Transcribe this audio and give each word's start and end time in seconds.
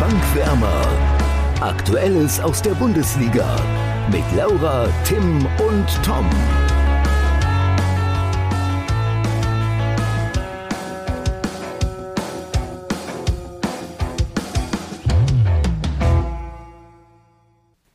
Bankwärmer. 0.00 0.86
Aktuelles 1.60 2.40
aus 2.40 2.60
der 2.60 2.72
Bundesliga 2.72 3.56
mit 4.10 4.24
Laura, 4.36 4.88
Tim 5.04 5.46
und 5.46 5.86
Tom. 6.04 6.28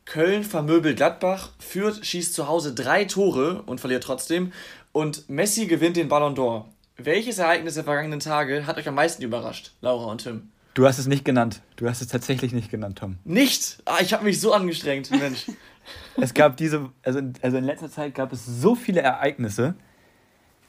Köln 0.06 0.42
vermöbelt 0.42 0.96
Gladbach, 0.96 1.50
führt, 1.58 2.04
schießt 2.04 2.34
zu 2.34 2.48
Hause 2.48 2.74
drei 2.74 3.04
Tore 3.04 3.62
und 3.66 3.78
verliert 3.78 4.02
trotzdem. 4.02 4.52
Und 4.92 5.28
Messi 5.28 5.66
gewinnt 5.66 5.96
den 5.96 6.08
Ballon 6.08 6.34
d'Or. 6.34 6.64
Welches 6.96 7.38
Ereignis 7.38 7.74
der 7.74 7.84
vergangenen 7.84 8.20
Tage 8.20 8.66
hat 8.66 8.78
euch 8.78 8.88
am 8.88 8.96
meisten 8.96 9.22
überrascht, 9.22 9.72
Laura 9.80 10.10
und 10.10 10.24
Tim? 10.24 10.50
Du 10.74 10.86
hast 10.86 10.98
es 10.98 11.06
nicht 11.06 11.24
genannt. 11.24 11.62
Du 11.76 11.88
hast 11.88 12.00
es 12.00 12.08
tatsächlich 12.08 12.52
nicht 12.52 12.70
genannt, 12.70 12.98
Tom. 12.98 13.16
Nicht? 13.24 13.82
Ah, 13.84 13.98
ich 14.00 14.12
habe 14.12 14.24
mich 14.24 14.40
so 14.40 14.52
angestrengt, 14.52 15.10
Mensch. 15.10 15.46
es 16.16 16.32
gab 16.32 16.56
diese, 16.56 16.90
also, 17.02 17.20
also 17.42 17.56
in 17.56 17.64
letzter 17.64 17.90
Zeit 17.90 18.14
gab 18.14 18.32
es 18.32 18.46
so 18.46 18.74
viele 18.74 19.00
Ereignisse, 19.00 19.74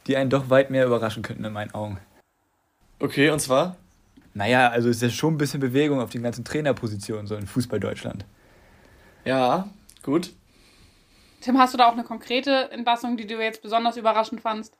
die 0.07 0.17
einen 0.17 0.29
doch 0.29 0.49
weit 0.49 0.71
mehr 0.71 0.85
überraschen 0.85 1.21
könnten 1.21 1.45
in 1.45 1.53
meinen 1.53 1.73
Augen. 1.73 1.99
Okay, 2.99 3.29
und 3.29 3.39
zwar? 3.39 3.75
Naja, 4.33 4.69
also 4.69 4.89
es 4.89 4.97
ist 4.97 5.01
ja 5.03 5.09
schon 5.09 5.35
ein 5.35 5.37
bisschen 5.37 5.59
Bewegung 5.59 5.99
auf 5.99 6.09
den 6.09 6.23
ganzen 6.23 6.45
Trainerpositionen 6.45 7.27
so 7.27 7.35
in 7.35 7.45
Fußball 7.45 7.79
Deutschland. 7.79 8.25
Ja, 9.25 9.69
gut. 10.03 10.33
Tim, 11.41 11.57
hast 11.57 11.73
du 11.73 11.77
da 11.77 11.87
auch 11.87 11.93
eine 11.93 12.03
konkrete 12.03 12.71
Entlassung, 12.71 13.17
die 13.17 13.27
du 13.27 13.41
jetzt 13.41 13.61
besonders 13.61 13.97
überraschend 13.97 14.41
fandst? 14.41 14.77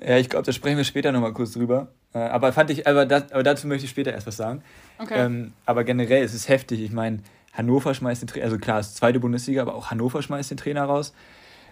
Ja, 0.00 0.16
ich 0.16 0.28
glaube, 0.28 0.44
da 0.44 0.52
sprechen 0.52 0.78
wir 0.78 0.84
später 0.84 1.12
nochmal 1.12 1.32
kurz 1.32 1.52
drüber. 1.52 1.88
Äh, 2.14 2.18
aber 2.18 2.52
fand 2.52 2.70
ich, 2.70 2.86
aber, 2.86 3.06
das, 3.06 3.32
aber 3.32 3.42
dazu 3.42 3.66
möchte 3.66 3.84
ich 3.84 3.90
später 3.90 4.12
erst 4.12 4.26
was 4.26 4.36
sagen. 4.36 4.62
Okay. 4.98 5.18
Ähm, 5.18 5.52
aber 5.66 5.84
generell 5.84 6.24
ist 6.24 6.34
es 6.34 6.48
heftig. 6.48 6.80
Ich 6.80 6.92
meine, 6.92 7.20
Hannover 7.52 7.94
schmeißt 7.94 8.22
den 8.22 8.28
Trainer, 8.28 8.44
also 8.44 8.58
klar, 8.58 8.80
es 8.80 8.88
ist 8.88 8.96
zweite 8.96 9.20
Bundesliga, 9.20 9.62
aber 9.62 9.74
auch 9.74 9.90
Hannover 9.90 10.22
schmeißt 10.22 10.50
den 10.50 10.58
Trainer 10.58 10.84
raus. 10.84 11.12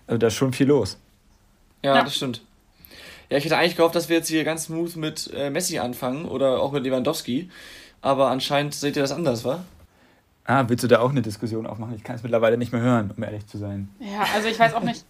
Also 0.07 0.19
da 0.19 0.27
ist 0.29 0.35
schon 0.35 0.53
viel 0.53 0.67
los. 0.67 0.99
Ja, 1.83 1.97
ja. 1.97 2.03
das 2.03 2.17
stimmt. 2.17 2.43
Ja, 3.31 3.39
ich 3.39 3.45
hätte 3.45 3.57
eigentlich 3.57 3.77
gehofft, 3.77 3.95
dass 3.95 4.09
wir 4.09 4.17
jetzt 4.17 4.29
hier 4.29 4.45
ganz 4.45 4.65
smooth 4.65 4.97
mit 4.97 5.31
äh, 5.33 5.51
Messi 5.51 5.79
anfangen 5.79 6.25
oder 6.25 6.61
auch 6.61 6.73
mit 6.73 6.83
Lewandowski. 6.83 7.49
Aber 8.03 8.29
anscheinend 8.29 8.75
seht 8.75 8.97
ihr 8.97 9.03
das 9.03 9.13
anders, 9.13 9.45
wa? 9.45 9.65
Ah, 10.45 10.65
willst 10.67 10.83
du 10.83 10.89
da 10.89 10.99
auch 11.01 11.11
eine 11.11 11.23
Diskussion 11.23 11.67
aufmachen? 11.67 11.95
Ich 11.95 12.03
kann 12.03 12.17
es 12.17 12.23
mittlerweile 12.23 12.59
nicht 12.59 12.73
mehr 12.73 12.81
hören, 12.81 13.13
um 13.17 13.23
ehrlich 13.23 13.47
zu 13.47 13.57
sein. 13.57 13.89
Ja, 14.01 14.27
also 14.35 14.49
ich 14.49 14.59
weiß 14.59 14.75
auch 14.75 14.83
nicht. 14.83 15.05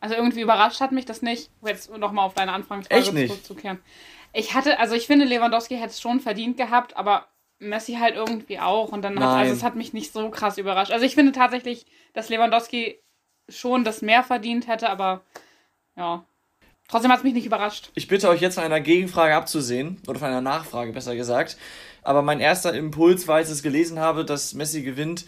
Also 0.00 0.16
irgendwie 0.16 0.40
überrascht 0.40 0.80
hat 0.80 0.92
mich 0.92 1.04
das 1.04 1.22
nicht, 1.22 1.50
jetzt 1.64 1.96
nochmal 1.96 2.26
auf 2.26 2.34
deine 2.34 2.52
Anfangsfrage 2.52 3.04
zurückzukehren. 3.04 3.78
Ich 4.32 4.54
hatte, 4.54 4.78
also 4.78 4.94
ich 4.94 5.06
finde, 5.06 5.24
Lewandowski 5.24 5.76
hätte 5.76 5.90
es 5.90 6.00
schon 6.00 6.20
verdient 6.20 6.56
gehabt, 6.56 6.96
aber 6.96 7.26
Messi 7.58 7.94
halt 7.94 8.14
irgendwie 8.14 8.58
auch. 8.58 8.92
Und 8.92 9.02
dann 9.02 9.18
hat, 9.18 9.38
also 9.38 9.52
es 9.52 9.62
hat 9.62 9.76
mich 9.76 9.92
nicht 9.92 10.12
so 10.12 10.30
krass 10.30 10.58
überrascht. 10.58 10.92
Also 10.92 11.04
ich 11.04 11.14
finde 11.14 11.32
tatsächlich, 11.32 11.86
dass 12.12 12.28
Lewandowski 12.28 12.98
schon 13.48 13.84
das 13.84 14.02
mehr 14.02 14.22
verdient 14.22 14.68
hätte, 14.68 14.88
aber 14.88 15.22
ja. 15.96 16.24
Trotzdem 16.88 17.12
hat 17.12 17.18
es 17.18 17.24
mich 17.24 17.34
nicht 17.34 17.46
überrascht. 17.46 17.90
Ich 17.94 18.08
bitte 18.08 18.28
euch 18.28 18.40
jetzt 18.40 18.56
von 18.56 18.64
einer 18.64 18.80
Gegenfrage 18.80 19.34
abzusehen, 19.34 20.00
oder 20.08 20.18
von 20.18 20.28
einer 20.28 20.40
Nachfrage 20.40 20.92
besser 20.92 21.14
gesagt. 21.14 21.56
Aber 22.02 22.22
mein 22.22 22.40
erster 22.40 22.74
Impuls 22.74 23.28
war, 23.28 23.36
als 23.36 23.48
ich 23.48 23.56
es 23.56 23.62
gelesen 23.62 24.00
habe, 24.00 24.24
dass 24.24 24.54
Messi 24.54 24.82
gewinnt, 24.82 25.24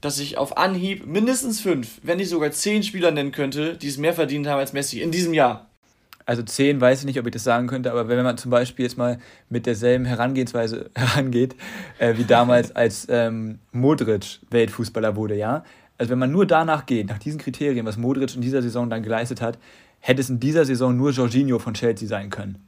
dass 0.00 0.18
ich 0.18 0.38
auf 0.38 0.56
Anhieb 0.56 1.06
mindestens 1.06 1.60
fünf, 1.60 2.00
wenn 2.02 2.16
nicht 2.16 2.30
sogar 2.30 2.50
zehn 2.50 2.82
Spieler 2.82 3.10
nennen 3.10 3.32
könnte, 3.32 3.76
die 3.76 3.88
es 3.88 3.96
mehr 3.96 4.12
verdient 4.12 4.46
haben 4.46 4.58
als 4.58 4.72
Messi 4.72 5.00
in 5.00 5.12
diesem 5.12 5.34
Jahr. 5.34 5.70
Also 6.26 6.42
zehn 6.42 6.80
weiß 6.80 7.00
ich 7.00 7.06
nicht, 7.06 7.18
ob 7.20 7.26
ich 7.26 7.32
das 7.32 7.44
sagen 7.44 7.66
könnte, 7.66 7.90
aber 7.90 8.08
wenn 8.08 8.22
man 8.22 8.38
zum 8.38 8.50
Beispiel 8.50 8.84
jetzt 8.84 8.96
mal 8.96 9.18
mit 9.50 9.66
derselben 9.66 10.04
Herangehensweise 10.04 10.90
herangeht, 10.94 11.54
äh, 11.98 12.16
wie 12.16 12.24
damals, 12.24 12.72
als 12.76 13.06
ähm, 13.10 13.58
Modric 13.72 14.40
Weltfußballer 14.50 15.16
wurde, 15.16 15.36
ja. 15.36 15.64
Also 15.98 16.10
wenn 16.10 16.18
man 16.18 16.32
nur 16.32 16.46
danach 16.46 16.86
geht, 16.86 17.08
nach 17.08 17.18
diesen 17.18 17.38
Kriterien, 17.38 17.86
was 17.86 17.96
Modric 17.96 18.34
in 18.34 18.40
dieser 18.40 18.62
Saison 18.62 18.90
dann 18.90 19.02
geleistet 19.02 19.40
hat, 19.40 19.58
hätte 20.00 20.20
es 20.20 20.28
in 20.28 20.40
dieser 20.40 20.64
Saison 20.64 20.96
nur 20.96 21.10
Jorginho 21.10 21.58
von 21.58 21.74
Chelsea 21.74 22.08
sein 22.08 22.30
können. 22.30 22.58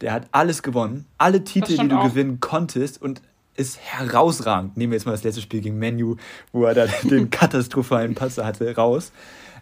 Der 0.00 0.12
hat 0.12 0.26
alles 0.32 0.62
gewonnen, 0.62 1.06
alle 1.16 1.44
Titel, 1.44 1.76
die 1.76 1.88
du 1.88 1.96
auch. 1.96 2.08
gewinnen 2.08 2.40
konntest 2.40 3.00
und 3.00 3.22
ist 3.56 3.78
herausragend. 3.78 4.76
Nehmen 4.76 4.92
wir 4.92 4.96
jetzt 4.98 5.06
mal 5.06 5.12
das 5.12 5.24
letzte 5.24 5.40
Spiel 5.40 5.60
gegen 5.60 5.78
Menu, 5.78 6.16
wo 6.52 6.64
er 6.64 6.74
da 6.74 6.86
den 7.02 7.30
katastrophalen 7.30 8.14
Passer 8.14 8.44
hatte, 8.44 8.74
raus. 8.74 9.12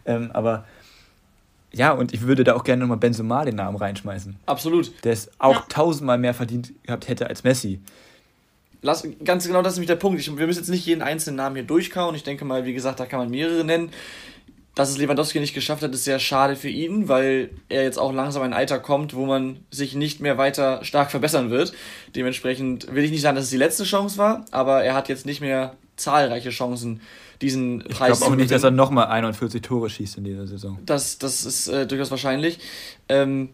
Ähm, 0.05 0.31
aber 0.33 0.65
ja, 1.75 1.93
und 1.93 2.15
ich 2.15 2.23
würde 2.23 2.45
da 2.45 2.55
auch 2.55 2.65
gerne 2.65 2.81
nochmal 2.81 2.99
Benzema 2.99 3.45
den 3.45 3.57
Namen 3.57 3.77
reinschmeißen. 3.77 4.37
Absolut. 4.47 4.93
Der 5.05 5.13
es 5.13 5.31
auch 5.39 5.55
ja. 5.55 5.65
tausendmal 5.69 6.19
mehr 6.19 6.35
verdient 6.35 6.73
gehabt 6.85 7.09
hätte 7.09 7.27
als 7.27 7.45
Messi. 7.45 7.81
Lass, 8.83 9.07
ganz 9.25 9.47
genau, 9.47 9.63
das 9.63 9.73
ist 9.73 9.79
nämlich 9.79 9.89
der 9.89 9.97
Punkt. 9.97 10.21
Ich, 10.21 10.37
wir 10.37 10.47
müssen 10.47 10.61
jetzt 10.61 10.69
nicht 10.69 10.87
jeden 10.87 11.03
einzelnen 11.03 11.37
Namen 11.37 11.57
hier 11.57 11.65
durchkauen. 11.65 12.15
Ich 12.15 12.23
denke 12.23 12.45
mal, 12.45 12.65
wie 12.65 12.75
gesagt, 12.75 13.01
da 13.01 13.07
kann 13.07 13.19
man 13.19 13.31
mehrere 13.31 13.65
nennen. 13.65 13.91
Dass 14.75 14.91
es 14.91 14.99
Lewandowski 14.99 15.39
nicht 15.39 15.55
geschafft 15.55 15.83
hat, 15.83 15.95
ist 15.95 16.05
sehr 16.05 16.19
schade 16.19 16.57
für 16.57 16.69
ihn, 16.69 17.09
weil 17.09 17.51
er 17.69 17.85
jetzt 17.85 17.99
auch 17.99 18.13
langsam 18.13 18.43
ein 18.43 18.53
Alter 18.53 18.81
kommt, 18.81 19.15
wo 19.15 19.25
man 19.25 19.61
sich 19.71 19.95
nicht 19.95 20.21
mehr 20.21 20.37
weiter 20.37 20.85
stark 20.85 21.13
verbessern 21.13 21.51
wird. 21.51 21.73
Dementsprechend 22.17 22.93
will 22.93 23.05
ich 23.05 23.13
nicht 23.13 23.21
sagen, 23.21 23.37
dass 23.37 23.45
es 23.45 23.51
die 23.51 23.57
letzte 23.57 23.85
Chance 23.85 24.19
war, 24.19 24.45
aber 24.51 24.83
er 24.83 24.95
hat 24.95 25.09
jetzt 25.09 25.27
nicht 25.27 25.41
mehr 25.41 25.77
zahlreiche 25.97 26.51
Chancen, 26.51 27.01
diesen 27.41 27.81
Preis 27.81 28.13
ich 28.13 28.19
glaube 28.19 28.35
auch 28.35 28.37
nicht, 28.37 28.51
dass 28.51 28.65
er 28.65 28.71
nochmal 28.71 29.07
41 29.07 29.63
Tore 29.63 29.91
schießt 29.91 30.19
in 30.19 30.25
dieser 30.25 30.47
Saison. 30.47 30.79
Das, 30.85 31.19
das 31.19 31.45
ist 31.45 31.69
äh, 31.69 31.87
durchaus 31.87 32.11
wahrscheinlich. 32.11 32.59
Ähm, 33.09 33.51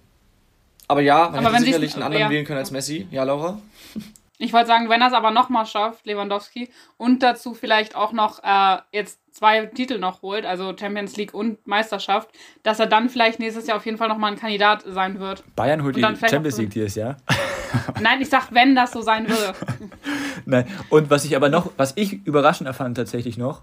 aber 0.88 1.02
ja, 1.02 1.30
man 1.30 1.46
aber 1.46 1.54
hätte 1.54 1.66
sicherlich 1.66 1.94
einen 1.94 2.02
anderen 2.02 2.24
ja. 2.24 2.30
wählen 2.30 2.44
können 2.44 2.58
als 2.58 2.70
Messi. 2.70 3.06
Ja, 3.10 3.24
Laura? 3.24 3.60
Ich 4.42 4.54
wollte 4.54 4.68
sagen, 4.68 4.88
wenn 4.88 5.02
er 5.02 5.08
es 5.08 5.12
aber 5.12 5.32
nochmal 5.32 5.66
schafft, 5.66 6.06
Lewandowski, 6.06 6.70
und 6.96 7.22
dazu 7.22 7.52
vielleicht 7.52 7.94
auch 7.94 8.12
noch 8.12 8.42
äh, 8.42 8.78
jetzt 8.90 9.20
zwei 9.34 9.66
Titel 9.66 9.98
noch 9.98 10.22
holt, 10.22 10.46
also 10.46 10.74
Champions 10.74 11.14
League 11.18 11.34
und 11.34 11.66
Meisterschaft, 11.66 12.30
dass 12.62 12.80
er 12.80 12.86
dann 12.86 13.10
vielleicht 13.10 13.38
nächstes 13.38 13.66
Jahr 13.66 13.76
auf 13.76 13.84
jeden 13.84 13.98
Fall 13.98 14.08
nochmal 14.08 14.32
ein 14.32 14.38
Kandidat 14.38 14.82
sein 14.86 15.20
wird. 15.20 15.44
Bayern 15.56 15.82
holt 15.82 15.94
die 15.94 16.00
Champions 16.00 16.56
League 16.56 16.70
dieses 16.70 16.94
Jahr. 16.94 17.18
Nein, 18.00 18.20
ich 18.20 18.28
sag, 18.28 18.52
wenn 18.52 18.74
das 18.74 18.92
so 18.92 19.02
sein 19.02 19.28
würde. 19.28 19.54
Nein. 20.44 20.66
Und 20.88 21.10
was 21.10 21.24
ich 21.24 21.36
aber 21.36 21.48
noch, 21.48 21.70
was 21.76 21.92
ich 21.96 22.24
überraschend 22.26 22.66
erfand 22.66 22.96
tatsächlich 22.96 23.38
noch, 23.38 23.62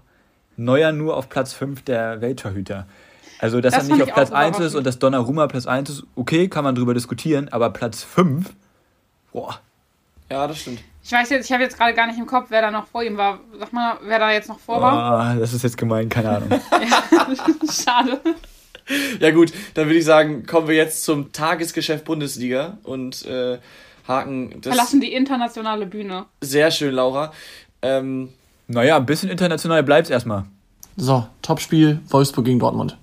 Neuer 0.56 0.92
nur 0.92 1.16
auf 1.16 1.28
Platz 1.28 1.52
5 1.52 1.82
der 1.82 2.20
Welttorhüter. 2.20 2.86
Also, 3.38 3.60
dass 3.60 3.74
das 3.74 3.88
er 3.88 3.94
nicht 3.94 4.02
auf 4.02 4.12
Platz 4.12 4.32
1 4.32 4.58
ist 4.58 4.74
und 4.74 4.84
dass 4.84 4.98
Donnarumma 4.98 5.46
Platz 5.46 5.66
1 5.66 5.90
ist, 5.90 6.02
okay, 6.16 6.48
kann 6.48 6.64
man 6.64 6.74
drüber 6.74 6.94
diskutieren, 6.94 7.48
aber 7.48 7.70
Platz 7.70 8.02
5, 8.02 8.52
boah, 9.32 9.60
ja, 10.30 10.46
das 10.46 10.60
stimmt. 10.60 10.80
Ich 11.02 11.12
weiß 11.12 11.30
jetzt, 11.30 11.46
ich 11.46 11.52
habe 11.52 11.62
jetzt 11.62 11.78
gerade 11.78 11.94
gar 11.94 12.06
nicht 12.06 12.18
im 12.18 12.26
Kopf, 12.26 12.46
wer 12.50 12.60
da 12.60 12.70
noch 12.70 12.86
vor 12.86 13.02
ihm 13.02 13.16
war. 13.16 13.40
Sag 13.58 13.72
mal, 13.72 13.98
wer 14.02 14.18
da 14.18 14.30
jetzt 14.30 14.48
noch 14.48 14.58
vor 14.58 14.82
war. 14.82 15.36
Oh, 15.36 15.40
das 15.40 15.54
ist 15.54 15.62
jetzt 15.62 15.78
gemein, 15.78 16.08
keine 16.08 16.30
Ahnung. 16.30 16.50
ja, 16.72 17.26
schade. 17.72 18.20
Ja 19.18 19.30
gut, 19.30 19.52
dann 19.74 19.86
würde 19.86 19.98
ich 19.98 20.04
sagen, 20.04 20.44
kommen 20.44 20.68
wir 20.68 20.74
jetzt 20.74 21.04
zum 21.04 21.32
Tagesgeschäft 21.32 22.04
Bundesliga 22.04 22.78
und 22.82 23.24
äh, 23.24 23.58
haken 24.08 24.60
das. 24.60 24.74
Verlassen 24.74 25.00
die 25.00 25.12
internationale 25.12 25.86
Bühne. 25.86 26.26
Sehr 26.40 26.70
schön, 26.70 26.94
Laura. 26.94 27.32
Ähm, 27.82 28.30
naja, 28.66 28.96
ein 28.96 29.06
bisschen 29.06 29.30
international 29.30 29.82
bleibt 29.82 30.06
es 30.06 30.10
erstmal. 30.10 30.44
So, 30.96 31.26
Topspiel 31.42 32.00
Wolfsburg 32.08 32.44
gegen 32.44 32.58
Dortmund. 32.58 32.98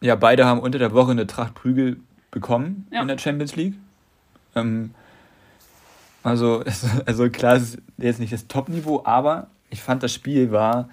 Ja, 0.00 0.14
beide 0.14 0.46
haben 0.46 0.60
unter 0.60 0.78
der 0.78 0.92
Woche 0.92 1.10
eine 1.10 1.26
Tracht 1.26 1.54
Prügel 1.54 1.98
bekommen 2.30 2.86
ja. 2.92 3.02
in 3.02 3.08
der 3.08 3.18
Champions 3.18 3.56
League. 3.56 3.74
Ähm, 4.54 4.94
also, 6.22 6.62
also 7.06 7.28
klar, 7.30 7.56
es 7.56 7.74
ist 7.74 7.78
jetzt 7.98 8.20
nicht 8.20 8.32
das 8.32 8.46
Top-Niveau, 8.46 9.02
aber 9.04 9.48
ich 9.70 9.82
fand, 9.82 10.02
das 10.02 10.14
Spiel 10.14 10.52
war 10.52 10.88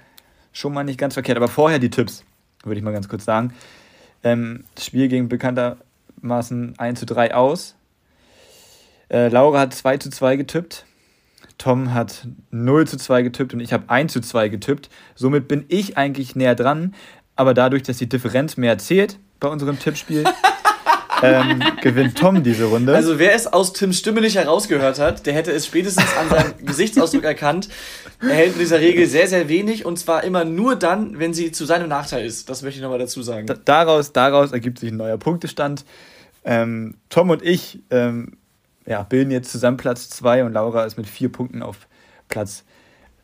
schon 0.52 0.74
mal 0.74 0.84
nicht 0.84 1.00
ganz 1.00 1.14
verkehrt. 1.14 1.38
Aber 1.38 1.48
vorher 1.48 1.80
die 1.80 1.90
Tipps, 1.90 2.24
würde 2.64 2.80
ich 2.80 2.84
mal 2.84 2.94
ganz 2.94 3.08
kurz 3.08 3.26
sagen. 3.26 3.54
Ähm, 4.24 4.64
das 4.76 4.86
Spiel 4.86 5.08
ging 5.08 5.30
bekanntermaßen 5.30 6.78
1 6.78 7.00
zu 7.00 7.06
3 7.06 7.36
aus. 7.36 7.76
Äh, 9.10 9.30
Laura 9.30 9.62
hat 9.62 9.74
2 9.74 9.98
zu 9.98 10.10
2 10.10 10.36
getippt. 10.36 10.86
Tom 11.58 11.94
hat 11.94 12.28
0 12.52 12.88
zu 12.88 12.98
2 12.98 13.24
getippt 13.24 13.54
und 13.54 13.60
ich 13.60 13.74
habe 13.74 13.90
1 13.90 14.14
zu 14.14 14.22
2 14.22 14.50
getippt. 14.50 14.90
Somit 15.16 15.48
bin 15.48 15.66
ich 15.70 15.98
eigentlich 15.98 16.36
näher 16.36 16.56
dran. 16.56 16.94
Aber 17.36 17.54
dadurch, 17.54 17.84
dass 17.84 17.98
die 17.98 18.10
Differenz 18.10 18.58
mehr 18.58 18.78
zählt 18.78 19.20
bei 19.40 19.48
unserem 19.48 19.78
Tippspiel, 19.78 20.24
ähm, 21.22 21.62
gewinnt 21.82 22.18
Tom 22.18 22.44
diese 22.44 22.66
Runde. 22.66 22.96
Also 22.96 23.20
wer 23.20 23.34
es 23.34 23.48
aus 23.48 23.74
Tims 23.74 24.00
Stimme 24.00 24.22
nicht 24.22 24.36
herausgehört 24.36 25.00
hat, 25.00 25.26
der 25.26 25.34
hätte 25.34 25.52
es 25.52 25.66
spätestens 25.66 26.16
an 26.18 26.30
seinem 26.30 26.54
Gesichtsausdruck 26.66 27.24
erkannt. 27.24 27.70
Er 28.22 28.34
hält 28.34 28.54
in 28.54 28.60
dieser 28.60 28.80
Regel 28.80 29.06
sehr, 29.06 29.28
sehr 29.28 29.48
wenig 29.50 29.86
und 29.86 29.98
zwar 29.98 30.24
immer 30.24 30.46
nur 30.46 30.76
dann, 30.76 31.20
wenn 31.20 31.34
sie 31.34 31.52
zu 31.52 31.66
seinem 31.66 31.90
Nachteil 31.90 32.26
ist. 32.26 32.50
Das 32.50 32.64
möchte 32.64 32.78
ich 32.78 32.84
nochmal 32.84 33.00
dazu 33.00 33.22
sagen. 33.22 33.46
Da, 33.46 33.54
daraus, 33.54 34.14
daraus 34.14 34.52
ergibt 34.52 34.80
sich 34.80 34.92
ein 34.92 34.98
neuer 34.98 35.18
Punktestand. 35.18 35.86
Ähm, 36.44 36.96
Tom 37.10 37.30
und 37.30 37.44
ich 37.44 37.80
ähm, 37.92 38.38
ja, 38.88 39.04
bilden 39.04 39.32
jetzt 39.32 39.52
zusammen 39.52 39.78
Platz 39.78 40.10
2 40.10 40.46
und 40.46 40.54
Laura 40.54 40.86
ist 40.86 40.98
mit 40.98 41.08
vier 41.08 41.32
Punkten 41.32 41.62
auf 41.62 41.88
Platz 42.30 42.64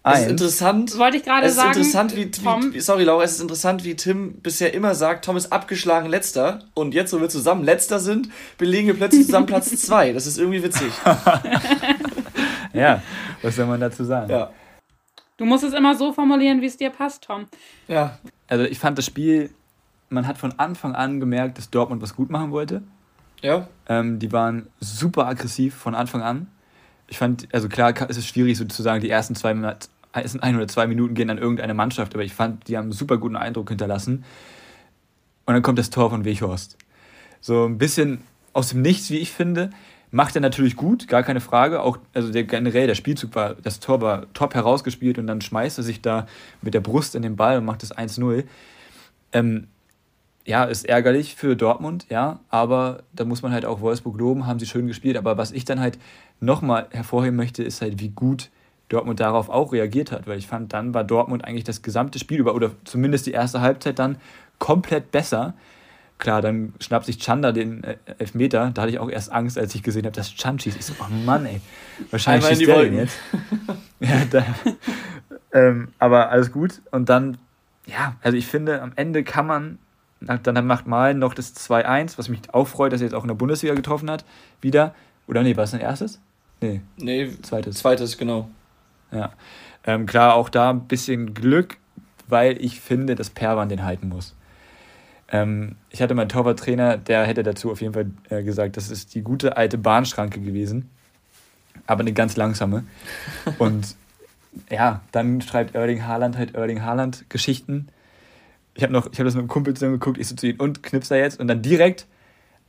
es 0.05 0.19
ist 0.19 0.31
interessant. 0.31 0.97
Wollte 0.97 1.17
ich 1.17 1.23
gerade 1.23 1.49
sagen. 1.49 1.69
Interessant, 1.69 2.15
wie, 2.15 2.29
wie, 2.73 2.79
sorry, 2.81 3.05
Laura, 3.05 3.23
es 3.23 3.33
ist 3.33 3.41
interessant, 3.41 3.85
wie 3.85 3.95
Tim 3.95 4.41
bisher 4.41 4.73
immer 4.73 4.95
sagt, 4.95 5.23
Tom 5.23 5.37
ist 5.37 5.53
abgeschlagen 5.53 6.09
letzter. 6.09 6.59
Und 6.73 6.93
jetzt, 6.93 7.13
wo 7.13 7.21
wir 7.21 7.29
zusammen 7.29 7.63
letzter 7.63 7.99
sind, 7.99 8.29
belegen 8.57 8.87
wir 8.87 8.95
plötzlich 8.95 9.25
zusammen 9.25 9.45
Platz 9.45 9.73
zwei. 9.77 10.11
Das 10.11 10.27
ist 10.27 10.37
irgendwie 10.37 10.61
witzig. 10.61 10.91
ja. 12.73 13.01
Was 13.41 13.55
soll 13.55 13.65
man 13.65 13.79
dazu 13.79 14.03
sagen? 14.03 14.29
Ja. 14.29 14.51
Du 15.37 15.45
musst 15.45 15.63
es 15.63 15.73
immer 15.73 15.95
so 15.95 16.11
formulieren, 16.11 16.59
wie 16.61 16.65
es 16.65 16.75
dir 16.75 16.89
passt, 16.89 17.23
Tom. 17.23 17.47
Ja. 17.87 18.19
Also 18.47 18.65
ich 18.65 18.79
fand 18.79 18.97
das 18.97 19.05
Spiel, 19.05 19.51
man 20.09 20.27
hat 20.27 20.37
von 20.37 20.59
Anfang 20.59 20.95
an 20.95 21.21
gemerkt, 21.21 21.57
dass 21.57 21.69
Dortmund 21.69 22.01
was 22.01 22.13
gut 22.13 22.29
machen 22.29 22.51
wollte. 22.51 22.83
Ja. 23.43 23.67
Ähm, 23.87 24.17
die 24.17 24.31
waren 24.31 24.67
super 24.79 25.27
aggressiv 25.27 25.75
von 25.75 25.93
Anfang 25.93 26.23
an. 26.23 26.47
Ich 27.07 27.17
fand, 27.17 27.47
also 27.53 27.67
klar 27.69 28.09
ist 28.09 28.17
es 28.17 28.25
schwierig 28.25 28.57
sozusagen, 28.57 29.01
die 29.01 29.09
ersten 29.09 29.35
zwei, 29.35 29.53
ersten 30.13 30.39
ein 30.39 30.55
oder 30.55 30.67
zwei 30.67 30.87
Minuten 30.87 31.13
gehen 31.13 31.29
an 31.29 31.37
irgendeine 31.37 31.73
Mannschaft, 31.73 32.15
aber 32.15 32.23
ich 32.23 32.33
fand, 32.33 32.67
die 32.67 32.77
haben 32.77 32.85
einen 32.85 32.91
super 32.93 33.17
guten 33.17 33.35
Eindruck 33.35 33.69
hinterlassen. 33.69 34.23
Und 35.45 35.53
dann 35.53 35.61
kommt 35.61 35.77
das 35.77 35.89
Tor 35.89 36.09
von 36.09 36.23
Weghorst. 36.23 36.77
So 37.41 37.65
ein 37.65 37.77
bisschen 37.77 38.21
aus 38.53 38.69
dem 38.69 38.81
Nichts, 38.81 39.09
wie 39.09 39.17
ich 39.17 39.31
finde. 39.31 39.71
Macht 40.09 40.35
er 40.35 40.41
natürlich 40.41 40.77
gut, 40.77 41.09
gar 41.09 41.23
keine 41.23 41.41
Frage. 41.41 41.81
Auch 41.81 41.97
also 42.13 42.31
der, 42.31 42.45
generell 42.45 42.87
der 42.87 42.95
Spielzug 42.95 43.35
war, 43.35 43.55
das 43.55 43.81
Tor 43.81 43.99
war 43.99 44.31
top 44.33 44.53
herausgespielt 44.53 45.17
und 45.17 45.27
dann 45.27 45.41
schmeißt 45.41 45.79
er 45.79 45.83
sich 45.83 46.01
da 46.01 46.27
mit 46.61 46.73
der 46.73 46.79
Brust 46.79 47.15
in 47.15 47.23
den 47.23 47.35
Ball 47.35 47.57
und 47.57 47.65
macht 47.65 47.83
das 47.83 47.93
1-0. 47.93 48.45
Ähm, 49.33 49.67
ja, 50.45 50.65
ist 50.65 50.87
ärgerlich 50.87 51.35
für 51.35 51.55
Dortmund, 51.55 52.05
ja, 52.09 52.39
aber 52.49 53.03
da 53.13 53.23
muss 53.23 53.41
man 53.41 53.53
halt 53.53 53.65
auch 53.65 53.81
Wolfsburg 53.81 54.17
loben, 54.17 54.45
haben 54.45 54.59
sie 54.59 54.65
schön 54.65 54.87
gespielt. 54.87 55.17
Aber 55.17 55.37
was 55.37 55.51
ich 55.51 55.65
dann 55.65 55.79
halt 55.79 55.97
nochmal 56.39 56.87
hervorheben 56.91 57.35
möchte, 57.35 57.63
ist 57.63 57.81
halt, 57.81 57.99
wie 57.99 58.09
gut 58.09 58.49
Dortmund 58.89 59.19
darauf 59.19 59.49
auch 59.49 59.71
reagiert 59.71 60.11
hat, 60.11 60.27
weil 60.27 60.37
ich 60.37 60.47
fand, 60.47 60.73
dann 60.73 60.93
war 60.93 61.03
Dortmund 61.03 61.45
eigentlich 61.45 61.63
das 61.63 61.81
gesamte 61.81 62.19
Spiel 62.19 62.39
über, 62.39 62.55
oder 62.55 62.71
zumindest 62.83 63.25
die 63.25 63.31
erste 63.31 63.61
Halbzeit 63.61 63.99
dann 63.99 64.17
komplett 64.59 65.11
besser. 65.11 65.53
Klar, 66.19 66.41
dann 66.41 66.73
schnappt 66.79 67.05
sich 67.05 67.17
Chanda 67.17 67.51
den 67.51 67.83
äh, 67.83 67.97
Elfmeter. 68.17 68.71
Da 68.73 68.83
hatte 68.83 68.91
ich 68.91 68.99
auch 68.99 69.09
erst 69.09 69.31
Angst, 69.31 69.57
als 69.57 69.73
ich 69.75 69.83
gesehen 69.83 70.05
habe, 70.05 70.15
dass 70.15 70.33
Chan 70.33 70.59
schießt. 70.59 70.77
Ich 70.77 70.85
so, 70.85 70.93
oh 70.99 71.11
Mann, 71.25 71.45
ey. 71.45 71.59
Wahrscheinlich 72.11 72.47
schießt 72.47 72.67
der 72.67 72.83
den 72.83 72.95
jetzt. 72.95 73.17
ja, 73.99 74.21
da, 74.29 74.45
ähm, 75.53 75.89
aber 75.99 76.29
alles 76.29 76.51
gut. 76.51 76.81
Und 76.91 77.09
dann, 77.09 77.37
ja, 77.87 78.15
also 78.21 78.37
ich 78.37 78.47
finde, 78.47 78.81
am 78.81 78.91
Ende 78.95 79.23
kann 79.23 79.47
man, 79.47 79.79
dann 80.25 80.67
macht 80.67 80.87
Malen 80.87 81.19
noch 81.19 81.33
das 81.33 81.55
2-1, 81.55 82.17
was 82.17 82.29
mich 82.29 82.41
auch 82.53 82.67
freut, 82.67 82.93
dass 82.93 83.01
er 83.01 83.07
jetzt 83.07 83.13
auch 83.13 83.23
in 83.23 83.27
der 83.27 83.35
Bundesliga 83.35 83.73
getroffen 83.73 84.09
hat, 84.09 84.25
wieder. 84.61 84.93
Oder 85.27 85.43
nee, 85.43 85.55
war 85.55 85.63
es 85.63 85.71
sein 85.71 85.81
erstes? 85.81 86.19
Nee. 86.61 86.81
Nee, 86.97 87.31
zweites. 87.41 87.77
Zweites, 87.77 88.17
genau. 88.17 88.49
Ja. 89.11 89.33
Ähm, 89.85 90.05
klar, 90.05 90.35
auch 90.35 90.49
da 90.49 90.69
ein 90.69 90.87
bisschen 90.87 91.33
Glück, 91.33 91.77
weil 92.27 92.63
ich 92.63 92.79
finde, 92.79 93.15
dass 93.15 93.29
Perwan 93.29 93.69
den 93.69 93.83
halten 93.83 94.09
muss. 94.09 94.35
Ähm, 95.29 95.75
ich 95.89 96.01
hatte 96.01 96.15
meinen 96.15 96.29
Torwarttrainer, 96.29 96.97
der 96.97 97.25
hätte 97.25 97.43
dazu 97.43 97.71
auf 97.71 97.81
jeden 97.81 97.93
Fall 97.93 98.11
äh, 98.29 98.43
gesagt, 98.43 98.77
das 98.77 98.89
ist 98.89 99.15
die 99.15 99.21
gute 99.21 99.57
alte 99.57 99.77
Bahnschranke 99.77 100.39
gewesen, 100.39 100.89
aber 101.87 102.01
eine 102.01 102.13
ganz 102.13 102.35
langsame. 102.37 102.83
Und 103.57 103.95
ja, 104.69 105.01
dann 105.11 105.41
schreibt 105.41 105.75
Erling 105.75 106.05
Haaland 106.05 106.37
halt 106.37 106.55
Erling 106.55 106.83
Haaland 106.83 107.29
Geschichten. 107.29 107.87
Ich 108.75 108.83
habe 108.83 108.93
noch, 108.93 109.11
ich 109.11 109.19
habe 109.19 109.25
das 109.25 109.35
mit 109.35 109.41
einem 109.41 109.49
Kumpel 109.49 109.73
zusammen 109.73 109.93
geguckt, 109.93 110.17
ich 110.17 110.27
so 110.27 110.35
zu 110.35 110.47
ihm 110.47 110.59
und 110.59 110.83
knipst 110.83 111.11
er 111.11 111.17
jetzt 111.17 111.39
und 111.39 111.47
dann 111.47 111.61
direkt, 111.61 112.07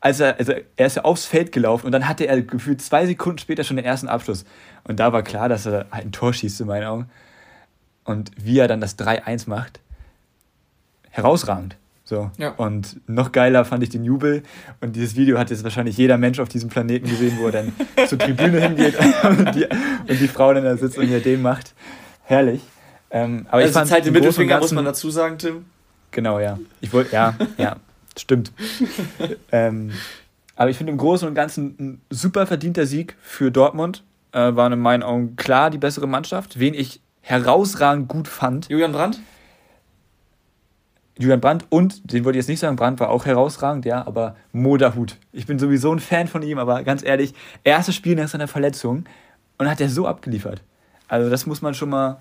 als 0.01 0.21
er, 0.21 0.39
also 0.39 0.53
er 0.77 0.87
ist 0.87 0.97
ja 0.97 1.05
aufs 1.05 1.25
Feld 1.25 1.51
gelaufen 1.51 1.87
und 1.87 1.93
dann 1.93 2.09
hatte 2.09 2.27
er 2.27 2.43
gefühlt 2.43 2.83
zwei 2.83 3.06
Sekunden 3.06 3.39
später 3.39 3.65
schon 3.65 3.77
den 3.77 3.87
ersten 3.87 4.09
Abschluss. 4.09 4.45
Und 4.85 5.01
da 5.01 5.12
war 5.12 5.23
klar, 5.23 5.49
dass 5.49 5.65
er 5.65 5.87
halt 5.91 6.05
ein 6.05 6.12
Tor 6.12 6.35
schießt 6.35 6.61
in 6.61 6.67
meinen 6.67 6.85
Augen. 6.85 7.11
Und 8.05 8.31
wie 8.37 8.59
er 8.59 8.69
dann 8.69 8.83
das 8.83 8.99
3-1 8.99 9.49
macht, 9.49 9.81
herausragend. 11.09 11.77
So. 12.05 12.31
Ja. 12.37 12.50
Und 12.50 13.00
noch 13.09 13.33
geiler 13.33 13.65
fand 13.65 13.83
ich 13.83 13.89
den 13.89 14.05
Jubel. 14.05 14.43
Und 14.83 14.95
dieses 14.95 15.17
Video 15.17 15.39
hat 15.39 15.49
jetzt 15.49 15.65
wahrscheinlich 15.65 15.97
jeder 15.97 16.19
Mensch 16.19 16.39
auf 16.39 16.50
diesem 16.50 16.69
Planeten 16.69 17.09
gesehen, 17.09 17.39
wo 17.41 17.47
er 17.47 17.53
dann 17.53 17.73
zur 18.07 18.19
Tribüne 18.19 18.61
hingeht 18.61 18.95
und 19.25 19.55
die, 19.55 19.65
und 19.65 20.21
die 20.21 20.29
Frau 20.29 20.53
dann 20.53 20.65
da 20.65 20.77
sitzt 20.77 20.99
und 20.99 21.09
ihr 21.09 21.21
den 21.21 21.41
macht. 21.41 21.73
Herrlich. 22.25 22.61
Ähm, 23.11 23.47
aber 23.49 23.59
also 23.59 23.69
ich 23.69 23.73
fand 23.73 23.89
Zeit 23.89 24.05
den 24.05 24.12
Mittelfinger 24.12 24.59
muss 24.59 24.73
man 24.73 24.85
dazu 24.85 25.09
sagen, 25.09 25.39
Tim. 25.39 25.65
Genau, 26.14 26.38
ja. 26.38 26.58
Ich 26.81 26.93
wollte, 26.93 27.12
ja, 27.12 27.34
ja, 27.58 27.76
stimmt. 28.16 28.52
ähm, 29.52 29.93
aber 30.56 30.70
ich 30.70 30.78
finde 30.78 30.93
im 30.93 30.99
Großen 30.99 31.26
und 31.28 31.34
Ganzen 31.34 31.76
ein 31.78 32.00
super 32.08 32.46
verdienter 32.46 32.87
Sieg 32.87 33.16
für 33.20 33.50
Dortmund. 33.50 34.05
Äh, 34.32 34.56
waren 34.56 34.72
in 34.72 34.81
meinen 34.81 35.02
Augen 35.02 35.37
klar 35.37 35.70
die 35.70 35.78
bessere 35.78 36.06
Mannschaft. 36.06 36.58
Wen 36.58 36.75
ich 36.75 37.00
herausragend 37.20 38.08
gut 38.08 38.28
fand. 38.28 38.69
Julian 38.69 38.93
Brandt? 38.93 39.20
Julian 41.19 41.40
Brandt 41.40 41.66
und, 41.69 42.12
den 42.12 42.25
wollte 42.25 42.38
ich 42.38 42.43
jetzt 42.43 42.49
nicht 42.49 42.61
sagen, 42.61 42.76
Brandt 42.76 42.99
war 42.99 43.11
auch 43.11 43.25
herausragend, 43.25 43.84
ja, 43.84 44.05
aber 44.05 44.37
Moderhut. 44.52 45.16
Ich 45.32 45.46
bin 45.46 45.58
sowieso 45.58 45.93
ein 45.93 46.00
Fan 46.00 46.26
von 46.26 46.43
ihm, 46.43 46.58
aber 46.58 46.82
ganz 46.82 47.05
ehrlich, 47.05 47.34
erstes 47.62 47.94
Spiel 47.94 48.16
nach 48.16 48.28
seiner 48.28 48.49
Verletzung 48.49 49.05
und 49.58 49.70
hat 49.70 49.81
er 49.81 49.88
so 49.88 50.08
abgeliefert. 50.08 50.61
Also 51.06 51.31
das 51.31 51.46
muss 51.46 51.62
man 51.62 51.75
schon 51.75 51.90
mal, 51.90 52.19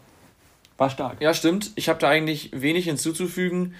war 0.83 0.89
stark. 0.89 1.21
Ja, 1.21 1.33
stimmt. 1.33 1.71
Ich 1.75 1.89
habe 1.89 1.99
da 1.99 2.09
eigentlich 2.09 2.51
wenig 2.53 2.85
hinzuzufügen. 2.85 3.73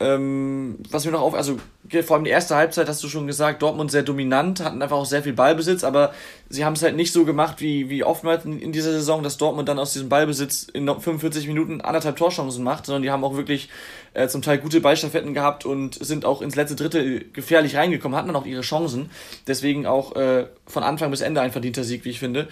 Ähm, 0.00 0.78
was 0.90 1.04
mir 1.04 1.12
noch 1.12 1.20
auf, 1.20 1.34
also 1.34 1.58
vor 2.02 2.16
allem 2.16 2.24
die 2.24 2.30
erste 2.30 2.56
Halbzeit 2.56 2.88
hast 2.88 3.04
du 3.04 3.08
schon 3.08 3.28
gesagt, 3.28 3.62
Dortmund 3.62 3.92
sehr 3.92 4.02
dominant, 4.02 4.58
hatten 4.58 4.82
einfach 4.82 4.96
auch 4.96 5.06
sehr 5.06 5.22
viel 5.22 5.34
Ballbesitz, 5.34 5.84
aber 5.84 6.12
sie 6.48 6.64
haben 6.64 6.72
es 6.72 6.82
halt 6.82 6.96
nicht 6.96 7.12
so 7.12 7.24
gemacht 7.24 7.60
wie, 7.60 7.88
wie 7.90 8.02
oftmals 8.02 8.44
in, 8.44 8.58
in 8.58 8.72
dieser 8.72 8.90
Saison, 8.90 9.22
dass 9.22 9.36
Dortmund 9.36 9.68
dann 9.68 9.78
aus 9.78 9.92
diesem 9.92 10.08
Ballbesitz 10.08 10.64
in 10.64 10.88
45 10.88 11.46
Minuten 11.46 11.80
anderthalb 11.80 12.16
Torchancen 12.16 12.64
macht, 12.64 12.86
sondern 12.86 13.02
die 13.02 13.10
haben 13.12 13.22
auch 13.22 13.36
wirklich 13.36 13.68
äh, 14.14 14.26
zum 14.26 14.42
Teil 14.42 14.58
gute 14.58 14.80
Ballstaffetten 14.80 15.32
gehabt 15.32 15.64
und 15.64 15.94
sind 15.94 16.24
auch 16.24 16.42
ins 16.42 16.56
letzte 16.56 16.74
Drittel 16.74 17.26
gefährlich 17.32 17.76
reingekommen, 17.76 18.18
hatten 18.18 18.28
dann 18.28 18.36
auch 18.36 18.46
ihre 18.46 18.62
Chancen. 18.62 19.10
Deswegen 19.46 19.86
auch 19.86 20.16
äh, 20.16 20.46
von 20.66 20.82
Anfang 20.82 21.12
bis 21.12 21.20
Ende 21.20 21.40
ein 21.40 21.52
verdienter 21.52 21.84
Sieg, 21.84 22.04
wie 22.04 22.10
ich 22.10 22.18
finde. 22.18 22.48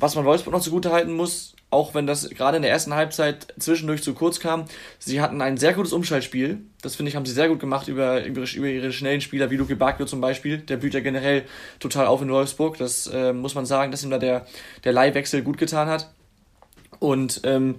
Was 0.00 0.16
man 0.16 0.24
Wolfsburg 0.24 0.54
noch 0.54 0.62
zugute 0.62 0.90
halten 0.90 1.12
muss, 1.12 1.54
auch 1.70 1.94
wenn 1.94 2.06
das 2.06 2.28
gerade 2.30 2.56
in 2.56 2.62
der 2.62 2.70
ersten 2.70 2.94
Halbzeit 2.94 3.54
zwischendurch 3.58 4.02
zu 4.02 4.12
kurz 4.12 4.40
kam. 4.40 4.64
Sie 4.98 5.20
hatten 5.20 5.40
ein 5.40 5.56
sehr 5.56 5.72
gutes 5.72 5.92
Umschaltspiel. 5.92 6.58
Das 6.82 6.96
finde 6.96 7.10
ich, 7.10 7.16
haben 7.16 7.26
sie 7.26 7.32
sehr 7.32 7.48
gut 7.48 7.60
gemacht 7.60 7.86
über, 7.88 8.24
über, 8.24 8.42
über 8.52 8.66
ihre 8.66 8.92
schnellen 8.92 9.20
Spieler, 9.20 9.50
wie 9.50 9.56
Luke 9.56 9.76
Bacchio 9.76 10.06
zum 10.06 10.20
Beispiel. 10.20 10.58
Der 10.58 10.76
blüht 10.76 10.94
ja 10.94 11.00
generell 11.00 11.44
total 11.78 12.06
auf 12.06 12.22
in 12.22 12.30
Wolfsburg. 12.30 12.76
Das 12.78 13.06
äh, 13.06 13.32
muss 13.32 13.54
man 13.54 13.66
sagen, 13.66 13.92
dass 13.92 14.02
ihm 14.02 14.10
da 14.10 14.18
der, 14.18 14.46
der 14.82 14.92
Leihwechsel 14.92 15.42
gut 15.42 15.58
getan 15.58 15.88
hat. 15.88 16.10
Und 16.98 17.40
ähm, 17.44 17.76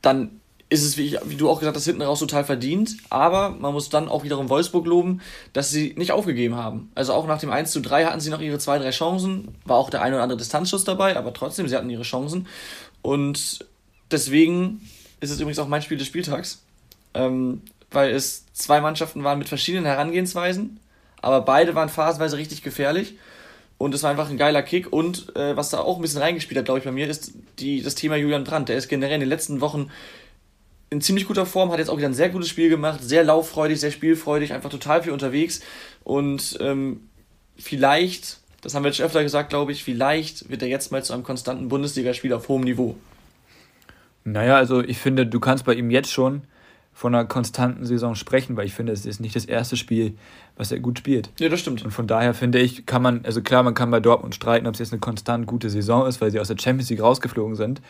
dann 0.00 0.37
ist 0.70 0.84
es, 0.84 0.98
wie, 0.98 1.06
ich, 1.06 1.18
wie 1.24 1.36
du 1.36 1.48
auch 1.48 1.60
gesagt 1.60 1.76
hast, 1.76 1.84
hinten 1.84 2.02
raus 2.02 2.18
total 2.18 2.44
verdient. 2.44 2.96
Aber 3.08 3.50
man 3.50 3.72
muss 3.72 3.88
dann 3.88 4.08
auch 4.08 4.22
wiederum 4.24 4.48
Wolfsburg 4.48 4.86
loben, 4.86 5.20
dass 5.52 5.70
sie 5.70 5.94
nicht 5.96 6.12
aufgegeben 6.12 6.56
haben. 6.56 6.90
Also 6.94 7.14
auch 7.14 7.26
nach 7.26 7.40
dem 7.40 7.50
1 7.50 7.70
zu 7.70 7.80
3 7.80 8.04
hatten 8.04 8.20
sie 8.20 8.30
noch 8.30 8.40
ihre 8.40 8.58
zwei, 8.58 8.78
drei 8.78 8.90
Chancen. 8.90 9.56
War 9.64 9.78
auch 9.78 9.90
der 9.90 10.02
ein 10.02 10.12
oder 10.12 10.22
andere 10.22 10.38
Distanzschuss 10.38 10.84
dabei, 10.84 11.16
aber 11.16 11.32
trotzdem, 11.32 11.68
sie 11.68 11.76
hatten 11.76 11.90
ihre 11.90 12.02
Chancen. 12.02 12.46
Und 13.00 13.64
deswegen 14.10 14.82
ist 15.20 15.30
es 15.30 15.40
übrigens 15.40 15.58
auch 15.58 15.68
mein 15.68 15.82
Spiel 15.82 15.98
des 15.98 16.06
Spieltags. 16.06 16.62
Ähm, 17.14 17.62
weil 17.90 18.10
es 18.10 18.44
zwei 18.52 18.82
Mannschaften 18.82 19.24
waren 19.24 19.38
mit 19.38 19.48
verschiedenen 19.48 19.86
Herangehensweisen, 19.86 20.78
aber 21.22 21.40
beide 21.40 21.74
waren 21.74 21.88
phasenweise 21.88 22.36
richtig 22.36 22.62
gefährlich. 22.62 23.14
Und 23.78 23.94
es 23.94 24.02
war 24.02 24.10
einfach 24.10 24.28
ein 24.28 24.36
geiler 24.36 24.62
Kick. 24.62 24.92
Und 24.92 25.34
äh, 25.36 25.56
was 25.56 25.70
da 25.70 25.78
auch 25.78 25.96
ein 25.96 26.02
bisschen 26.02 26.20
reingespielt 26.20 26.58
hat, 26.58 26.64
glaube 26.64 26.80
ich, 26.80 26.84
bei 26.84 26.90
mir, 26.90 27.08
ist 27.08 27.32
die, 27.60 27.80
das 27.80 27.94
Thema 27.94 28.16
Julian 28.16 28.42
Brandt. 28.42 28.68
Der 28.68 28.76
ist 28.76 28.88
generell 28.88 29.14
in 29.14 29.20
den 29.20 29.28
letzten 29.28 29.60
Wochen 29.60 29.88
in 30.90 31.00
ziemlich 31.00 31.26
guter 31.26 31.46
Form, 31.46 31.70
hat 31.70 31.78
jetzt 31.78 31.90
auch 31.90 31.98
wieder 31.98 32.08
ein 32.08 32.14
sehr 32.14 32.30
gutes 32.30 32.48
Spiel 32.48 32.68
gemacht, 32.68 33.00
sehr 33.02 33.24
lauffreudig, 33.24 33.78
sehr 33.78 33.90
spielfreudig, 33.90 34.52
einfach 34.52 34.70
total 34.70 35.02
viel 35.02 35.12
unterwegs. 35.12 35.60
Und 36.02 36.56
ähm, 36.60 37.08
vielleicht, 37.56 38.38
das 38.62 38.74
haben 38.74 38.84
wir 38.84 38.88
jetzt 38.88 38.96
schon 38.96 39.06
öfter 39.06 39.22
gesagt, 39.22 39.50
glaube 39.50 39.72
ich, 39.72 39.84
vielleicht 39.84 40.48
wird 40.48 40.62
er 40.62 40.68
jetzt 40.68 40.90
mal 40.90 41.04
zu 41.04 41.12
einem 41.12 41.24
konstanten 41.24 41.68
Bundesligaspiel 41.68 42.32
auf 42.32 42.48
hohem 42.48 42.62
Niveau. 42.62 42.96
Naja, 44.24 44.56
also 44.56 44.82
ich 44.82 44.98
finde, 44.98 45.26
du 45.26 45.40
kannst 45.40 45.64
bei 45.64 45.74
ihm 45.74 45.90
jetzt 45.90 46.10
schon 46.10 46.42
von 46.92 47.14
einer 47.14 47.26
konstanten 47.26 47.84
Saison 47.86 48.16
sprechen, 48.16 48.56
weil 48.56 48.66
ich 48.66 48.74
finde, 48.74 48.92
es 48.92 49.06
ist 49.06 49.20
nicht 49.20 49.36
das 49.36 49.44
erste 49.44 49.76
Spiel, 49.76 50.14
was 50.56 50.72
er 50.72 50.80
gut 50.80 50.98
spielt. 50.98 51.30
Ja, 51.38 51.48
das 51.48 51.60
stimmt. 51.60 51.84
Und 51.84 51.92
von 51.92 52.08
daher 52.08 52.34
finde 52.34 52.58
ich, 52.58 52.86
kann 52.86 53.02
man, 53.02 53.24
also 53.24 53.40
klar, 53.40 53.62
man 53.62 53.74
kann 53.74 53.90
bei 53.90 54.00
Dortmund 54.00 54.34
streiten, 54.34 54.66
ob 54.66 54.74
es 54.74 54.80
jetzt 54.80 54.92
eine 54.92 54.98
konstant 54.98 55.46
gute 55.46 55.70
Saison 55.70 56.08
ist, 56.08 56.20
weil 56.20 56.32
sie 56.32 56.40
aus 56.40 56.48
der 56.48 56.58
Champions 56.58 56.90
League 56.90 57.00
rausgeflogen 57.00 57.54
sind. 57.54 57.80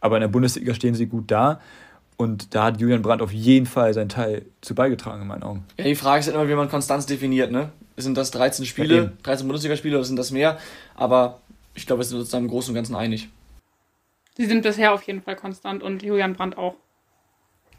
Aber 0.00 0.16
in 0.16 0.20
der 0.20 0.28
Bundesliga 0.28 0.74
stehen 0.74 0.94
sie 0.94 1.06
gut 1.06 1.30
da. 1.30 1.60
Und 2.16 2.54
da 2.54 2.64
hat 2.64 2.80
Julian 2.80 3.02
Brandt 3.02 3.22
auf 3.22 3.32
jeden 3.32 3.66
Fall 3.66 3.94
seinen 3.94 4.08
Teil 4.08 4.46
zu 4.60 4.74
beigetragen, 4.74 5.22
in 5.22 5.28
meinen 5.28 5.42
Augen. 5.42 5.64
Ja, 5.78 5.84
die 5.84 5.94
Frage 5.94 6.20
ist 6.20 6.26
halt 6.26 6.36
immer, 6.36 6.48
wie 6.48 6.54
man 6.54 6.68
Konstanz 6.68 7.06
definiert. 7.06 7.50
Ne? 7.50 7.72
Sind 7.96 8.16
das 8.16 8.30
13 8.30 8.64
Spiele, 8.64 8.96
ja, 8.96 9.12
13 9.22 9.46
Bundesligaspiele 9.46 9.96
oder 9.96 10.04
sind 10.04 10.16
das 10.16 10.30
mehr? 10.30 10.58
Aber 10.94 11.40
ich 11.74 11.86
glaube, 11.86 12.00
wir 12.00 12.04
sind 12.04 12.18
uns 12.18 12.30
da 12.30 12.38
im 12.38 12.48
Großen 12.48 12.70
und 12.70 12.76
Ganzen 12.76 12.94
einig. 12.94 13.28
Sie 14.36 14.46
sind 14.46 14.62
bisher 14.62 14.92
auf 14.92 15.02
jeden 15.02 15.22
Fall 15.22 15.36
konstant 15.36 15.82
und 15.82 16.02
Julian 16.02 16.34
Brandt 16.34 16.56
auch. 16.56 16.74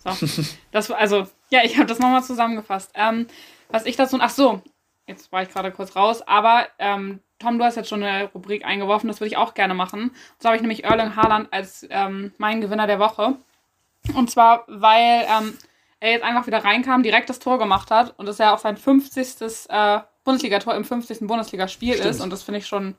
So. 0.04 0.12
das, 0.72 0.92
also, 0.92 1.28
ja, 1.50 1.62
ich 1.64 1.78
habe 1.78 1.88
das 1.88 2.00
nochmal 2.00 2.24
zusammengefasst. 2.24 2.92
Ähm, 2.96 3.28
was 3.70 3.86
ich 3.86 3.96
dazu. 3.96 4.18
Ach 4.20 4.30
so, 4.30 4.62
jetzt 5.08 5.32
war 5.32 5.42
ich 5.42 5.50
gerade 5.50 5.72
kurz 5.72 5.96
raus, 5.96 6.22
aber 6.22 6.68
ähm, 6.80 7.20
Tom, 7.40 7.58
du 7.58 7.66
hast 7.66 7.76
jetzt 7.76 7.90
schon 7.90 8.04
eine 8.04 8.30
Rubrik 8.32 8.66
eingeworfen, 8.66 9.08
das 9.08 9.20
würde 9.20 9.30
ich 9.30 9.38
auch 9.38 9.54
gerne 9.54 9.74
machen. 9.74 10.12
So 10.40 10.48
habe 10.48 10.56
ich 10.56 10.62
nämlich 10.62 10.84
Erling 10.84 11.16
Haaland 11.16 11.52
als 11.52 11.86
ähm, 11.90 12.32
meinen 12.38 12.62
Gewinner 12.62 12.88
der 12.88 13.00
Woche. 13.00 13.36
Und 14.16 14.30
zwar, 14.30 14.66
weil 14.68 15.26
ähm, 15.30 15.58
er 16.00 16.12
jetzt 16.12 16.24
einfach 16.24 16.48
wieder 16.48 16.64
reinkam, 16.64 17.04
direkt 17.04 17.30
das 17.30 17.40
Tor 17.40 17.58
gemacht 17.58 17.92
hat 17.92 18.14
und 18.18 18.26
das 18.26 18.38
ja 18.38 18.54
auch 18.54 18.60
sein 18.60 18.78
50. 18.78 19.70
Äh, 19.70 20.00
Bundesligator 20.24 20.76
im 20.76 20.86
50. 20.86 21.28
Bundesligaspiel 21.28 21.96
ist. 21.96 22.22
Und 22.22 22.30
das 22.32 22.44
finde 22.44 22.60
ich 22.60 22.68
schon 22.68 22.96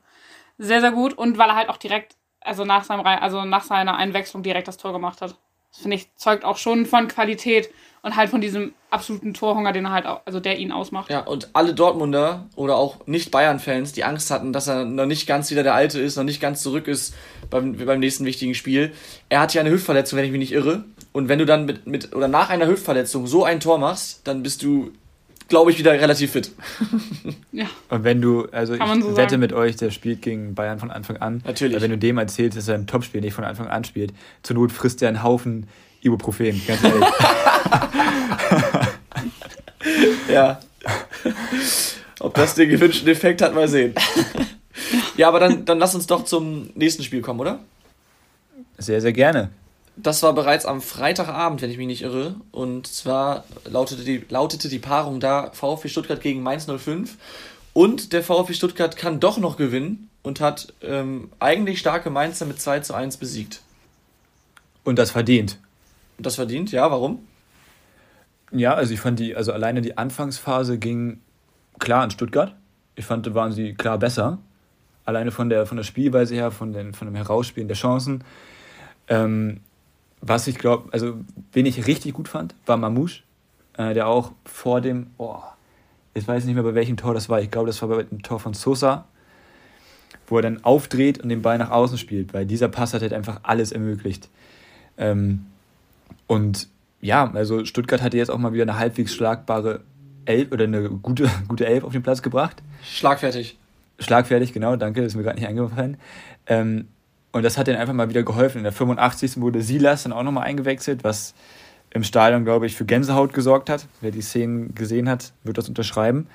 sehr, 0.57 0.81
sehr 0.81 0.91
gut. 0.91 1.13
Und 1.13 1.37
weil 1.37 1.49
er 1.49 1.55
halt 1.55 1.69
auch 1.69 1.77
direkt 1.77 2.15
also 2.41 2.63
nach 2.63 2.83
seinem 2.83 3.05
also 3.05 3.43
nach 3.43 3.63
seiner 3.63 3.95
Einwechslung 3.95 4.43
direkt 4.43 4.67
das 4.67 4.77
Tor 4.77 4.93
gemacht 4.93 5.21
hat. 5.21 5.35
Das 5.71 5.81
finde 5.81 5.97
ich 5.97 6.15
zeugt 6.15 6.45
auch 6.45 6.57
schon 6.57 6.85
von 6.85 7.07
Qualität 7.07 7.73
und 8.05 8.15
halt 8.15 8.29
von 8.29 8.39
diesem 8.39 8.73
absoluten 8.91 9.33
Torhunger, 9.33 9.71
den 9.71 9.85
er 9.85 9.91
halt 9.91 10.05
auch, 10.05 10.21
also 10.25 10.39
der 10.39 10.59
ihn 10.59 10.71
ausmacht. 10.71 11.09
Ja, 11.09 11.21
und 11.21 11.49
alle 11.53 11.73
Dortmunder 11.73 12.45
oder 12.55 12.75
auch 12.75 13.07
nicht 13.07 13.31
Bayern-Fans, 13.31 13.93
die 13.93 14.03
Angst 14.03 14.29
hatten, 14.29 14.53
dass 14.53 14.67
er 14.67 14.85
noch 14.85 15.07
nicht 15.07 15.25
ganz 15.25 15.49
wieder 15.49 15.63
der 15.63 15.73
Alte 15.73 15.99
ist, 15.99 16.15
noch 16.15 16.23
nicht 16.23 16.39
ganz 16.39 16.61
zurück 16.61 16.87
ist 16.87 17.15
beim, 17.49 17.73
beim 17.73 17.99
nächsten 17.99 18.23
wichtigen 18.25 18.53
Spiel. 18.53 18.93
Er 19.29 19.39
hat 19.39 19.55
ja 19.55 19.61
eine 19.61 19.71
Hüftverletzung, 19.71 20.17
wenn 20.17 20.25
ich 20.25 20.31
mich 20.31 20.39
nicht 20.39 20.51
irre. 20.51 20.83
Und 21.13 21.29
wenn 21.29 21.39
du 21.39 21.47
dann 21.47 21.65
mit, 21.65 21.87
mit 21.87 22.15
oder 22.15 22.27
nach 22.27 22.51
einer 22.51 22.67
Hüftverletzung 22.67 23.25
so 23.25 23.43
ein 23.43 23.59
Tor 23.59 23.79
machst, 23.79 24.21
dann 24.25 24.43
bist 24.43 24.61
du 24.61 24.91
glaube 25.47 25.71
ich, 25.71 25.77
wieder 25.77 25.91
relativ 25.91 26.31
fit. 26.31 26.51
ja. 27.51 27.65
Und 27.89 28.03
wenn 28.03 28.19
du, 28.19 28.47
also 28.51 28.77
Kann 28.77 28.99
ich 28.99 29.03
so 29.03 29.17
wette 29.17 29.31
sagen. 29.31 29.39
mit 29.39 29.53
euch, 29.53 29.75
der 29.75 29.91
spielt 29.91 30.23
gegen 30.23 30.55
Bayern 30.55 30.79
von 30.79 30.89
Anfang 30.89 31.17
an. 31.17 31.41
Natürlich. 31.45 31.81
wenn 31.81 31.91
du 31.91 31.99
dem 31.99 32.17
erzählst, 32.17 32.57
dass 32.57 32.67
er 32.67 32.75
ein 32.75 32.87
Topspiel 32.87 33.21
nicht 33.21 33.33
von 33.33 33.43
Anfang 33.43 33.67
an 33.67 33.83
spielt, 33.83 34.11
zur 34.41 34.55
Not 34.55 34.71
frisst 34.71 35.03
er 35.03 35.09
einen 35.09 35.21
Haufen 35.21 35.67
Ibuprofen, 36.05 36.61
ganz 36.67 36.83
ehrlich. 36.83 37.03
ja. 40.29 40.59
Ob 42.19 42.33
das 42.33 42.55
den 42.55 42.69
gewünschten 42.69 43.07
Effekt 43.07 43.41
hat, 43.41 43.53
mal 43.53 43.67
sehen. 43.67 43.93
ja, 45.17 45.27
aber 45.27 45.39
dann, 45.39 45.65
dann 45.65 45.79
lass 45.79 45.95
uns 45.95 46.07
doch 46.07 46.25
zum 46.25 46.69
nächsten 46.75 47.03
Spiel 47.03 47.21
kommen, 47.21 47.39
oder? 47.39 47.59
Sehr, 48.77 49.01
sehr 49.01 49.13
gerne. 49.13 49.49
Das 49.97 50.23
war 50.23 50.33
bereits 50.33 50.65
am 50.65 50.81
Freitagabend, 50.81 51.61
wenn 51.61 51.71
ich 51.71 51.77
mich 51.77 51.87
nicht 51.87 52.01
irre. 52.01 52.35
Und 52.51 52.87
zwar 52.87 53.45
lautete 53.65 54.03
die, 54.03 54.25
lautete 54.29 54.67
die 54.67 54.79
Paarung 54.79 55.19
da 55.19 55.51
VfB 55.53 55.87
Stuttgart 55.87 56.21
gegen 56.21 56.43
Mainz 56.43 56.67
05. 56.67 57.17
Und 57.73 58.13
der 58.13 58.23
VfB 58.23 58.53
Stuttgart 58.53 58.95
kann 58.97 59.19
doch 59.19 59.37
noch 59.37 59.57
gewinnen 59.57 60.09
und 60.23 60.41
hat 60.41 60.73
ähm, 60.81 61.29
eigentlich 61.39 61.79
starke 61.79 62.09
Mainzer 62.09 62.45
mit 62.45 62.59
2 62.59 62.79
zu 62.81 62.93
1 62.93 63.17
besiegt. 63.17 63.61
Und 64.83 64.97
das 64.97 65.11
verdient. 65.11 65.57
Das 66.17 66.35
verdient, 66.35 66.71
ja, 66.71 66.89
warum? 66.89 67.19
Ja, 68.55 68.73
also 68.73 68.93
ich 68.93 69.01
fand 69.01 69.19
die, 69.19 69.35
also 69.35 69.51
alleine 69.51 69.81
die 69.81 69.97
Anfangsphase 69.97 70.77
ging 70.77 71.19
klar 71.77 72.05
in 72.05 72.11
Stuttgart. 72.11 72.55
Ich 72.95 73.05
fand, 73.05 73.27
da 73.27 73.33
waren 73.35 73.51
sie 73.51 73.73
klar 73.73 73.97
besser. 73.97 74.39
Alleine 75.03 75.31
von 75.31 75.49
der, 75.49 75.65
von 75.65 75.75
der 75.75 75.83
Spielweise 75.83 76.35
her, 76.35 76.51
von, 76.51 76.71
den, 76.71 76.93
von 76.93 77.05
dem 77.05 77.15
Herausspielen 77.15 77.67
der 77.67 77.75
Chancen. 77.75 78.23
Ähm, 79.09 79.59
was 80.21 80.47
ich 80.47 80.57
glaube, 80.57 80.87
also 80.93 81.15
wen 81.51 81.65
ich 81.65 81.85
richtig 81.85 82.13
gut 82.13 82.29
fand, 82.29 82.55
war 82.65 82.77
Mamouche, 82.77 83.23
äh, 83.77 83.93
der 83.93 84.07
auch 84.07 84.31
vor 84.45 84.79
dem, 84.79 85.07
oh, 85.17 85.39
ich 86.13 86.25
weiß 86.25 86.45
nicht 86.45 86.55
mehr 86.55 86.63
bei 86.63 86.75
welchem 86.75 86.95
Tor 86.95 87.13
das 87.13 87.27
war, 87.27 87.41
ich 87.41 87.51
glaube, 87.51 87.67
das 87.67 87.81
war 87.81 87.89
bei 87.89 88.03
dem 88.03 88.23
Tor 88.23 88.39
von 88.39 88.53
Sosa, 88.53 89.05
wo 90.27 90.37
er 90.37 90.43
dann 90.43 90.63
aufdreht 90.63 91.19
und 91.19 91.27
den 91.27 91.41
Ball 91.41 91.57
nach 91.57 91.71
außen 91.71 91.97
spielt, 91.97 92.33
weil 92.33 92.45
dieser 92.45 92.69
Pass 92.69 92.93
hat 92.93 93.01
halt 93.01 93.13
einfach 93.13 93.41
alles 93.43 93.73
ermöglicht. 93.73 94.29
Ähm, 94.97 95.45
und 96.25 96.69
ja, 97.05 97.31
also 97.33 97.65
Stuttgart 97.65 98.01
hatte 98.01 98.17
jetzt 98.17 98.29
auch 98.29 98.37
mal 98.39 98.53
wieder 98.53 98.63
eine 98.63 98.79
halbwegs 98.79 99.13
schlagbare 99.13 99.81
Elf 100.25 100.51
oder 100.51 100.63
eine 100.63 100.89
gute, 100.89 101.29
gute 101.47 101.65
Elf 101.67 101.83
auf 101.83 101.91
den 101.91 102.01
Platz 102.01 102.21
gebracht. 102.21 102.63
Schlagfertig. 102.83 103.57
Schlagfertig, 103.99 104.53
genau, 104.53 104.75
danke, 104.75 105.01
das 105.01 105.13
ist 105.13 105.15
mir 105.15 105.23
gerade 105.23 105.39
nicht 105.39 105.47
eingefallen. 105.47 105.97
Ähm, 106.47 106.87
und 107.31 107.43
das 107.43 107.57
hat 107.57 107.67
denen 107.67 107.77
einfach 107.77 107.93
mal 107.93 108.09
wieder 108.09 108.23
geholfen. 108.23 108.57
In 108.57 108.63
der 108.63 108.73
85. 108.73 109.39
wurde 109.39 109.61
Silas 109.61 110.03
dann 110.03 110.13
auch 110.13 110.23
nochmal 110.23 110.45
eingewechselt, 110.45 111.03
was 111.03 111.35
im 111.91 112.03
Stadion, 112.03 112.43
glaube 112.43 112.65
ich, 112.65 112.75
für 112.75 112.85
Gänsehaut 112.85 113.33
gesorgt 113.33 113.69
hat. 113.69 113.87
Wer 114.01 114.11
die 114.11 114.21
Szenen 114.21 114.73
gesehen 114.73 115.07
hat, 115.07 115.31
wird 115.43 115.57
das 115.57 115.69
unterschreiben. 115.69 116.27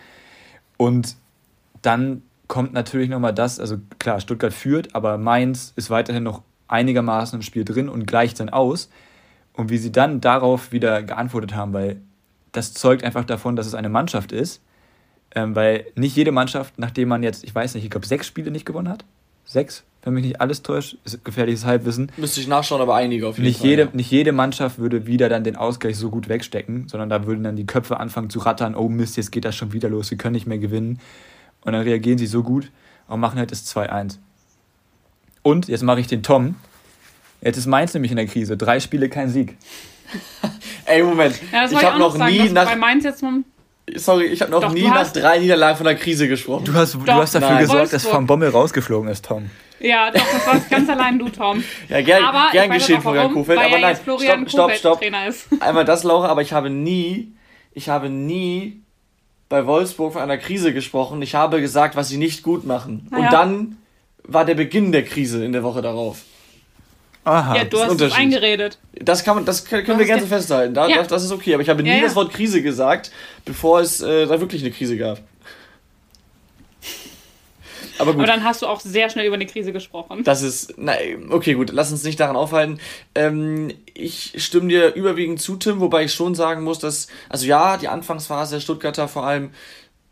Und 0.77 1.17
dann 1.83 2.23
kommt 2.47 2.73
natürlich 2.73 3.09
nochmal 3.09 3.35
das, 3.35 3.59
also 3.59 3.79
klar, 3.99 4.21
Stuttgart 4.21 4.53
führt, 4.53 4.95
aber 4.95 5.19
Mainz 5.19 5.73
ist 5.77 5.91
weiterhin 5.91 6.23
noch 6.23 6.43
einigermaßen 6.69 7.39
im 7.39 7.43
Spiel 7.43 7.65
drin 7.65 7.89
und 7.89 8.07
gleicht 8.07 8.39
dann 8.41 8.49
aus. 8.49 8.89
Und 9.61 9.69
wie 9.69 9.76
sie 9.76 9.93
dann 9.93 10.23
darauf 10.23 10.73
wieder 10.73 11.02
geantwortet 11.02 11.55
haben, 11.55 11.75
weil 11.75 12.00
das 12.52 12.73
zeugt 12.73 13.05
einfach 13.05 13.25
davon, 13.25 13.57
dass 13.57 13.67
es 13.67 13.75
eine 13.75 13.90
Mannschaft 13.90 14.33
ist. 14.33 14.62
Ähm, 15.35 15.55
weil 15.55 15.85
nicht 15.97 16.17
jede 16.17 16.33
Mannschaft, 16.33 16.79
nachdem 16.79 17.09
man 17.11 17.23
jetzt, 17.23 17.45
ich 17.45 17.55
weiß 17.55 17.75
nicht, 17.75 17.85
ich 17.85 17.90
glaube, 17.90 18.07
sechs 18.07 18.26
Spiele 18.26 18.50
nicht 18.50 18.64
gewonnen 18.64 18.88
hat, 18.88 19.05
sechs, 19.45 19.85
wenn 20.02 20.14
mich 20.14 20.25
nicht 20.25 20.40
alles 20.40 20.62
täuscht, 20.62 20.97
ist 21.05 21.23
gefährliches 21.26 21.67
Halbwissen. 21.67 22.11
Müsste 22.17 22.40
ich 22.40 22.49
nachschauen, 22.49 22.81
aber 22.81 22.95
einige 22.95 23.29
auf 23.29 23.37
jeden 23.37 23.49
nicht 23.49 23.61
Fall. 23.61 23.69
Jede, 23.69 23.83
ja. 23.83 23.88
Nicht 23.93 24.11
jede 24.11 24.33
Mannschaft 24.33 24.79
würde 24.79 25.07
wieder 25.07 25.29
dann 25.29 25.45
den 25.45 25.57
Ausgleich 25.57 25.99
so 25.99 26.09
gut 26.09 26.31
wegstecken, 26.31 26.88
sondern 26.88 27.11
da 27.11 27.26
würden 27.26 27.45
dann 27.45 27.55
die 27.55 27.67
Köpfe 27.67 28.00
anfangen 28.00 28.31
zu 28.31 28.38
rattern, 28.38 28.75
oh 28.75 28.88
Mist, 28.88 29.19
jetzt 29.19 29.31
geht 29.31 29.45
das 29.45 29.55
schon 29.55 29.75
wieder 29.75 29.90
los, 29.90 30.11
wir 30.11 30.17
können 30.17 30.33
nicht 30.33 30.47
mehr 30.47 30.57
gewinnen. 30.57 31.00
Und 31.67 31.75
dann 31.75 31.83
reagieren 31.83 32.17
sie 32.17 32.26
so 32.26 32.43
gut 32.43 32.73
und 33.09 33.21
machen 33.21 33.38
halt 33.38 33.52
das 33.52 33.67
2-1. 33.76 34.17
Und 35.43 35.69
jetzt 35.69 35.83
mache 35.83 36.00
ich 36.00 36.07
den 36.07 36.23
Tom. 36.23 36.57
Jetzt 37.43 37.57
ist 37.57 37.67
Mainz 37.67 37.95
nämlich 37.95 38.11
in 38.11 38.17
der 38.17 38.27
Krise. 38.27 38.57
Drei 38.57 38.81
Spiele, 38.81 39.09
kein 39.09 39.31
Sieg. 39.31 39.57
Ey, 40.85 41.03
Moment. 41.03 41.41
Ja, 41.53 41.65
ich 41.65 41.75
habe 41.83 41.99
noch, 41.99 42.13
noch 42.13 42.17
sagen, 42.17 42.33
nie 42.33 42.49
nach. 42.51 42.67
Bei 42.67 42.77
Mainz 42.77 43.05
jetzt 43.05 43.23
Sorry, 43.97 44.27
ich 44.27 44.41
habe 44.41 44.53
noch 44.53 44.61
Doch, 44.61 44.73
nie 44.73 44.87
nach 44.87 45.11
drei 45.13 45.39
Niederlagen 45.39 45.77
von 45.77 45.87
der 45.87 45.97
Krise 45.97 46.29
gesprochen. 46.29 46.65
Du 46.65 46.75
hast, 46.75 46.95
du 46.95 47.13
hast 47.13 47.35
dafür 47.35 47.51
Nein. 47.51 47.59
gesorgt, 47.63 47.93
dass 47.93 48.11
Van 48.11 48.27
Bommel 48.27 48.51
rausgeflogen 48.51 49.11
ist, 49.11 49.25
Tom. 49.25 49.51
Ja, 49.81 50.11
doch, 50.11 50.21
das 50.21 50.47
war 50.47 50.61
ganz 50.71 50.89
allein 50.89 51.19
du, 51.19 51.29
Tom. 51.29 51.65
Ja, 51.89 52.03
gern, 52.03 52.23
aber 52.23 52.53
gern 52.53 52.71
geschehen, 52.71 53.01
Florian 53.01 53.33
Kofeld. 53.33 53.59
Aber 53.59 53.79
nein, 53.79 53.97
Florian 53.97 54.49
stopp, 54.49 54.73
stopp, 54.75 55.01
stopp. 55.01 55.61
Einmal 55.61 55.85
das, 55.85 56.05
Laura, 56.05 56.29
aber 56.29 56.43
ich 56.43 56.53
habe 56.53 56.69
nie, 56.71 57.33
ich 57.73 57.89
habe 57.89 58.11
nie 58.11 58.83
bei 59.49 59.67
Wolfsburg 59.67 60.13
von 60.13 60.23
einer 60.23 60.39
Krise 60.39 60.73
gesprochen. 60.75 61.21
Ich 61.23 61.35
habe 61.35 61.61
gesagt, 61.61 61.97
was 61.97 62.09
sie 62.09 62.19
nicht 62.19 62.43
gut 62.43 62.67
machen. 62.67 63.09
Ja. 63.11 63.19
Und 63.19 63.33
dann 63.33 63.77
war 64.23 64.45
der 64.45 64.55
Beginn 64.55 64.93
der 64.93 65.05
Krise 65.05 65.45
in 65.45 65.53
der 65.53 65.63
Woche 65.63 65.83
darauf. 65.83 66.19
Aha, 67.25 67.57
ja, 67.57 67.65
du 67.65 67.79
hast 67.81 68.00
es 68.00 68.12
eingeredet. 68.15 68.79
Das, 68.95 69.25
kann 69.25 69.35
man, 69.37 69.45
das 69.45 69.65
können 69.65 69.99
wir 69.99 70.07
gerne 70.07 70.23
so 70.23 70.29
festhalten. 70.29 70.73
Da, 70.73 70.89
ja. 70.89 70.97
das, 70.97 71.09
das, 71.09 71.25
ist 71.25 71.33
okay. 71.33 71.53
Aber 71.53 71.62
ich 71.62 71.69
habe 71.69 71.83
nie 71.83 71.91
ja, 71.91 72.00
das 72.00 72.17
Wort 72.17 72.33
Krise 72.33 72.62
gesagt, 72.62 73.11
bevor 73.45 73.81
es 73.81 74.00
äh, 74.00 74.27
da 74.27 74.41
wirklich 74.41 74.62
eine 74.62 74.71
Krise 74.71 74.97
gab. 74.97 75.21
Aber, 77.99 78.12
gut. 78.12 78.23
Aber 78.23 78.33
dann 78.33 78.45
hast 78.45 78.62
du 78.62 78.67
auch 78.67 78.81
sehr 78.81 79.11
schnell 79.11 79.27
über 79.27 79.35
eine 79.35 79.47
Krise 79.47 79.73
gesprochen. 79.73 80.25
Das 80.25 80.41
ist, 80.41 80.75
na, 80.79 80.95
okay, 81.29 81.53
gut, 81.53 81.71
lass 81.71 81.93
uns 81.93 82.03
nicht 82.03 82.19
daran 82.19 82.37
aufhalten. 82.37 82.81
Ähm, 83.15 83.75
ich 83.93 84.33
stimme 84.43 84.69
dir 84.69 84.95
überwiegend 84.95 85.41
zu, 85.41 85.57
Tim, 85.57 85.81
wobei 85.81 86.05
ich 86.05 86.15
schon 86.15 86.35
sagen 86.35 86.65
muss, 86.65 86.79
dass, 86.79 87.09
also 87.29 87.45
ja, 87.47 87.77
die 87.77 87.89
Anfangsphase 87.89 88.57
der 88.57 88.61
Stuttgarter 88.61 89.07
vor 89.07 89.27
allem 89.27 89.50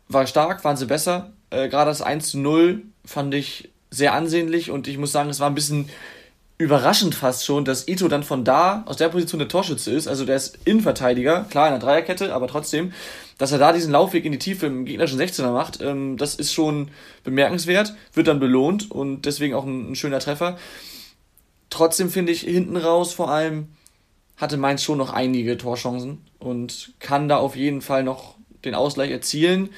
war 0.07 0.27
stark, 0.27 0.63
waren 0.63 0.77
sie 0.77 0.85
besser. 0.85 1.31
Äh, 1.49 1.69
Gerade 1.69 1.89
das 1.89 2.03
1 2.03 2.29
zu 2.29 2.39
0 2.39 2.83
fand 3.05 3.33
ich 3.33 3.69
sehr 3.89 4.13
ansehnlich 4.13 4.69
und 4.69 4.87
ich 4.87 4.99
muss 4.99 5.11
sagen, 5.11 5.31
es 5.31 5.39
war 5.39 5.49
ein 5.49 5.55
bisschen 5.55 5.89
überraschend 6.59 7.15
fast 7.15 7.45
schon, 7.45 7.65
dass 7.65 7.87
Ito 7.87 8.07
dann 8.07 8.23
von 8.23 8.43
da 8.43 8.83
aus 8.85 8.97
der 8.97 9.09
Position 9.09 9.39
der 9.39 9.47
Torschütze 9.47 9.91
ist. 9.91 10.07
Also 10.07 10.25
der 10.25 10.35
ist 10.35 10.59
Innenverteidiger, 10.65 11.45
klar 11.49 11.67
in 11.67 11.73
der 11.73 11.79
Dreierkette, 11.79 12.33
aber 12.33 12.47
trotzdem 12.47 12.93
dass 13.39 13.53
er 13.53 13.57
da 13.57 13.71
diesen 13.71 13.93
Laufweg 13.93 14.25
in 14.25 14.33
die 14.33 14.37
Tiefe 14.37 14.67
im 14.67 14.85
gegnerischen 14.85 15.19
16er 15.19 15.51
macht, 15.51 15.81
ähm, 15.81 16.17
das 16.17 16.35
ist 16.35 16.53
schon 16.53 16.89
bemerkenswert, 17.23 17.95
wird 18.13 18.27
dann 18.27 18.39
belohnt 18.39 18.91
und 18.91 19.21
deswegen 19.21 19.55
auch 19.55 19.65
ein, 19.65 19.91
ein 19.91 19.95
schöner 19.95 20.19
Treffer. 20.19 20.57
Trotzdem 21.69 22.09
finde 22.09 22.33
ich 22.33 22.41
hinten 22.41 22.77
raus 22.77 23.13
vor 23.13 23.31
allem 23.31 23.69
hatte 24.35 24.57
Mainz 24.57 24.83
schon 24.83 24.97
noch 24.97 25.11
einige 25.11 25.57
Torchancen 25.57 26.25
und 26.37 26.93
kann 26.99 27.27
da 27.27 27.37
auf 27.37 27.55
jeden 27.55 27.81
Fall 27.81 28.03
noch 28.03 28.35
den 28.65 28.75
Ausgleich 28.75 29.11
erzielen. 29.11 29.69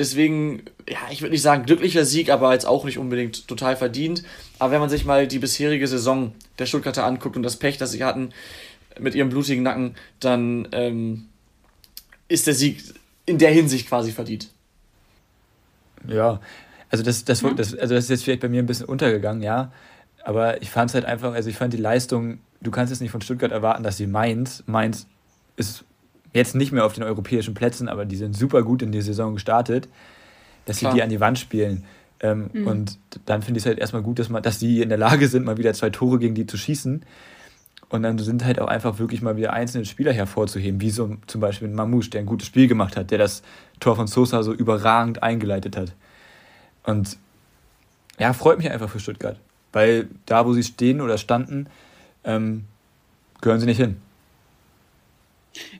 Deswegen, 0.00 0.62
ja, 0.88 0.96
ich 1.10 1.20
würde 1.20 1.32
nicht 1.32 1.42
sagen 1.42 1.66
glücklicher 1.66 2.06
Sieg, 2.06 2.30
aber 2.30 2.54
jetzt 2.54 2.64
auch 2.64 2.86
nicht 2.86 2.96
unbedingt 2.96 3.46
total 3.46 3.76
verdient. 3.76 4.22
Aber 4.58 4.72
wenn 4.72 4.80
man 4.80 4.88
sich 4.88 5.04
mal 5.04 5.26
die 5.26 5.38
bisherige 5.38 5.86
Saison 5.86 6.32
der 6.58 6.64
Stuttgarter 6.64 7.04
anguckt 7.04 7.36
und 7.36 7.42
das 7.42 7.58
Pech, 7.58 7.76
das 7.76 7.92
sie 7.92 8.02
hatten 8.02 8.30
mit 8.98 9.14
ihrem 9.14 9.28
blutigen 9.28 9.62
Nacken, 9.62 9.96
dann 10.18 10.66
ähm, 10.72 11.26
ist 12.28 12.46
der 12.46 12.54
Sieg 12.54 12.82
in 13.26 13.36
der 13.36 13.50
Hinsicht 13.50 13.88
quasi 13.88 14.10
verdient. 14.10 14.48
Ja, 16.08 16.40
also 16.88 17.04
das, 17.04 17.26
das, 17.26 17.42
mhm. 17.42 17.56
das, 17.56 17.74
also 17.74 17.94
das 17.94 18.04
ist 18.04 18.10
jetzt 18.10 18.24
vielleicht 18.24 18.40
bei 18.40 18.48
mir 18.48 18.62
ein 18.62 18.66
bisschen 18.66 18.86
untergegangen, 18.86 19.42
ja. 19.42 19.70
Aber 20.24 20.62
ich 20.62 20.70
fand 20.70 20.88
es 20.88 20.94
halt 20.94 21.04
einfach, 21.04 21.34
also 21.34 21.50
ich 21.50 21.56
fand 21.56 21.74
die 21.74 21.78
Leistung, 21.78 22.38
du 22.62 22.70
kannst 22.70 22.90
jetzt 22.90 23.00
nicht 23.00 23.10
von 23.10 23.20
Stuttgart 23.20 23.52
erwarten, 23.52 23.82
dass 23.82 23.98
sie 23.98 24.06
Mainz, 24.06 24.62
Mainz 24.66 25.06
ist 25.56 25.84
jetzt 26.32 26.54
nicht 26.54 26.72
mehr 26.72 26.84
auf 26.84 26.92
den 26.92 27.02
europäischen 27.02 27.54
Plätzen, 27.54 27.88
aber 27.88 28.04
die 28.04 28.16
sind 28.16 28.36
super 28.36 28.62
gut 28.62 28.82
in 28.82 28.92
die 28.92 29.02
Saison 29.02 29.34
gestartet, 29.34 29.88
dass 30.64 30.78
Klar. 30.78 30.92
sie 30.92 30.98
die 30.98 31.02
an 31.02 31.10
die 31.10 31.20
Wand 31.20 31.38
spielen. 31.38 31.84
Ähm, 32.20 32.50
mhm. 32.52 32.66
Und 32.66 32.98
dann 33.26 33.42
finde 33.42 33.58
ich 33.58 33.64
es 33.64 33.66
halt 33.66 33.78
erstmal 33.78 34.02
gut, 34.02 34.18
dass, 34.18 34.28
man, 34.28 34.42
dass 34.42 34.58
die 34.58 34.82
in 34.82 34.88
der 34.88 34.98
Lage 34.98 35.28
sind, 35.28 35.44
mal 35.44 35.56
wieder 35.56 35.72
zwei 35.74 35.90
Tore 35.90 36.18
gegen 36.18 36.34
die 36.34 36.46
zu 36.46 36.56
schießen. 36.56 37.02
Und 37.88 38.02
dann 38.04 38.18
sind 38.18 38.44
halt 38.44 38.60
auch 38.60 38.68
einfach 38.68 38.98
wirklich 38.98 39.20
mal 39.20 39.36
wieder 39.36 39.52
einzelne 39.52 39.84
Spieler 39.84 40.12
hervorzuheben, 40.12 40.80
wie 40.80 40.90
so 40.90 41.16
zum 41.26 41.40
Beispiel 41.40 41.66
Mamouche, 41.68 42.10
der 42.10 42.20
ein 42.20 42.26
gutes 42.26 42.46
Spiel 42.46 42.68
gemacht 42.68 42.96
hat, 42.96 43.10
der 43.10 43.18
das 43.18 43.42
Tor 43.80 43.96
von 43.96 44.06
Sosa 44.06 44.44
so 44.44 44.52
überragend 44.52 45.24
eingeleitet 45.24 45.76
hat. 45.76 45.94
Und 46.84 47.16
ja, 48.18 48.32
freut 48.32 48.58
mich 48.58 48.70
einfach 48.70 48.88
für 48.88 49.00
Stuttgart, 49.00 49.38
weil 49.72 50.08
da, 50.26 50.46
wo 50.46 50.52
sie 50.52 50.62
stehen 50.62 51.00
oder 51.00 51.18
standen, 51.18 51.66
ähm, 52.22 52.64
gehören 53.40 53.58
sie 53.58 53.66
nicht 53.66 53.80
hin. 53.80 53.96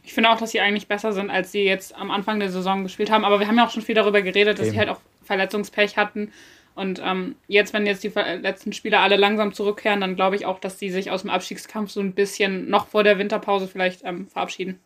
Ich 0.03 0.13
finde 0.13 0.31
auch, 0.31 0.39
dass 0.39 0.51
sie 0.51 0.61
eigentlich 0.61 0.89
besser 0.89 1.13
sind, 1.13 1.31
als 1.31 1.53
sie 1.53 1.63
jetzt 1.63 1.95
am 1.95 2.11
Anfang 2.11 2.41
der 2.41 2.51
Saison 2.51 2.83
gespielt 2.83 3.11
haben. 3.11 3.25
Aber 3.25 3.41
wir 3.41 3.47
haben 3.47 3.57
ja 3.57 3.67
auch 3.67 3.71
schon 3.71 3.83
viel 3.83 3.95
darüber 3.95 4.23
geredet, 4.23 4.59
dass 4.59 4.67
Eben. 4.67 4.73
sie 4.73 4.79
halt 4.79 4.89
auch 4.89 5.01
Verletzungspech 5.25 5.97
hatten 5.97 6.33
Und 6.75 7.01
ähm, 7.05 7.37
jetzt, 7.47 7.73
wenn 7.73 7.87
jetzt 7.87 8.03
die 8.03 8.09
letzten 8.09 8.73
Spieler 8.73 9.01
alle 9.01 9.17
langsam 9.17 9.53
zurückkehren, 9.53 10.01
dann 10.01 10.17
glaube 10.17 10.37
ich 10.37 10.47
auch, 10.47 10.61
dass 10.61 10.77
die 10.77 10.91
sich 10.91 11.11
aus 11.11 11.23
dem 11.23 11.31
Abstiegskampf 11.31 11.91
so 11.91 12.01
ein 12.01 12.13
bisschen 12.13 12.71
noch 12.71 12.89
vor 12.89 13.05
der 13.05 13.19
Winterpause 13.19 13.69
vielleicht 13.69 14.05
ähm, 14.05 14.29
verabschieden. 14.29 14.81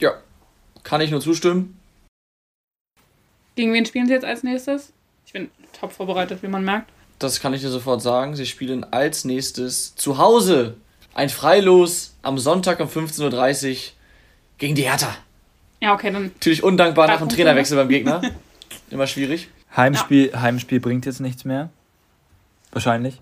Ja, 0.00 0.14
kann 0.82 1.00
ich 1.00 1.10
nur 1.10 1.20
zustimmen. 1.20 1.78
Gegen 3.54 3.72
wen 3.72 3.86
spielen 3.86 4.06
sie 4.06 4.12
jetzt 4.12 4.24
als 4.24 4.42
nächstes? 4.42 4.92
Ich 5.26 5.32
bin 5.32 5.50
top 5.78 5.92
vorbereitet, 5.92 6.42
wie 6.42 6.48
man 6.48 6.64
merkt. 6.64 6.90
Das 7.18 7.40
kann 7.40 7.54
ich 7.54 7.60
dir 7.60 7.68
sofort 7.68 8.02
sagen. 8.02 8.34
Sie 8.34 8.46
spielen 8.46 8.84
als 8.84 9.24
nächstes 9.24 9.94
zu 9.94 10.18
Hause 10.18 10.76
ein 11.14 11.28
Freilos 11.28 12.16
am 12.22 12.38
Sonntag 12.38 12.80
um 12.80 12.88
15.30 12.88 13.70
Uhr 13.70 13.76
gegen 14.58 14.74
die 14.74 14.82
Hertha. 14.82 15.08
Ja, 15.80 15.94
okay, 15.94 16.10
dann. 16.10 16.24
Natürlich 16.24 16.62
undankbar 16.62 17.06
nach 17.06 17.18
dem 17.18 17.28
Trainerwechsel 17.28 17.76
beim 17.76 17.88
Gegner. 17.88 18.22
Immer 18.90 19.06
schwierig. 19.06 19.48
Heimspiel, 19.76 20.30
ja. 20.32 20.40
Heimspiel 20.40 20.80
bringt 20.80 21.06
jetzt 21.06 21.20
nichts 21.20 21.44
mehr. 21.44 21.70
Wahrscheinlich. 22.72 23.20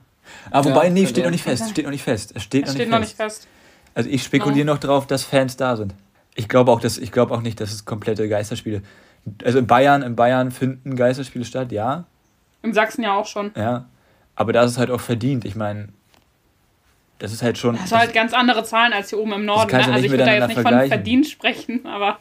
Aber 0.51 0.69
ja, 0.69 0.75
wobei, 0.75 0.89
nee, 0.89 1.07
steht 1.07 1.25
noch 1.25 1.31
nicht 1.31 1.45
fest. 1.45 1.71
Steht 1.71 1.85
noch 1.85 1.93
nicht 1.93 2.05
fest. 2.05 2.33
Es 2.35 2.43
steht, 2.43 2.65
es 2.65 2.69
noch, 2.69 2.75
steht 2.75 2.89
nicht 2.89 2.93
noch 2.93 3.01
nicht 3.01 3.17
fest. 3.17 3.47
Also 3.95 4.09
ich 4.09 4.23
spekuliere 4.23 4.67
no. 4.67 4.75
noch 4.75 4.81
drauf, 4.81 5.07
dass 5.07 5.25
Fans 5.25 5.57
da 5.57 5.77
sind. 5.77 5.95
Ich 6.35 6.49
glaube 6.49 6.71
auch, 6.71 6.81
dass, 6.81 6.99
ich 6.99 7.13
glaube 7.13 7.35
auch 7.35 7.43
nicht, 7.43 7.61
dass 7.61 7.73
es 7.73 7.85
komplette 7.85 8.29
Geisterspiele. 8.29 8.83
Also 9.45 9.59
in 9.59 9.67
Bayern, 9.67 10.03
in 10.03 10.17
Bayern 10.17 10.51
finden 10.51 10.97
Geisterspiele 10.97 11.45
statt, 11.45 11.73
ja. 11.73 12.05
In 12.63 12.73
Sachsen 12.73 13.03
ja 13.03 13.15
auch 13.15 13.27
schon. 13.27 13.51
Ja. 13.55 13.87
Aber 14.35 14.53
da 14.53 14.63
ist 14.63 14.73
es 14.73 14.79
halt 14.79 14.91
auch 14.91 15.01
verdient. 15.01 15.45
Ich 15.45 15.57
meine, 15.57 15.89
das 17.23 17.33
ist 17.33 17.41
halt 17.41 17.57
schon. 17.57 17.77
Das 17.77 17.89
sind 17.89 17.99
halt 17.99 18.13
ganz 18.13 18.35
andere 18.35 18.65
Zahlen 18.65 18.93
als 18.93 19.11
hier 19.11 19.21
oben 19.21 19.33
im 19.35 19.45
Norden. 19.45 19.71
Ne? 19.71 19.93
Also 19.93 20.05
ich 20.05 20.11
würde 20.11 20.25
da 20.25 20.35
jetzt 20.35 20.49
nicht 20.49 20.61
von 20.61 20.89
verdient 20.89 21.29
sprechen, 21.29 21.87
aber 21.87 22.19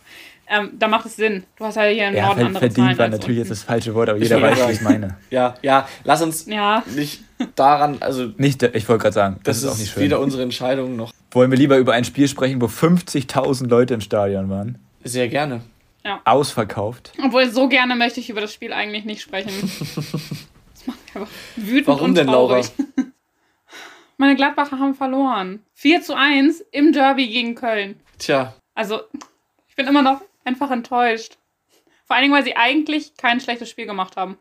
ähm, 0.47 0.73
da 0.77 0.87
macht 0.87 1.07
es 1.07 1.15
Sinn. 1.15 1.43
Du 1.57 1.65
hast 1.65 1.75
ja 1.75 1.85
hier 1.85 2.09
im 2.09 2.15
ja, 2.15 2.27
Norden 2.27 2.41
andere 2.41 2.59
verdient 2.59 2.85
Zahlen 2.85 2.97
war 2.99 3.07
natürlich 3.07 3.39
jetzt 3.39 3.49
das 3.49 3.63
falsche 3.63 3.95
Wort, 3.95 4.09
aber 4.09 4.19
jeder 4.19 4.39
weiß, 4.39 4.59
was 4.59 4.71
ich 4.73 4.81
meine. 4.81 5.17
Ja, 5.31 5.55
ja, 5.63 5.87
lass 6.03 6.21
uns 6.21 6.45
ja. 6.45 6.83
nicht 6.95 7.21
daran, 7.55 7.97
also. 7.99 8.31
Nicht, 8.37 8.61
ich 8.61 8.87
wollte 8.87 9.01
gerade 9.01 9.13
sagen, 9.13 9.39
das, 9.43 9.61
das, 9.61 9.63
ist 9.63 9.75
auch 9.75 9.79
nicht 9.79 9.91
schön. 9.91 10.03
Weder 10.03 10.19
unsere 10.19 10.43
Entscheidung 10.43 10.95
noch. 10.95 11.11
Wollen 11.31 11.49
wir 11.49 11.57
lieber 11.57 11.77
über 11.77 11.93
ein 11.93 12.03
Spiel 12.03 12.27
sprechen, 12.27 12.61
wo 12.61 12.67
50.000 12.67 13.67
Leute 13.67 13.95
im 13.95 14.01
Stadion 14.01 14.51
waren? 14.51 14.77
Sehr 15.03 15.29
gerne. 15.29 15.61
Ja. 16.05 16.21
Ausverkauft. 16.25 17.13
Obwohl, 17.23 17.49
so 17.49 17.67
gerne 17.69 17.95
möchte 17.95 18.19
ich 18.19 18.29
über 18.29 18.41
das 18.41 18.53
Spiel 18.53 18.71
eigentlich 18.71 19.05
nicht 19.05 19.21
sprechen. 19.23 19.49
das 19.95 20.85
macht 20.85 20.99
mich 21.05 21.15
einfach 21.15 21.31
wütend 21.55 21.87
Warum 21.87 22.09
und 22.09 22.15
denn, 22.15 22.27
Laura? 22.27 22.61
Meine 24.21 24.35
Gladbacher 24.35 24.77
haben 24.77 24.93
verloren. 24.93 25.63
4 25.73 26.03
zu 26.03 26.15
1 26.15 26.63
im 26.71 26.93
Derby 26.93 27.27
gegen 27.27 27.55
Köln. 27.55 27.99
Tja. 28.19 28.53
Also, 28.75 29.01
ich 29.67 29.75
bin 29.75 29.87
immer 29.87 30.03
noch 30.03 30.21
einfach 30.45 30.69
enttäuscht. 30.69 31.39
Vor 32.05 32.15
allen 32.15 32.25
Dingen, 32.25 32.35
weil 32.35 32.43
sie 32.43 32.55
eigentlich 32.55 33.17
kein 33.17 33.39
schlechtes 33.39 33.67
Spiel 33.67 33.87
gemacht 33.87 34.17
haben. 34.17 34.37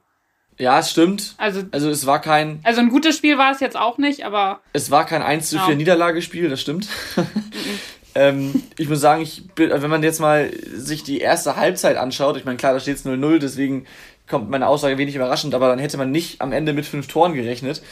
Ja, 0.59 0.81
es 0.81 0.91
stimmt. 0.91 1.35
Also, 1.39 1.63
also 1.71 1.89
es 1.89 2.05
war 2.05 2.21
kein. 2.21 2.61
Also 2.63 2.83
ein 2.83 2.91
gutes 2.91 3.17
Spiel 3.17 3.39
war 3.39 3.53
es 3.53 3.61
jetzt 3.61 3.79
auch 3.79 3.97
nicht, 3.97 4.27
aber. 4.27 4.61
Es 4.75 4.91
war 4.91 5.07
kein 5.07 5.23
1 5.23 5.49
zu 5.49 5.59
4 5.59 5.71
ja. 5.71 5.75
Niederlagespiel, 5.75 6.51
das 6.51 6.61
stimmt. 6.61 6.87
ähm, 8.15 8.63
ich 8.77 8.87
muss 8.87 9.01
sagen, 9.01 9.23
ich, 9.23 9.45
wenn 9.57 9.89
man 9.89 10.03
jetzt 10.03 10.21
mal 10.21 10.53
sich 10.75 11.05
die 11.05 11.21
erste 11.21 11.57
Halbzeit 11.57 11.97
anschaut, 11.97 12.37
ich 12.37 12.45
meine, 12.45 12.59
klar, 12.59 12.75
da 12.75 12.81
steht 12.81 12.97
es 12.97 13.07
0-0, 13.07 13.39
deswegen 13.39 13.87
kommt 14.31 14.49
meine 14.49 14.69
Aussage 14.69 14.97
wenig 14.97 15.15
überraschend, 15.15 15.55
aber 15.55 15.69
dann 15.69 15.79
hätte 15.79 15.99
man 15.99 16.11
nicht 16.11 16.41
am 16.41 16.53
Ende 16.53 16.73
mit 16.73 16.87
fünf 16.87 17.09
Toren 17.09 17.35
gerechnet. 17.35 17.83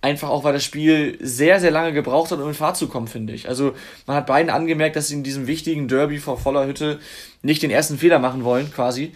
Einfach 0.00 0.28
auch, 0.28 0.44
weil 0.44 0.52
das 0.52 0.64
Spiel 0.64 1.18
sehr, 1.20 1.60
sehr 1.60 1.72
lange 1.72 1.92
gebraucht 1.92 2.30
hat, 2.30 2.38
um 2.38 2.48
in 2.48 2.54
Fahrt 2.54 2.76
zu 2.76 2.88
kommen, 2.88 3.08
finde 3.08 3.32
ich. 3.32 3.48
Also 3.48 3.74
man 4.06 4.16
hat 4.16 4.26
beiden 4.26 4.50
angemerkt, 4.50 4.96
dass 4.96 5.08
sie 5.08 5.14
in 5.14 5.24
diesem 5.24 5.46
wichtigen 5.46 5.88
Derby 5.88 6.18
vor 6.18 6.38
voller 6.38 6.66
Hütte 6.66 7.00
nicht 7.42 7.62
den 7.62 7.70
ersten 7.70 7.98
Fehler 7.98 8.20
machen 8.20 8.44
wollen, 8.44 8.72
quasi. 8.72 9.12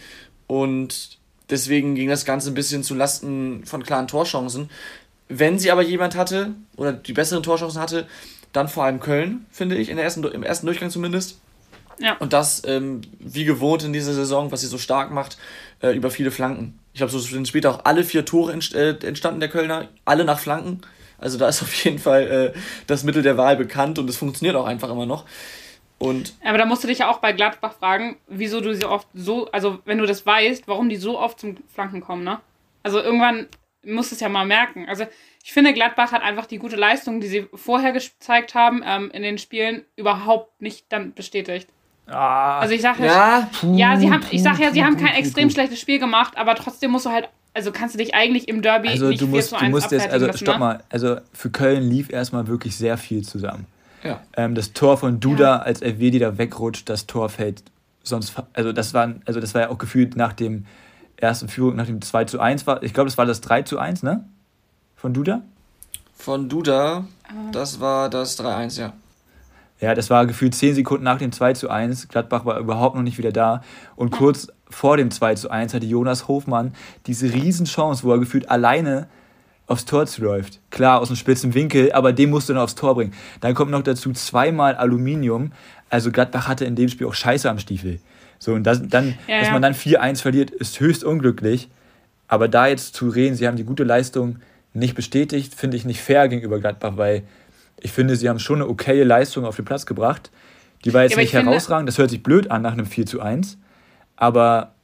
Und 0.49 1.19
deswegen 1.49 1.95
ging 1.95 2.09
das 2.09 2.25
Ganze 2.25 2.51
ein 2.51 2.55
bisschen 2.55 2.83
zu 2.83 2.95
Lasten 2.95 3.65
von 3.65 3.85
klaren 3.85 4.09
Torchancen. 4.09 4.69
Wenn 5.29 5.59
sie 5.59 5.71
aber 5.71 5.83
jemand 5.83 6.17
hatte, 6.17 6.51
oder 6.77 6.93
die 6.93 7.13
besseren 7.13 7.43
Torchancen 7.43 7.81
hatte, 7.81 8.07
dann 8.53 8.69
vor 8.69 8.85
allem 8.85 9.01
Köln, 9.01 9.47
finde 9.51 9.77
ich, 9.77 9.89
in 9.89 9.97
der 9.97 10.05
ersten, 10.05 10.25
im 10.25 10.43
ersten 10.43 10.67
Durchgang 10.67 10.91
zumindest. 10.91 11.39
Ja. 11.99 12.17
Und 12.19 12.33
das, 12.33 12.63
ähm, 12.67 13.03
wie 13.19 13.45
gewohnt 13.45 13.85
in 13.85 13.93
dieser 13.93 14.15
Saison, 14.15 14.51
was 14.51 14.61
sie 14.61 14.67
so 14.67 14.79
stark 14.79 15.13
macht, 15.13 15.39
äh, 15.83 15.91
über 15.91 16.11
viele 16.11 16.31
Flanken. 16.31 16.79
Ich 16.93 16.99
glaube, 16.99 17.13
so 17.13 17.19
sind 17.19 17.49
später 17.49 17.71
auch 17.71 17.85
alle 17.85 18.05
vier 18.05 18.25
Tore 18.25 18.53
entst 18.53 18.75
äh, 18.75 18.97
entstanden 19.07 19.41
der 19.41 19.49
Kölner, 19.49 19.89
alle 20.05 20.25
nach 20.25 20.39
Flanken. 20.39 20.81
Also 21.19 21.39
da 21.39 21.49
ist 21.49 21.63
auf 21.63 21.75
jeden 21.85 21.99
Fall 21.99 22.55
äh, 22.55 22.59
das 22.87 23.05
Mittel 23.05 23.23
der 23.23 23.37
Wahl 23.37 23.57
bekannt 23.57 23.99
und 23.99 24.09
es 24.09 24.17
funktioniert 24.17 24.57
auch 24.57 24.67
einfach 24.67 24.91
immer 24.91 25.07
noch. 25.07 25.27
Und 25.99 26.35
Aber 26.45 26.59
da 26.59 26.65
musst 26.65 26.83
du 26.83 26.89
dich 26.89 26.99
ja 26.99 27.11
auch 27.11 27.19
bei 27.19 27.33
Gladbach 27.33 27.75
fragen, 27.75 28.17
wieso 28.27 28.61
du 28.61 28.75
sie 28.75 28.85
oft 28.85 29.07
so, 29.15 29.49
also 29.53 29.79
wenn 29.85 29.99
du 29.99 30.07
das 30.07 30.27
weißt, 30.27 30.67
warum 30.67 30.89
die 30.89 30.97
so 30.97 31.19
oft 31.19 31.39
zum 31.39 31.57
Flanken 31.73 32.01
kommen, 32.01 32.25
ne? 32.25 32.41
Also 32.83 33.01
irgendwann 33.01 33.47
musst 33.85 34.11
du 34.11 34.17
es 34.17 34.21
ja 34.21 34.29
mal 34.29 34.45
merken. 34.45 34.89
Also 34.89 35.07
ich 35.45 35.53
finde, 35.53 35.73
Gladbach 35.73 36.11
hat 36.11 36.23
einfach 36.23 36.47
die 36.47 36.59
gute 36.59 36.75
Leistung, 36.75 37.21
die 37.21 37.29
sie 37.29 37.47
vorher 37.55 37.93
gezeigt 37.93 38.55
haben, 38.57 38.83
ähm, 38.85 39.11
in 39.13 39.23
den 39.23 39.39
Spielen 39.39 39.85
überhaupt 39.95 40.61
nicht 40.61 40.87
dann 40.89 41.15
bestätigt. 41.15 41.69
Ah, 42.13 42.61
also 42.61 42.75
ich 42.75 42.83
sage 42.83 43.05
ja, 43.05 43.49
puh, 43.59 43.75
ja, 43.75 43.97
sie 43.97 44.11
haben, 44.11 44.23
ich 44.31 44.43
sage 44.43 44.63
ja, 44.63 44.71
sie 44.71 44.85
haben 44.85 44.97
kein 44.97 45.15
extrem 45.15 45.51
schlechtes 45.51 45.81
Spiel 45.81 45.99
gemacht, 45.99 46.35
aber 46.37 46.55
trotzdem 46.55 46.91
musst 46.91 47.07
du 47.07 47.11
halt, 47.11 47.29
also 47.55 47.73
kannst 47.73 47.95
du 47.95 47.99
dich 47.99 48.15
eigentlich 48.15 48.49
im 48.49 48.61
Derby 48.61 48.89
also 48.89 49.09
nicht 49.09 49.21
du 49.21 49.27
musst, 49.27 49.51
4 49.51 49.59
zu 49.59 49.65
1 49.65 49.65
du 49.65 49.71
musst 49.71 49.93
jetzt, 49.93 50.11
also 50.11 50.27
lassen, 50.27 50.39
stopp 50.39 50.55
ne? 50.55 50.61
mal, 50.61 50.85
also 50.91 51.17
für 51.33 51.51
Köln 51.51 51.89
lief 51.89 52.11
erstmal 52.11 52.47
wirklich 52.47 52.77
sehr 52.77 52.99
viel 52.99 53.23
zusammen. 53.23 53.67
Ja. 54.05 54.21
Ähm, 54.37 54.55
das 54.55 54.73
Tor 54.73 54.99
von 54.99 55.21
Duda, 55.21 55.45
ja. 55.45 55.59
als 55.59 55.81
Elvedi 55.81 56.19
da 56.19 56.37
wegrutscht, 56.37 56.89
das 56.89 57.07
Tor 57.07 57.29
fällt 57.29 57.63
sonst, 58.03 58.35
also 58.53 58.73
das 58.73 58.95
war, 58.95 59.15
also 59.25 59.41
das 59.41 59.55
war 59.55 59.63
ja 59.63 59.69
auch 59.71 59.79
gefühlt 59.79 60.17
nach 60.17 60.33
dem 60.33 60.67
ersten 61.17 61.49
Führung, 61.49 61.77
nach 61.77 61.87
dem 61.87 62.03
2 62.03 62.25
zu 62.25 62.41
1 62.41 62.67
war, 62.67 62.83
ich 62.83 62.93
glaube, 62.95 63.09
das 63.09 63.17
war 63.17 63.27
das 63.27 63.41
3 63.41 63.63
zu 63.63 63.79
1, 63.79 64.03
ne? 64.03 64.25
Von 64.97 65.15
Duda? 65.15 65.43
Von 66.17 66.49
Duda, 66.49 67.05
das 67.51 67.81
war 67.81 68.09
das 68.09 68.39
3-1, 68.39 68.79
ja. 68.79 68.93
Ja, 69.83 69.97
das 69.97 70.11
war 70.11 70.27
gefühlt 70.27 70.55
10 70.55 70.77
Sekunden 70.77 71.03
nach 71.03 71.19
dem 71.19 71.33
2 71.33 71.55
zu 71.55 71.69
1. 71.69 72.07
Gladbach 72.07 72.45
war 72.45 72.57
überhaupt 72.61 72.95
noch 72.95 73.03
nicht 73.03 73.19
wieder 73.19 73.33
da. 73.33 73.63
Und 73.97 74.11
kurz 74.11 74.47
vor 74.71 74.97
dem 74.97 75.11
2 75.11 75.35
zu 75.35 75.51
1 75.51 75.75
hatte 75.75 75.85
Jonas 75.85 76.29
Hofmann 76.29 76.73
diese 77.07 77.33
Riesenchance, 77.33 78.05
wo 78.05 78.13
er 78.13 78.21
gefühlt 78.21 78.49
alleine 78.49 79.09
aufs 79.67 79.85
Tor 79.85 80.07
zuläuft. 80.07 80.61
Klar, 80.71 81.01
aus 81.01 81.09
einem 81.09 81.17
spitzen 81.17 81.55
Winkel, 81.55 81.91
aber 81.93 82.13
den 82.13 82.31
musst 82.31 82.49
du 82.49 82.53
dann 82.53 82.63
aufs 82.63 82.77
Tor 82.77 82.95
bringen. 82.95 83.13
Dann 83.41 83.55
kommt 83.55 83.73
noch 83.73 83.83
dazu 83.83 84.13
zweimal 84.13 84.77
Aluminium. 84.77 85.51
Also 85.91 86.13
Gladbach 86.13 86.47
hatte 86.47 86.65
in 86.65 86.77
dem 86.77 86.89
Spiel 86.89 87.09
auch 87.09 87.15
Scheiße 87.15 87.51
am 87.51 87.59
Stiefel. 87.59 87.99
So, 88.39 88.53
und 88.53 88.63
das, 88.63 88.87
dann, 88.87 89.19
ja, 89.27 89.41
dass 89.41 89.51
man 89.51 89.63
dann 89.63 89.75
4-1 89.75 90.23
verliert, 90.23 90.53
ist 90.53 90.79
höchst 90.79 91.03
unglücklich. 91.03 91.69
Aber 92.29 92.47
da 92.47 92.69
jetzt 92.69 92.95
zu 92.95 93.09
reden, 93.09 93.35
sie 93.35 93.49
haben 93.49 93.57
die 93.57 93.65
gute 93.65 93.83
Leistung 93.83 94.37
nicht 94.75 94.95
bestätigt, 94.95 95.57
finde 95.57 95.77
ich 95.77 95.85
nicht 95.85 96.01
fair 96.01 96.29
gegenüber 96.29 96.61
Gladbach, 96.61 96.93
weil 96.97 97.25
ich 97.83 97.93
finde, 97.93 98.17
sie 98.17 98.29
haben 98.29 98.39
schon 98.39 98.57
eine 98.57 98.69
okaye 98.69 99.05
Leistung 99.05 99.45
auf 99.45 99.57
den 99.57 99.65
Platz 99.65 99.87
gebracht. 99.87 100.31
Die 100.85 100.95
war 100.95 101.03
jetzt 101.03 101.13
ja, 101.13 101.19
nicht 101.19 101.33
herausragend, 101.33 101.89
das 101.89 101.99
hört 101.99 102.11
sich 102.11 102.23
blöd 102.23 102.51
an 102.51 102.63
nach 102.63 102.73
einem 102.73 102.87
4 102.87 103.07
zu 103.07 103.21
1. 103.21 103.59
Aber 104.17 104.75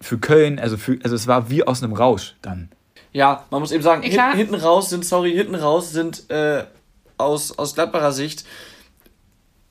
für 0.00 0.18
Köln, 0.18 0.58
also, 0.58 0.76
für, 0.76 0.98
also 1.02 1.14
es 1.14 1.26
war 1.26 1.50
wie 1.50 1.64
aus 1.64 1.82
einem 1.82 1.92
Rausch 1.92 2.34
dann. 2.42 2.70
Ja, 3.12 3.44
man 3.50 3.60
muss 3.60 3.72
eben 3.72 3.82
sagen, 3.82 4.02
hin, 4.02 4.20
hinten 4.34 4.54
raus 4.54 4.90
sind, 4.90 5.04
sorry, 5.04 5.32
hinten 5.32 5.54
raus 5.54 5.92
sind 5.92 6.30
äh, 6.30 6.64
aus, 7.18 7.56
aus 7.58 7.74
Gladbacher 7.74 8.12
Sicht, 8.12 8.44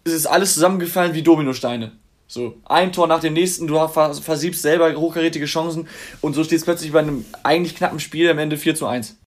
es 0.03 0.13
ist 0.13 0.25
alles 0.25 0.53
zusammengefallen 0.53 1.13
wie 1.13 1.21
Dominosteine. 1.21 1.91
So, 2.27 2.55
ein 2.65 2.93
Tor 2.93 3.07
nach 3.07 3.19
dem 3.19 3.33
nächsten, 3.33 3.67
du 3.67 3.77
versiebst 3.87 4.61
selber 4.61 4.93
hochkarätige 4.93 5.45
Chancen 5.45 5.87
und 6.21 6.33
so 6.33 6.43
steht 6.43 6.59
es 6.59 6.65
plötzlich 6.65 6.91
bei 6.93 6.99
einem 6.99 7.25
eigentlich 7.43 7.75
knappen 7.75 7.99
Spiel 7.99 8.29
am 8.29 8.39
Ende 8.39 8.57
4 8.57 8.75
zu 8.75 8.87
1. 8.87 9.20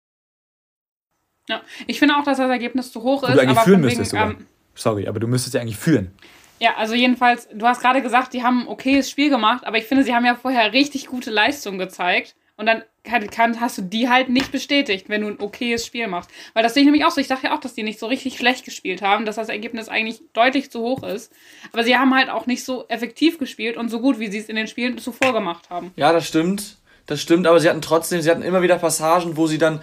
Ja, 1.49 1.61
ich 1.87 1.99
finde 1.99 2.15
auch, 2.15 2.23
dass 2.23 2.37
das 2.37 2.49
Ergebnis 2.49 2.91
zu 2.91 3.03
hoch 3.03 3.23
ist. 3.23 3.33
Du 3.33 3.39
eigentlich 3.39 3.59
führen 3.59 3.81
müsstest 3.81 4.13
wegen, 4.13 4.23
ähm, 4.23 4.47
Sorry, 4.75 5.07
aber 5.07 5.19
du 5.19 5.27
müsstest 5.27 5.53
ja 5.53 5.61
eigentlich 5.61 5.77
führen. 5.77 6.11
Ja, 6.59 6.75
also 6.77 6.93
jedenfalls, 6.93 7.47
du 7.53 7.65
hast 7.65 7.81
gerade 7.81 8.01
gesagt, 8.01 8.33
die 8.33 8.43
haben 8.43 8.61
ein 8.61 8.67
okayes 8.67 9.09
Spiel 9.09 9.29
gemacht, 9.29 9.65
aber 9.65 9.77
ich 9.77 9.85
finde, 9.85 10.03
sie 10.03 10.15
haben 10.15 10.25
ja 10.25 10.35
vorher 10.35 10.71
richtig 10.71 11.07
gute 11.07 11.29
Leistung 11.29 11.77
gezeigt. 11.77 12.35
Und 12.55 12.67
dann 12.67 12.83
kann, 13.03 13.27
kann, 13.31 13.59
hast 13.59 13.79
du 13.79 13.81
die 13.81 14.09
halt 14.09 14.29
nicht 14.29 14.51
bestätigt, 14.51 15.09
wenn 15.09 15.21
du 15.21 15.27
ein 15.27 15.39
okayes 15.39 15.85
Spiel 15.85 16.07
machst. 16.07 16.29
Weil 16.53 16.61
das 16.61 16.75
sehe 16.75 16.81
ich 16.81 16.85
nämlich 16.85 17.03
auch 17.03 17.09
so. 17.09 17.19
Ich 17.19 17.27
sage 17.27 17.47
ja 17.47 17.55
auch, 17.55 17.59
dass 17.59 17.73
die 17.73 17.81
nicht 17.81 17.99
so 17.99 18.05
richtig 18.05 18.37
schlecht 18.37 18.63
gespielt 18.63 19.01
haben, 19.01 19.25
dass 19.25 19.37
das 19.37 19.49
Ergebnis 19.49 19.89
eigentlich 19.89 20.21
deutlich 20.33 20.69
zu 20.69 20.79
hoch 20.81 21.01
ist. 21.01 21.33
Aber 21.71 21.83
sie 21.83 21.97
haben 21.97 22.13
halt 22.13 22.29
auch 22.29 22.45
nicht 22.45 22.63
so 22.63 22.87
effektiv 22.89 23.39
gespielt 23.39 23.75
und 23.75 23.89
so 23.89 23.99
gut, 23.99 24.19
wie 24.19 24.31
sie 24.31 24.37
es 24.37 24.49
in 24.49 24.55
den 24.55 24.67
Spielen 24.67 24.99
zuvor 24.99 25.33
gemacht 25.33 25.71
haben. 25.71 25.91
Ja, 25.95 26.13
das 26.13 26.27
stimmt. 26.27 26.77
Das 27.07 27.19
stimmt, 27.19 27.47
aber 27.47 27.59
sie 27.59 27.69
hatten 27.69 27.81
trotzdem, 27.81 28.21
sie 28.21 28.31
hatten 28.31 28.43
immer 28.43 28.61
wieder 28.61 28.77
Passagen, 28.77 29.35
wo 29.35 29.47
sie 29.47 29.57
dann 29.57 29.81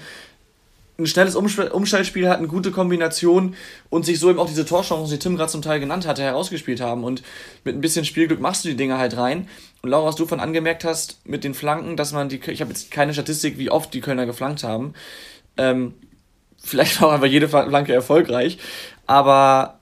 ein 1.00 1.06
schnelles 1.06 1.34
Umschaltspiel 1.34 2.28
hatten, 2.28 2.48
gute 2.48 2.70
Kombination 2.70 3.54
und 3.88 4.04
sich 4.04 4.18
so 4.18 4.30
eben 4.30 4.38
auch 4.38 4.46
diese 4.46 4.64
Torchancen, 4.64 5.10
die 5.10 5.18
Tim 5.18 5.36
gerade 5.36 5.50
zum 5.50 5.62
Teil 5.62 5.80
genannt 5.80 6.06
hatte, 6.06 6.22
herausgespielt 6.22 6.80
haben. 6.80 7.04
Und 7.04 7.22
mit 7.64 7.74
ein 7.74 7.80
bisschen 7.80 8.04
Spielglück 8.04 8.40
machst 8.40 8.64
du 8.64 8.68
die 8.68 8.76
Dinge 8.76 8.98
halt 8.98 9.16
rein. 9.16 9.48
Und 9.82 9.90
Laura, 9.90 10.08
was 10.08 10.16
du 10.16 10.26
von 10.26 10.40
angemerkt 10.40 10.84
hast 10.84 11.20
mit 11.24 11.44
den 11.44 11.54
Flanken, 11.54 11.96
dass 11.96 12.12
man 12.12 12.28
die, 12.28 12.40
ich 12.46 12.60
habe 12.60 12.70
jetzt 12.70 12.90
keine 12.90 13.12
Statistik, 13.12 13.58
wie 13.58 13.70
oft 13.70 13.92
die 13.94 14.00
Kölner 14.00 14.26
geflankt 14.26 14.62
haben. 14.62 14.94
Ähm, 15.56 15.94
vielleicht 16.62 17.00
war 17.00 17.12
aber 17.12 17.26
jede 17.26 17.48
Flanke 17.48 17.92
erfolgreich. 17.92 18.58
Aber 19.06 19.78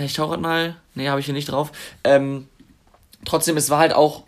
ich 0.00 0.12
schaue 0.12 0.28
gerade 0.28 0.42
mal, 0.42 0.76
nee, 0.94 1.08
habe 1.08 1.20
ich 1.20 1.26
hier 1.26 1.34
nicht 1.34 1.50
drauf. 1.50 1.72
Ähm, 2.02 2.48
trotzdem, 3.24 3.56
es 3.56 3.70
war 3.70 3.78
halt 3.78 3.92
auch 3.92 4.24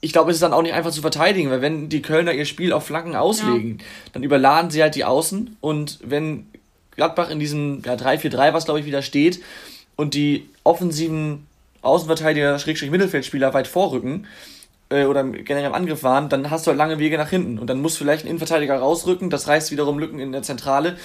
ich 0.00 0.12
glaube, 0.12 0.30
es 0.30 0.38
ist 0.38 0.42
dann 0.42 0.54
auch 0.54 0.62
nicht 0.62 0.74
einfach 0.74 0.92
zu 0.92 1.02
verteidigen, 1.02 1.50
weil 1.50 1.60
wenn 1.60 1.88
die 1.88 2.02
Kölner 2.02 2.32
ihr 2.32 2.46
Spiel 2.46 2.72
auf 2.72 2.86
Flanken 2.86 3.16
auslegen, 3.16 3.78
ja. 3.78 3.84
dann 4.12 4.22
überladen 4.22 4.70
sie 4.70 4.82
halt 4.82 4.94
die 4.94 5.04
Außen 5.04 5.56
und 5.60 5.98
wenn 6.02 6.46
Gladbach 6.96 7.30
in 7.30 7.38
diesem 7.38 7.82
ja, 7.84 7.94
3-4-3, 7.94 8.52
was 8.52 8.64
glaube 8.64 8.80
ich 8.80 8.86
wieder 8.86 9.02
steht, 9.02 9.40
und 9.96 10.14
die 10.14 10.48
offensiven 10.64 11.46
Außenverteidiger, 11.82 12.58
Schrägstrich 12.58 12.90
Mittelfeldspieler 12.90 13.54
weit 13.54 13.66
vorrücken 13.66 14.26
äh, 14.90 15.04
oder 15.04 15.24
generell 15.24 15.66
im 15.66 15.74
Angriff 15.74 16.02
waren, 16.02 16.28
dann 16.28 16.50
hast 16.50 16.66
du 16.66 16.70
halt 16.70 16.78
lange 16.78 16.98
Wege 16.98 17.18
nach 17.18 17.30
hinten. 17.30 17.58
Und 17.58 17.68
dann 17.68 17.80
muss 17.80 17.96
vielleicht 17.96 18.24
ein 18.24 18.28
Innenverteidiger 18.28 18.76
rausrücken, 18.76 19.30
das 19.30 19.48
reißt 19.48 19.70
wiederum 19.70 19.98
Lücken 19.98 20.18
in 20.18 20.32
der 20.32 20.42
Zentrale. 20.42 20.96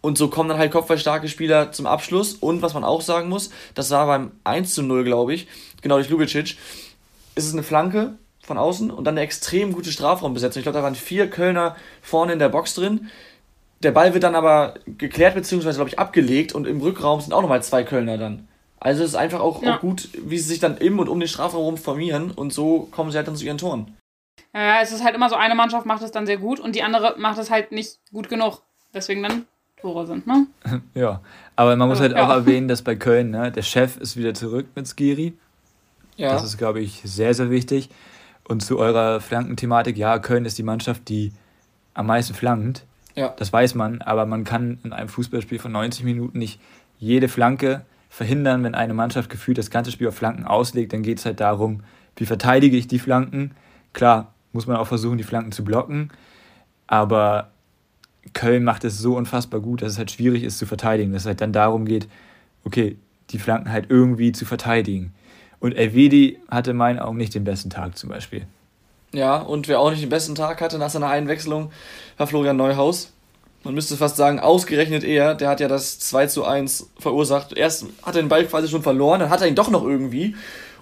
Und 0.00 0.18
so 0.18 0.28
kommen 0.28 0.48
dann 0.48 0.58
halt 0.58 0.70
kopfballstarke 0.70 1.28
Spieler 1.28 1.72
zum 1.72 1.86
Abschluss. 1.86 2.34
Und 2.34 2.62
was 2.62 2.74
man 2.74 2.84
auch 2.84 3.00
sagen 3.00 3.28
muss, 3.28 3.50
das 3.74 3.90
war 3.90 4.06
beim 4.06 4.32
1 4.44 4.74
zu 4.74 4.82
0, 4.82 5.04
glaube 5.04 5.34
ich, 5.34 5.48
genau 5.82 5.96
durch 5.96 6.08
Lubicic, 6.08 6.56
ist 7.36 7.46
es 7.46 7.52
eine 7.52 7.62
Flanke 7.62 8.18
von 8.42 8.58
außen 8.58 8.90
und 8.90 9.04
dann 9.04 9.14
eine 9.14 9.22
extrem 9.22 9.72
gute 9.72 9.92
Strafraumbesetzung. 9.92 10.60
Ich 10.60 10.64
glaube, 10.64 10.78
da 10.78 10.82
waren 10.82 10.94
vier 10.94 11.30
Kölner 11.30 11.76
vorne 12.02 12.32
in 12.32 12.38
der 12.38 12.48
Box 12.48 12.74
drin. 12.74 13.08
Der 13.82 13.92
Ball 13.92 14.14
wird 14.14 14.24
dann 14.24 14.34
aber 14.34 14.74
geklärt, 14.86 15.34
beziehungsweise, 15.34 15.76
glaube 15.76 15.90
ich, 15.90 15.98
abgelegt 15.98 16.54
und 16.54 16.66
im 16.66 16.80
Rückraum 16.80 17.20
sind 17.20 17.32
auch 17.32 17.42
nochmal 17.42 17.62
zwei 17.62 17.84
Kölner 17.84 18.18
dann. 18.18 18.48
Also 18.80 19.02
es 19.02 19.10
ist 19.10 19.16
einfach 19.16 19.40
auch, 19.40 19.62
ja. 19.62 19.76
auch 19.76 19.80
gut, 19.80 20.08
wie 20.14 20.38
sie 20.38 20.48
sich 20.48 20.60
dann 20.60 20.78
im 20.78 20.98
und 20.98 21.08
um 21.08 21.20
den 21.20 21.28
Strafraum 21.28 21.76
formieren 21.76 22.30
und 22.30 22.52
so 22.52 22.88
kommen 22.90 23.10
sie 23.10 23.16
halt 23.16 23.28
dann 23.28 23.36
zu 23.36 23.44
ihren 23.44 23.58
Toren. 23.58 23.96
Ja, 24.54 24.80
es 24.80 24.92
ist 24.92 25.04
halt 25.04 25.14
immer 25.14 25.28
so, 25.28 25.36
eine 25.36 25.54
Mannschaft 25.54 25.86
macht 25.86 26.02
es 26.02 26.10
dann 26.10 26.26
sehr 26.26 26.38
gut 26.38 26.60
und 26.60 26.74
die 26.74 26.82
andere 26.82 27.16
macht 27.18 27.38
es 27.38 27.50
halt 27.50 27.72
nicht 27.72 27.98
gut 28.12 28.28
genug. 28.28 28.62
Deswegen 28.94 29.22
dann 29.22 29.46
Tore 29.80 30.06
sind, 30.06 30.26
ne? 30.26 30.46
ja, 30.94 31.20
aber 31.54 31.76
man 31.76 31.88
muss 31.88 32.00
also, 32.00 32.14
halt 32.14 32.24
auch 32.24 32.32
erwähnen, 32.32 32.68
dass 32.68 32.82
bei 32.82 32.96
Köln, 32.96 33.30
ne, 33.30 33.52
der 33.52 33.62
Chef 33.62 33.98
ist 33.98 34.16
wieder 34.16 34.32
zurück 34.32 34.66
mit 34.74 34.86
Skiri. 34.86 35.34
Ja. 36.16 36.32
Das 36.32 36.44
ist, 36.44 36.58
glaube 36.58 36.80
ich, 36.80 37.02
sehr, 37.04 37.34
sehr 37.34 37.50
wichtig. 37.50 37.90
Und 38.44 38.62
zu 38.62 38.78
eurer 38.78 39.20
Flankenthematik, 39.20 39.96
ja, 39.96 40.18
Köln 40.18 40.44
ist 40.44 40.58
die 40.58 40.62
Mannschaft, 40.62 41.08
die 41.08 41.32
am 41.94 42.06
meisten 42.06 42.34
flankt. 42.34 42.84
Ja. 43.14 43.34
Das 43.36 43.52
weiß 43.52 43.74
man, 43.74 44.02
aber 44.02 44.26
man 44.26 44.44
kann 44.44 44.78
in 44.84 44.92
einem 44.92 45.08
Fußballspiel 45.08 45.58
von 45.58 45.72
90 45.72 46.04
Minuten 46.04 46.38
nicht 46.38 46.60
jede 46.98 47.28
Flanke 47.28 47.84
verhindern, 48.08 48.62
wenn 48.62 48.74
eine 48.74 48.94
Mannschaft 48.94 49.30
gefühlt 49.30 49.58
das 49.58 49.70
ganze 49.70 49.90
Spiel 49.90 50.08
auf 50.08 50.14
Flanken 50.14 50.44
auslegt, 50.44 50.92
dann 50.92 51.02
geht 51.02 51.18
es 51.18 51.26
halt 51.26 51.40
darum, 51.40 51.82
wie 52.16 52.26
verteidige 52.26 52.76
ich 52.76 52.86
die 52.86 52.98
Flanken. 52.98 53.50
Klar, 53.92 54.32
muss 54.52 54.66
man 54.66 54.76
auch 54.76 54.86
versuchen, 54.86 55.18
die 55.18 55.24
Flanken 55.24 55.52
zu 55.52 55.64
blocken, 55.64 56.10
aber 56.86 57.50
Köln 58.32 58.64
macht 58.64 58.84
es 58.84 58.98
so 58.98 59.16
unfassbar 59.16 59.60
gut, 59.60 59.82
dass 59.82 59.92
es 59.92 59.98
halt 59.98 60.10
schwierig 60.10 60.44
ist 60.44 60.58
zu 60.58 60.66
verteidigen, 60.66 61.12
dass 61.12 61.22
es 61.22 61.26
halt 61.26 61.40
dann 61.40 61.52
darum 61.52 61.84
geht, 61.84 62.08
okay, 62.64 62.96
die 63.30 63.38
Flanken 63.38 63.70
halt 63.70 63.90
irgendwie 63.90 64.32
zu 64.32 64.44
verteidigen. 64.44 65.12
Und 65.60 65.72
Elvedi 65.72 66.38
hatte 66.50 66.72
in 66.72 66.76
meinen 66.76 66.98
Augen 66.98 67.16
nicht 67.16 67.34
den 67.34 67.44
besten 67.44 67.70
Tag 67.70 67.96
zum 67.96 68.10
Beispiel. 68.10 68.46
Ja, 69.12 69.36
und 69.36 69.68
wer 69.68 69.80
auch 69.80 69.90
nicht 69.90 70.02
den 70.02 70.10
besten 70.10 70.34
Tag 70.34 70.60
hatte 70.60 70.78
nach 70.78 70.90
seiner 70.90 71.08
Einwechslung, 71.08 71.70
war 72.16 72.26
Florian 72.26 72.56
Neuhaus 72.56 73.12
man 73.66 73.74
müsste 73.74 73.96
fast 73.96 74.16
sagen, 74.16 74.38
ausgerechnet 74.38 75.04
er, 75.04 75.34
der 75.34 75.48
hat 75.48 75.60
ja 75.60 75.68
das 75.68 75.98
2 75.98 76.28
zu 76.28 76.44
1 76.44 76.90
verursacht. 76.98 77.52
Erst 77.52 77.86
hat 78.02 78.14
er 78.14 78.22
den 78.22 78.28
Ball 78.28 78.46
quasi 78.46 78.68
schon 78.68 78.82
verloren, 78.82 79.20
dann 79.20 79.28
hat 79.28 79.40
er 79.40 79.48
ihn 79.48 79.56
doch 79.56 79.70
noch 79.70 79.84
irgendwie. 79.84 80.36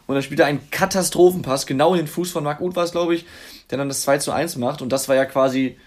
Und 0.06 0.14
dann 0.14 0.22
spielt 0.22 0.40
er 0.40 0.46
einen 0.46 0.70
Katastrophenpass, 0.70 1.66
genau 1.66 1.94
in 1.94 2.00
den 2.00 2.06
Fuß 2.06 2.30
von 2.30 2.44
Marc 2.44 2.60
Uth 2.60 2.76
war 2.76 2.84
es, 2.84 2.92
glaube 2.92 3.14
ich, 3.14 3.24
der 3.70 3.78
dann 3.78 3.88
das 3.88 4.02
2 4.02 4.18
zu 4.18 4.32
1 4.32 4.56
macht. 4.56 4.82
Und 4.82 4.90
das 4.90 5.08
war 5.08 5.16
ja 5.16 5.24
quasi 5.24 5.78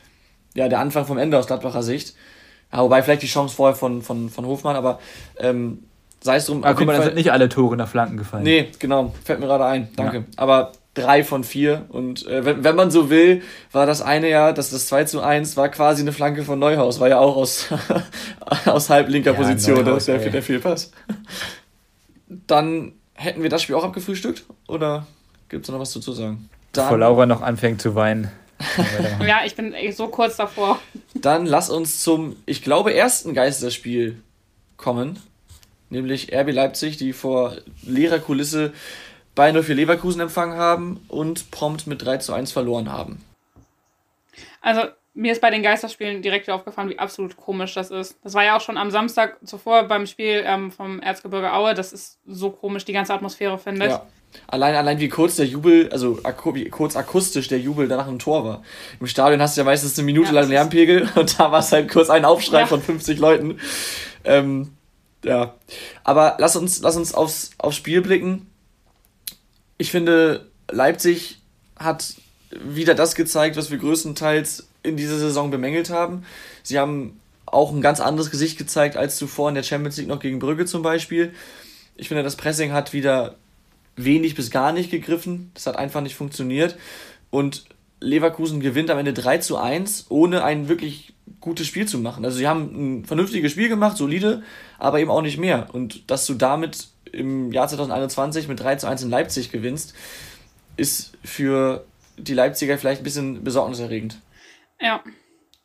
ja, 0.56 0.68
der 0.68 0.80
Anfang 0.80 1.06
vom 1.06 1.20
Ende 1.20 1.38
aus 1.38 1.46
Gladbacher 1.46 1.84
Sicht. 1.84 2.16
Ja, 2.74 2.82
wobei 2.82 3.04
vielleicht 3.04 3.22
die 3.22 3.28
Chance 3.28 3.56
vorher 3.56 3.76
von, 3.76 4.02
von, 4.02 4.30
von 4.30 4.46
Hofmann, 4.48 4.76
aber 4.76 5.00
ähm, 5.38 5.84
sei 6.22 6.38
es 6.38 6.46
drum. 6.46 6.64
Aber 6.64 6.76
guck 6.76 6.88
mal, 6.88 6.98
da 6.98 7.04
sind 7.04 7.16
nicht 7.16 7.32
alle 7.32 7.50
Tore 7.50 7.78
nach 7.78 7.88
Flanken 7.88 8.18
gefallen. 8.18 8.44
Nee, 8.44 8.70
genau, 8.80 9.14
fällt 9.24 9.40
mir 9.40 9.48
gerade 9.48 9.66
ein, 9.66 9.90
danke. 9.96 10.18
Ja. 10.18 10.24
Aber 10.38 10.72
drei 10.98 11.24
von 11.24 11.44
vier. 11.44 11.86
Und 11.90 12.26
äh, 12.28 12.44
wenn, 12.44 12.64
wenn 12.64 12.76
man 12.76 12.92
so 12.92 13.10
will, 13.10 13.42
war 13.72 13.86
das 13.86 14.02
eine 14.02 14.30
ja, 14.30 14.52
dass 14.52 14.72
das 14.72 14.88
2 14.88 15.06
zu 15.06 15.22
1 15.22 15.56
war 15.58 15.70
quasi 15.70 16.02
eine 16.02 16.12
Flanke 16.12 16.44
von 16.44 16.60
Neuhaus, 16.60 17.00
war 17.00 17.08
ja 17.08 17.20
auch 17.20 17.36
aus, 17.36 17.68
aus 18.66 18.90
halblinker 18.90 19.32
ja, 19.32 19.38
Position, 19.38 19.84
Neuhaus, 19.84 20.06
das 20.06 20.16
ist 20.16 20.24
der, 20.24 20.32
der 20.32 20.44
Fehlpass. 20.44 20.92
Dann 22.28 22.94
hätten 23.14 23.44
wir 23.44 23.50
das 23.50 23.62
Spiel 23.64 23.76
auch 23.76 23.84
abgefrühstückt 23.84 24.44
oder 24.68 25.06
gibt 25.50 25.66
es 25.66 25.72
noch 25.72 25.80
was 25.80 25.90
dazu 25.90 26.12
zu 26.12 26.14
sagen? 26.14 26.50
Dann, 26.74 26.86
Bevor 26.86 26.98
Laura 26.98 27.26
noch 27.26 27.42
anfängt 27.42 27.82
zu 27.82 27.96
weinen. 27.96 28.32
ja, 29.26 29.42
ich 29.46 29.56
bin 29.56 29.74
so 29.92 30.08
kurz 30.08 30.38
davor. 30.38 30.80
Dann 31.14 31.46
lass 31.46 31.70
uns 31.70 32.02
zum, 32.02 32.36
ich 32.46 32.64
glaube, 32.64 32.94
ersten 32.94 33.34
Geisterspiel 33.34 34.22
kommen. 34.78 35.20
Nämlich 35.90 36.34
RB 36.34 36.52
Leipzig, 36.52 36.98
die 36.98 37.14
vor 37.14 37.56
leerer 37.84 38.20
Kulisse 38.20 38.74
Bayern 39.36 39.64
für 39.64 39.74
Leverkusen 39.74 40.20
empfangen 40.20 40.58
haben 40.58 41.00
und 41.08 41.52
prompt 41.52 41.88
mit 41.88 42.04
3 42.04 42.18
zu 42.18 42.34
1 42.34 42.52
verloren 42.52 42.92
haben. 42.92 43.24
Also 44.62 44.82
mir 45.14 45.32
ist 45.32 45.42
bei 45.42 45.50
den 45.50 45.64
Geisterspielen 45.64 46.22
direkt 46.22 46.50
aufgefallen, 46.50 46.90
wie 46.90 47.00
absolut 47.00 47.38
komisch 47.38 47.74
das 47.74 47.90
ist. 47.90 48.18
Das 48.24 48.34
war 48.34 48.44
ja 48.44 48.56
auch 48.56 48.62
schon 48.62 48.78
am 48.78 48.92
Samstag 48.92 49.38
zuvor 49.46 49.84
beim 49.84 50.06
Spiel 50.06 50.44
ähm, 50.46 50.72
vom 50.72 51.00
Erzgebirge 51.02 51.54
Aue. 51.54 51.74
Das 51.74 51.94
ist 51.94 52.20
so 52.28 52.52
komisch, 52.52 52.86
die 52.86 52.94
ganze 52.94 53.14
Atmosphäre, 53.14 53.58
finde 53.58 53.86
ich. 53.86 53.92
Ja. 53.92 54.06
Allein, 54.46 54.76
allein 54.76 55.00
wie 55.00 55.10
kurz 55.10 55.38
der 55.38 55.46
Jubel, 55.46 55.90
also 55.92 56.20
wie 56.54 56.70
kurz 56.70 56.96
akustisch 56.96 57.48
der 57.48 57.60
Jubel 57.60 57.88
danach 57.88 58.08
im 58.08 58.20
Tor 58.20 58.46
war. 58.46 58.64
Im 59.00 59.08
Stadion 59.08 59.42
hast 59.42 59.58
du 59.58 59.62
ja 59.62 59.66
meistens 59.66 59.98
eine 59.98 60.06
Minute 60.06 60.34
ja, 60.34 60.42
lang 60.42 60.50
Lärmpegel 60.50 61.10
und 61.16 61.40
da 61.40 61.52
war 61.52 61.60
es 61.60 61.72
halt 61.72 61.90
kurz 61.90 62.10
ein 62.10 62.26
Aufschrei 62.26 62.62
ja. 62.62 62.66
von 62.68 62.82
50 62.82 63.18
Leuten. 63.18 63.60
Ähm, 64.24 64.77
ja. 65.28 65.56
Aber 66.04 66.38
lass 66.40 66.56
uns, 66.56 66.80
lass 66.82 66.96
uns 66.96 67.14
aufs, 67.14 67.52
aufs 67.58 67.78
Spiel 67.78 68.02
blicken 68.02 68.48
ich 69.78 69.92
finde, 69.92 70.48
Leipzig 70.70 71.38
hat 71.78 72.16
wieder 72.52 72.96
das 72.96 73.16
gezeigt, 73.16 73.58
was 73.58 73.72
wir 73.72 73.78
größtenteils 73.78 74.68
in 74.84 74.98
dieser 74.98 75.20
Saison 75.20 75.52
bemängelt 75.52 75.90
haben. 75.90 76.26
Sie 76.64 76.80
haben 76.80 77.20
auch 77.46 77.72
ein 77.72 77.82
ganz 77.82 78.00
anderes 78.00 78.32
Gesicht 78.32 78.58
gezeigt 78.58 78.98
als 78.98 79.18
zuvor 79.18 79.50
in 79.50 79.56
der 79.56 79.64
Champions 79.64 79.98
League 79.98 80.08
noch 80.08 80.20
gegen 80.20 80.40
Brügge 80.40 80.66
zum 80.66 80.82
Beispiel. 80.82 81.34
Ich 81.96 82.08
finde, 82.08 82.24
das 82.24 82.36
Pressing 82.36 82.74
hat 82.74 82.94
wieder 82.94 83.36
wenig 83.96 84.36
bis 84.36 84.52
gar 84.52 84.72
nicht 84.72 84.92
gegriffen. 84.92 85.52
Das 85.54 85.68
hat 85.68 85.78
einfach 85.78 86.02
nicht 86.02 86.16
funktioniert. 86.16 86.78
Und 87.30 87.66
Leverkusen 88.00 88.60
gewinnt 88.60 88.90
am 88.90 88.98
Ende 88.98 89.14
3 89.14 89.40
zu 89.40 89.58
1, 89.58 90.08
ohne 90.10 90.44
ein 90.44 90.68
wirklich 90.68 91.14
gutes 91.42 91.68
Spiel 91.68 91.88
zu 91.88 91.98
machen. 92.00 92.26
Also 92.26 92.38
sie 92.38 92.48
haben 92.48 93.00
ein 93.00 93.06
vernünftiges 93.06 93.52
Spiel 93.52 93.70
gemacht, 93.70 93.98
solide, 93.98 94.44
aber 94.78 95.00
eben 95.00 95.12
auch 95.12 95.22
nicht 95.22 95.38
mehr. 95.38 95.68
Und 95.74 96.10
dass 96.10 96.26
du 96.26 96.34
damit 96.34 96.88
im 97.12 97.52
Jahr 97.52 97.68
2021 97.68 98.48
mit 98.48 98.60
3 98.60 98.76
zu 98.76 98.88
1 98.88 99.04
in 99.04 99.10
Leipzig 99.10 99.52
gewinnst, 99.52 99.96
ist 100.76 101.18
für 101.24 101.86
die 102.18 102.34
Leipziger 102.34 102.78
vielleicht 102.78 103.02
ein 103.02 103.04
bisschen 103.04 103.44
besorgniserregend. 103.44 104.20
Ja. 104.80 105.04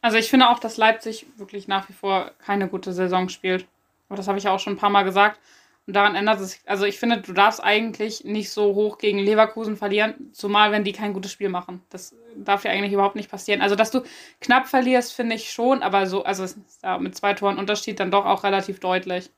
Also 0.00 0.16
ich 0.16 0.30
finde 0.30 0.48
auch, 0.48 0.58
dass 0.58 0.76
Leipzig 0.76 1.26
wirklich 1.36 1.68
nach 1.68 1.88
wie 1.88 1.92
vor 1.92 2.32
keine 2.44 2.68
gute 2.68 2.92
Saison 2.92 3.28
spielt. 3.28 3.66
Aber 4.08 4.16
das 4.16 4.28
habe 4.28 4.38
ich 4.38 4.44
ja 4.44 4.52
auch 4.52 4.58
schon 4.58 4.74
ein 4.74 4.78
paar 4.78 4.90
Mal 4.90 5.04
gesagt. 5.04 5.38
Und 5.86 5.96
daran 5.96 6.14
ändert 6.14 6.40
es 6.40 6.52
sich. 6.52 6.60
Also 6.66 6.84
ich 6.84 6.98
finde, 6.98 7.20
du 7.20 7.32
darfst 7.32 7.62
eigentlich 7.62 8.24
nicht 8.24 8.50
so 8.50 8.74
hoch 8.74 8.98
gegen 8.98 9.18
Leverkusen 9.18 9.76
verlieren, 9.76 10.14
zumal 10.32 10.70
wenn 10.70 10.84
die 10.84 10.92
kein 10.92 11.12
gutes 11.12 11.32
Spiel 11.32 11.48
machen. 11.48 11.80
Das 11.90 12.14
darf 12.36 12.64
ja 12.64 12.70
eigentlich 12.70 12.92
überhaupt 12.92 13.16
nicht 13.16 13.30
passieren. 13.30 13.60
Also 13.60 13.74
dass 13.74 13.90
du 13.90 14.02
knapp 14.40 14.68
verlierst, 14.68 15.12
finde 15.12 15.34
ich 15.34 15.50
schon, 15.50 15.82
aber 15.82 16.06
so, 16.06 16.24
also 16.24 16.46
ja, 16.84 16.98
mit 16.98 17.16
zwei 17.16 17.34
Toren 17.34 17.58
Unterschied 17.58 17.98
dann 17.98 18.12
doch 18.12 18.26
auch 18.26 18.44
relativ 18.44 18.78
deutlich. 18.78 19.30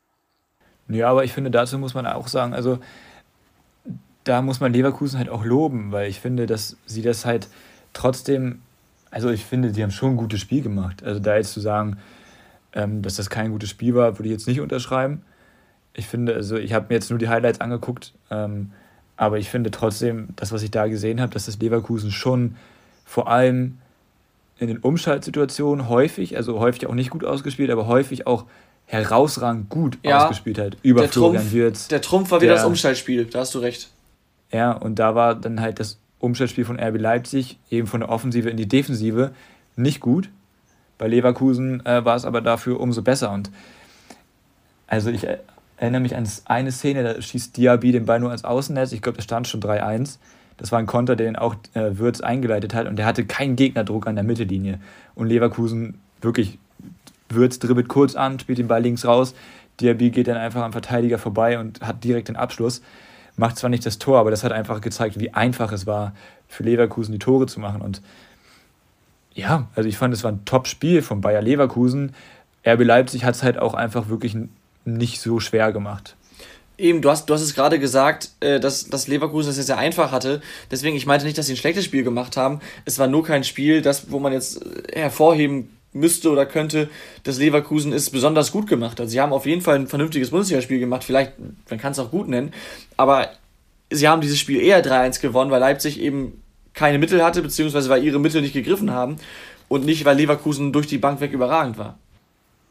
Ja, 0.89 1.09
aber 1.09 1.25
ich 1.25 1.33
finde, 1.33 1.51
dazu 1.51 1.79
muss 1.79 1.95
man 1.95 2.07
auch 2.07 2.29
sagen, 2.29 2.53
also 2.53 2.79
da 4.25 4.43
muss 4.43 4.61
man 4.61 4.73
Leverkusen 4.73 5.19
halt 5.19 5.31
auch 5.31 5.45
loben, 5.45 5.93
weil 5.93 6.11
ich 6.11 6.21
finde, 6.21 6.47
dass 6.47 6.77
sie 6.85 7.03
das 7.03 7.25
halt 7.25 7.49
trotzdem, 7.95 8.61
also 9.11 9.31
ich 9.31 9.47
finde, 9.47 9.73
sie 9.73 9.83
haben 9.83 9.91
schon 9.91 10.13
ein 10.13 10.17
gutes 10.19 10.41
Spiel 10.41 10.63
gemacht. 10.63 11.03
Also 11.03 11.21
da 11.21 11.37
jetzt 11.37 11.53
zu 11.53 11.61
sagen, 11.61 11.99
ähm, 12.75 13.01
dass 13.01 13.17
das 13.17 13.31
kein 13.31 13.51
gutes 13.51 13.71
Spiel 13.71 13.95
war, 13.95 14.19
würde 14.19 14.29
ich 14.29 14.33
jetzt 14.33 14.47
nicht 14.47 14.61
unterschreiben. 14.61 15.23
Ich 15.95 16.07
finde, 16.07 16.35
also 16.35 16.57
ich 16.57 16.73
habe 16.73 16.87
mir 16.89 16.97
jetzt 16.97 17.11
nur 17.11 17.19
die 17.19 17.29
Highlights 17.29 17.61
angeguckt, 17.61 18.13
ähm, 18.31 18.73
aber 19.17 19.39
ich 19.39 19.49
finde 19.49 19.71
trotzdem, 19.71 20.29
das, 20.37 20.53
was 20.53 20.63
ich 20.63 20.71
da 20.71 20.89
gesehen 20.89 21.21
habe, 21.21 21.33
dass 21.33 21.47
das 21.47 21.59
Leverkusen 21.59 22.11
schon 22.11 22.57
vor 23.05 23.29
allem 23.29 23.79
in 24.59 24.69
den 24.69 24.79
Umschaltsituationen 24.79 25.89
häufig, 25.89 26.37
also 26.37 26.59
häufig 26.59 26.87
auch 26.87 26.95
nicht 26.95 27.11
gut 27.11 27.25
ausgespielt, 27.25 27.71
aber 27.71 27.87
häufig 27.87 28.27
auch 28.27 28.45
herausragend 28.87 29.69
gut 29.69 29.99
ja, 30.03 30.23
ausgespielt 30.23 30.59
hat 30.59 30.77
über 30.83 31.03
der 31.03 31.11
Florian 31.11 31.43
Trumpf, 31.43 31.53
Wirtz. 31.53 31.89
Der 31.89 32.01
Trumpf 32.01 32.31
war 32.31 32.41
wieder 32.41 32.55
das 32.55 32.65
Umschaltspiel, 32.65 33.25
da 33.27 33.41
hast 33.41 33.55
du 33.55 33.61
recht. 33.61 33.89
Ja, 34.53 34.73
und 34.73 34.99
da 34.99 35.15
war 35.15 35.35
dann 35.35 35.61
halt 35.61 35.81
das 35.81 35.99
Umschaltspiel 36.19 36.65
von 36.65 36.79
RB 36.79 36.99
Leipzig, 36.99 37.59
eben 37.71 37.87
von 37.87 38.01
der 38.01 38.09
Offensive 38.09 38.49
in 38.51 38.57
die 38.57 38.69
Defensive, 38.69 39.33
nicht 39.77 40.01
gut. 40.01 40.29
Bei 40.99 41.09
Leverkusen 41.09 41.85
äh, 41.85 42.05
war 42.05 42.17
es 42.17 42.25
aber 42.25 42.41
dafür 42.41 42.79
umso 42.81 43.03
besser. 43.03 43.33
Und 43.33 43.51
also 44.87 45.11
ich 45.11 45.27
erinnere 45.85 46.01
mich 46.01 46.16
an 46.16 46.29
eine 46.47 46.73
Szene, 46.73 47.03
da 47.03 47.20
schießt 47.20 47.57
Diaby 47.57 47.92
den 47.92 48.07
Ball 48.07 48.20
nur 48.20 48.31
ans 48.31 48.44
Außennetz. 48.44 48.92
Ich 48.92 49.03
glaube, 49.03 49.16
da 49.16 49.23
stand 49.23 49.47
schon 49.47 49.61
3-1. 49.61 50.18
Das 50.57 50.73
war 50.73 50.79
ein 50.79 50.87
Konter, 50.87 51.16
den 51.16 51.37
auch 51.37 51.57
äh, 51.75 51.99
Würz 51.99 52.20
eingeleitet 52.20 52.75
hat 52.75 52.87
und 52.87 52.97
der 52.97 53.07
hatte 53.07 53.25
keinen 53.25 53.57
Gegnerdruck 53.57 54.07
an 54.07 54.14
der 54.14 54.25
Mittellinie. 54.25 54.79
Und 55.14 55.29
Leverkusen 55.29 56.01
wirklich 56.20 56.59
Würz 57.29 57.59
dribbelt 57.59 57.88
kurz 57.88 58.14
an, 58.14 58.38
spielt 58.38 58.59
den 58.59 58.68
Ball 58.68 58.83
links 58.83 59.05
raus. 59.05 59.35
Diaby 59.81 60.11
geht 60.11 60.29
dann 60.29 60.37
einfach 60.37 60.62
am 60.62 60.73
Verteidiger 60.73 61.18
vorbei 61.18 61.59
und 61.59 61.81
hat 61.81 62.05
direkt 62.05 62.29
den 62.29 62.37
Abschluss. 62.37 62.83
macht 63.37 63.57
zwar 63.57 63.70
nicht 63.70 63.85
das 63.85 63.99
Tor, 63.99 64.20
aber 64.20 64.31
das 64.31 64.44
hat 64.44 64.53
einfach 64.53 64.81
gezeigt, 64.81 65.18
wie 65.18 65.35
einfach 65.35 65.73
es 65.73 65.87
war, 65.87 66.12
für 66.47 66.62
Leverkusen 66.62 67.12
die 67.12 67.18
Tore 67.18 67.47
zu 67.47 67.59
machen. 67.59 67.81
Und 67.81 68.01
ja, 69.35 69.66
also 69.75 69.88
ich 69.88 69.99
fand, 69.99 70.14
es 70.14 70.23
war 70.23 70.31
ein 70.31 70.44
Top-Spiel 70.44 71.03
von 71.03 71.20
Bayer 71.20 71.42
Leverkusen. 71.42 72.14
RB 72.64 72.85
Leipzig 72.85 73.25
hat 73.25 73.35
es 73.35 73.42
halt 73.42 73.59
auch 73.59 73.75
einfach 73.75 74.09
wirklich 74.09 74.37
nicht 74.85 75.20
so 75.20 75.40
schwer 75.40 75.73
gemacht. 75.73 76.16
Eben, 76.77 77.03
du 77.03 77.11
hast, 77.11 77.31
du 77.31 77.35
hast 77.35 77.42
es 77.42 77.55
gerade 77.55 77.79
gesagt, 77.79 78.31
äh, 78.40 78.59
dass, 78.59 78.88
dass 78.88 79.07
Leverkusen 79.07 79.51
es 79.51 79.57
das 79.57 79.66
sehr 79.66 79.79
einfach 79.79 80.11
hatte. 80.11 80.42
Deswegen, 80.70 80.97
ich 80.97 81.07
meinte 81.07 81.25
nicht, 81.25 81.38
dass 81.38 81.47
sie 81.47 81.55
ein 81.55 81.57
schlechtes 81.57 81.85
Spiel 81.85 82.03
gemacht 82.03 82.37
haben. 82.37 82.61
Es 82.85 82.99
war 82.99 83.07
nur 83.07 83.23
kein 83.25 83.44
Spiel, 83.44 83.81
das, 83.81 84.11
wo 84.11 84.18
man 84.18 84.33
jetzt 84.33 84.61
äh, 84.64 85.01
hervorheben 85.01 85.68
müsste 85.92 86.31
oder 86.31 86.44
könnte, 86.44 86.90
dass 87.23 87.38
Leverkusen 87.38 87.92
es 87.92 88.11
besonders 88.11 88.51
gut 88.51 88.66
gemacht 88.66 88.99
hat. 88.99 89.09
Sie 89.09 89.20
haben 89.20 89.33
auf 89.33 89.47
jeden 89.47 89.62
Fall 89.62 89.77
ein 89.77 89.87
vernünftiges 89.87 90.31
Bundesligaspiel 90.31 90.81
gemacht. 90.81 91.05
Vielleicht, 91.05 91.35
man 91.70 91.79
kann 91.79 91.92
es 91.92 92.01
auch 92.01 92.11
gut 92.11 92.29
nennen. 92.29 92.53
Aber 92.97 93.29
sie 93.90 94.09
haben 94.09 94.20
dieses 94.20 94.40
Spiel 94.40 94.61
eher 94.61 94.85
3-1 94.85 95.20
gewonnen, 95.20 95.53
weil 95.53 95.61
Leipzig 95.61 96.01
eben 96.01 96.42
keine 96.75 96.99
Mittel 96.99 97.23
hatte, 97.23 97.40
beziehungsweise 97.40 97.88
weil 97.88 98.03
ihre 98.03 98.18
Mittel 98.18 98.42
nicht 98.42 98.53
gegriffen 98.53 98.90
haben. 98.90 99.16
Und 99.68 99.87
nicht, 99.87 100.05
weil 100.05 100.16
Leverkusen 100.16 100.73
durch 100.73 100.88
die 100.88 100.99
Bank 100.99 101.20
weg 101.20 101.33
überragend 101.33 101.79
war. 101.79 101.99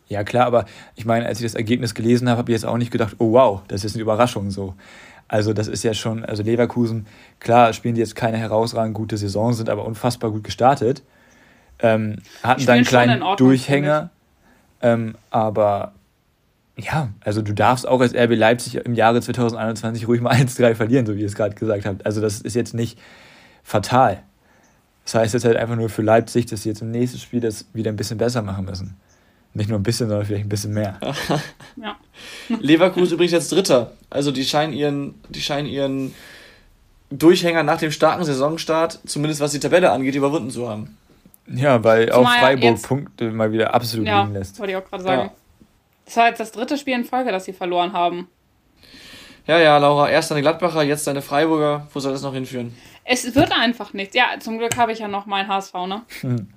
Ja, 0.08 0.24
klar, 0.24 0.46
aber 0.46 0.66
ich 0.96 1.06
meine, 1.06 1.26
als 1.26 1.40
ich 1.40 1.46
das 1.46 1.56
Ergebnis 1.56 1.96
gelesen 1.96 2.30
habe, 2.30 2.40
habe 2.40 2.52
ich 2.52 2.56
jetzt 2.56 2.66
auch 2.66 2.78
nicht 2.78 2.92
gedacht, 2.92 3.16
oh 3.20 3.34
wow, 3.34 3.62
das 3.68 3.84
ist 3.84 3.96
eine 3.96 4.02
Überraschung 4.02 4.52
so. 4.52 4.76
Also, 5.28 5.54
das 5.54 5.68
ist 5.68 5.84
ja 5.84 5.94
schon, 5.94 6.26
also 6.26 6.44
Leverkusen, 6.44 7.08
klar, 7.40 7.74
spielen 7.74 7.96
die 7.96 8.02
jetzt 8.02 8.16
keine 8.16 8.38
herausragend 8.38 8.94
gute 8.94 9.18
Saison, 9.18 9.54
sind 9.54 9.70
aber 9.70 9.86
unfassbar 9.86 10.32
gut 10.32 10.44
gestartet. 10.44 11.02
Ähm, 11.80 12.18
hatten 12.44 12.66
dann 12.66 12.76
einen 12.76 12.86
kleinen 12.86 13.24
Ordnung, 13.24 13.50
Durchhänger. 13.50 14.10
Ähm, 14.82 15.16
aber 15.32 15.94
ja, 16.78 17.10
also 17.22 17.42
du 17.42 17.54
darfst 17.54 17.88
auch 17.88 18.02
als 18.02 18.14
RB 18.14 18.36
Leipzig 18.36 18.76
im 18.76 18.94
Jahre 18.94 19.22
2021 19.22 20.08
ruhig 20.08 20.22
mal 20.22 20.34
1-3 20.36 20.76
verlieren, 20.76 21.06
so 21.06 21.16
wie 21.16 21.22
ihr 21.22 21.28
es 21.28 21.36
gerade 21.36 21.56
gesagt 21.56 21.86
habt. 21.86 22.06
Also 22.06 22.22
das 22.22 22.42
ist 22.42 22.56
jetzt 22.56 22.74
nicht 22.74 23.00
fatal. 23.64 24.22
Das 25.06 25.16
heißt 25.16 25.34
jetzt 25.34 25.46
halt 25.46 25.58
einfach 25.58 25.76
nur 25.76 25.90
für 25.90 26.02
Leipzig, 26.02 26.46
dass 26.46 26.64
sie 26.64 26.70
jetzt 26.70 26.82
im 26.82 26.92
nächsten 26.92 27.20
Spiel 27.20 27.42
das 27.42 27.66
wieder 27.74 27.92
ein 27.92 27.96
bisschen 27.96 28.18
besser 28.18 28.42
machen 28.42 28.66
müssen. 28.66 28.96
Nicht 29.56 29.70
nur 29.70 29.78
ein 29.78 29.84
bisschen, 29.84 30.10
sondern 30.10 30.26
vielleicht 30.26 30.46
ein 30.46 30.50
bisschen 30.50 30.74
mehr. 30.74 31.00
ja. 31.76 31.96
Leverkusen 32.50 33.14
übrigens 33.14 33.34
jetzt 33.34 33.52
Dritter. 33.52 33.94
Also 34.10 34.32
die 34.32 34.46
scheinen 34.46 34.74
ihren, 34.74 35.16
die 35.30 35.42
scheinen 35.42 35.68
ihren 35.68 36.14
Durchhänger 37.12 37.62
nach 37.62 37.78
dem 37.78 37.92
starken 37.92 38.24
Saisonstart, 38.24 39.00
zumindest 39.06 39.42
was 39.42 39.52
die 39.52 39.60
Tabelle 39.60 39.92
angeht, 39.92 40.16
überwunden 40.16 40.50
zu 40.50 40.68
haben. 40.68 40.98
Ja, 41.48 41.84
weil 41.84 42.10
Zumal 42.10 42.26
auch 42.26 42.40
Freiburg 42.40 42.64
jetzt, 42.64 42.88
Punkte 42.88 43.32
mal 43.32 43.52
wieder 43.52 43.74
absolut 43.76 44.08
ja, 44.08 44.22
liegen 44.22 44.34
lässt. 44.34 44.58
Wollte 44.60 44.72
ich 44.72 44.78
auch 44.78 44.86
gerade 44.86 45.04
sagen. 45.04 45.22
Ja. 45.24 45.32
Das 46.06 46.18
war 46.18 46.28
jetzt 46.28 46.40
das 46.40 46.52
dritte 46.52 46.78
Spiel 46.78 46.96
in 46.96 47.06
Folge, 47.06 47.32
das 47.32 47.46
sie 47.46 47.54
verloren 47.54 47.94
haben. 47.94 48.28
Ja, 49.46 49.60
ja, 49.60 49.78
Laura, 49.78 50.10
erst 50.10 50.32
deine 50.32 50.42
Gladbacher, 50.42 50.84
jetzt 50.84 51.06
deine 51.06 51.22
Freiburger. 51.22 51.88
Wo 51.94 52.00
soll 52.00 52.14
das 52.14 52.22
noch 52.22 52.34
hinführen? 52.34 52.74
Es 53.04 53.36
wird 53.36 53.52
einfach 53.52 53.94
nichts. 53.94 54.16
Ja, 54.16 54.40
zum 54.40 54.58
Glück 54.58 54.78
habe 54.78 54.94
ich 54.94 55.00
ja 55.00 55.10
noch 55.10 55.26
meinen 55.26 55.50
HSV, 55.50 55.74
ne? 55.88 56.02
Hm. 56.22 56.48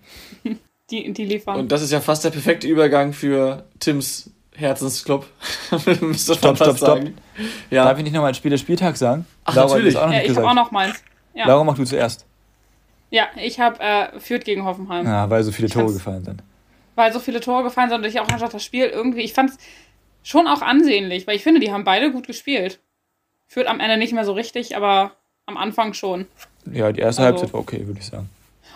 die, 0.91 1.13
die 1.13 1.25
liefern. 1.25 1.59
Und 1.59 1.73
das 1.73 1.83
ist 1.83 1.93
ja 1.93 2.01
fast 2.01 2.25
der 2.25 2.31
perfekte 2.31 2.67
Übergang 2.69 3.13
für 3.13 3.65
Tims 3.81 4.31
Herzensclub. 4.55 5.27
Müsste 6.01 6.35
stopp, 6.35 6.57
stopp, 6.57 6.77
stopp. 6.77 7.01
Ja. 7.71 7.85
Darf 7.85 7.99
ich 7.99 8.05
nicht 8.05 8.13
nochmal 8.13 8.31
ein 8.31 8.35
Spiel 8.35 8.51
des 8.51 8.61
Spieltags 8.61 8.99
sagen? 8.99 9.27
Ach, 9.45 9.55
Laura, 9.55 9.69
natürlich. 9.69 9.97
Auch 9.97 10.07
noch 10.07 10.13
ja, 10.13 10.23
ich 10.23 10.37
habe 10.37 10.49
auch 10.49 10.55
noch 10.55 10.71
meins. 10.71 11.03
Ja. 11.35 11.47
Laura, 11.47 11.65
mach 11.65 11.77
du 11.77 11.85
zuerst. 11.85 12.25
Ja, 13.11 13.29
ich 13.37 13.61
habe 13.61 13.79
äh, 13.81 14.19
Fürth 14.19 14.45
gegen 14.45 14.65
Hoffenheim. 14.65 15.07
Ja, 15.07 15.29
weil 15.31 15.43
so 15.43 15.53
viele 15.53 15.69
Tore 15.69 15.93
gefallen 15.93 16.25
sind. 16.25 16.43
Weil 16.95 17.13
so 17.13 17.21
viele 17.21 17.41
Tore 17.41 17.63
gefallen 17.63 17.91
sind 17.91 18.01
und 18.01 18.07
ich 18.07 18.19
auch 18.21 18.29
einfach 18.29 18.49
das 18.49 18.65
Spiel 18.65 18.87
irgendwie, 18.87 19.21
ich 19.21 19.35
fand 19.35 19.51
es 19.51 19.59
schon 20.23 20.47
auch 20.49 20.63
ansehnlich, 20.63 21.27
weil 21.27 21.37
ich 21.37 21.43
finde, 21.43 21.61
die 21.61 21.71
haben 21.71 21.85
beide 21.85 22.11
gut 22.11 22.27
gespielt. 22.27 22.81
Fürth 23.47 23.69
am 23.69 23.81
Ende 23.81 23.97
nicht 23.97 24.13
mehr 24.13 24.25
so 24.25 24.33
richtig, 24.33 24.77
aber 24.77 25.13
am 25.45 25.57
Anfang 25.57 25.93
schon. 25.93 26.27
Ja, 26.73 26.91
die 26.91 27.01
erste 27.01 27.23
also, 27.23 27.35
Halbzeit 27.35 27.53
war 27.53 27.61
okay, 27.61 27.87
würde 27.87 28.01
ich 28.01 28.07
sagen. 28.07 28.29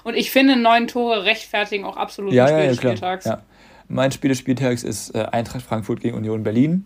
Und 0.05 0.15
ich 0.15 0.31
finde, 0.31 0.57
neun 0.57 0.87
Tore 0.87 1.25
rechtfertigen 1.25 1.85
auch 1.85 1.97
absolut 1.97 2.33
ja, 2.33 2.47
Spiel 2.47 2.59
ja, 2.59 2.65
ja, 2.65 2.69
des 2.71 2.77
Spieltags. 2.79 3.25
Ja. 3.25 3.43
Mein 3.89 4.13
Spiel 4.13 4.29
des 4.29 4.39
Spieltags 4.39 4.83
ist 4.83 5.15
äh, 5.15 5.27
Eintracht 5.33 5.63
Frankfurt 5.63 6.01
gegen 6.01 6.17
Union 6.17 6.43
Berlin, 6.43 6.85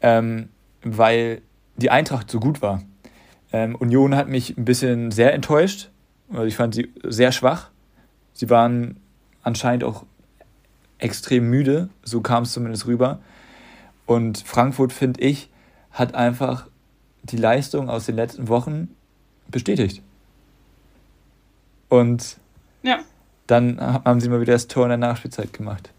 ähm, 0.00 0.48
weil 0.82 1.42
die 1.76 1.90
Eintracht 1.90 2.30
so 2.30 2.40
gut 2.40 2.62
war. 2.62 2.82
Ähm, 3.52 3.74
Union 3.76 4.16
hat 4.16 4.28
mich 4.28 4.56
ein 4.56 4.64
bisschen 4.64 5.10
sehr 5.10 5.34
enttäuscht. 5.34 5.90
Also 6.30 6.44
ich 6.44 6.56
fand 6.56 6.74
sie 6.74 6.92
sehr 7.04 7.30
schwach. 7.30 7.70
Sie 8.32 8.50
waren 8.50 8.98
anscheinend 9.42 9.84
auch 9.84 10.04
extrem 10.98 11.50
müde, 11.50 11.90
so 12.02 12.20
kam 12.20 12.44
es 12.44 12.52
zumindest 12.52 12.86
rüber. 12.86 13.20
Und 14.06 14.38
Frankfurt, 14.38 14.92
finde 14.92 15.20
ich, 15.20 15.50
hat 15.92 16.14
einfach 16.14 16.66
die 17.22 17.36
Leistung 17.36 17.88
aus 17.88 18.06
den 18.06 18.16
letzten 18.16 18.48
Wochen 18.48 18.88
bestätigt. 19.48 20.02
Und 22.00 22.36
ja. 22.82 22.98
dann 23.46 23.80
haben 23.80 24.20
sie 24.20 24.28
mal 24.28 24.40
wieder 24.40 24.52
das 24.52 24.66
Tor 24.66 24.84
in 24.84 24.88
der 24.90 24.98
Nachspielzeit 24.98 25.52
gemacht. 25.52 25.90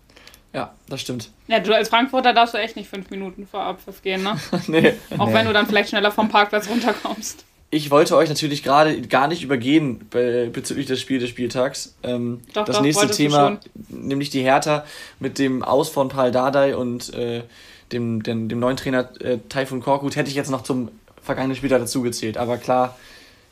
Ja, 0.54 0.74
das 0.88 1.02
stimmt. 1.02 1.32
Ja, 1.48 1.60
du 1.60 1.74
als 1.76 1.90
Frankfurter 1.90 2.34
darfst 2.34 2.54
du 2.54 2.58
echt 2.58 2.76
nicht 2.76 2.90
fünf 2.90 3.10
Minuten 3.10 3.46
vor 3.46 3.62
Abpfiff 3.62 4.02
gehen, 4.02 4.24
ne? 4.24 4.38
nee. 4.68 4.94
Auch 5.18 5.28
nee. 5.28 5.34
wenn 5.34 5.46
du 5.46 5.54
dann 5.54 5.68
vielleicht 5.68 5.90
schneller 5.90 6.12
vom 6.12 6.30
Parkplatz 6.30 6.70
runterkommst. 6.70 7.46
Ich 7.72 7.92
wollte 7.92 8.16
euch 8.16 8.30
natürlich 8.30 8.64
gerade 8.64 9.02
gar 9.02 9.28
nicht 9.28 9.44
übergehen 9.44 10.08
bezüglich 10.10 10.86
des 10.86 11.02
Spiels 11.02 11.24
des 11.24 11.30
Spieltags. 11.30 11.96
Ähm, 12.04 12.42
doch, 12.54 12.64
das 12.64 12.78
doch, 12.78 12.84
nächste 12.84 13.10
Thema, 13.10 13.60
nämlich 13.90 14.30
die 14.30 14.44
Hertha 14.44 14.86
mit 15.20 15.40
dem 15.40 15.62
Aus 15.62 15.90
von 15.90 16.08
Paul 16.08 16.32
Dardai 16.32 16.78
und 16.78 17.14
äh, 17.14 17.44
dem, 17.92 18.24
dem, 18.24 18.48
dem, 18.48 18.60
neuen 18.60 18.78
Trainer 18.78 19.10
äh, 19.20 19.40
Taifun 19.50 19.82
Korkut, 19.82 20.16
hätte 20.16 20.30
ich 20.30 20.36
jetzt 20.36 20.52
noch 20.52 20.64
zum 20.64 20.90
vergangenen 21.22 21.58
Spieler 21.58 21.80
dazugezählt. 21.80 22.38
Aber 22.38 22.58
klar, 22.58 22.96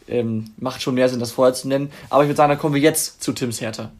ähm, 0.07 0.51
macht 0.57 0.81
schon 0.81 0.95
mehr 0.95 1.09
Sinn, 1.09 1.19
das 1.19 1.31
vorher 1.31 1.53
zu 1.53 1.67
nennen. 1.67 1.91
Aber 2.09 2.23
ich 2.23 2.29
würde 2.29 2.37
sagen, 2.37 2.49
dann 2.49 2.59
kommen 2.59 2.75
wir 2.75 2.81
jetzt 2.81 3.21
zu 3.23 3.33
Tims 3.33 3.61
Hertha. 3.61 3.91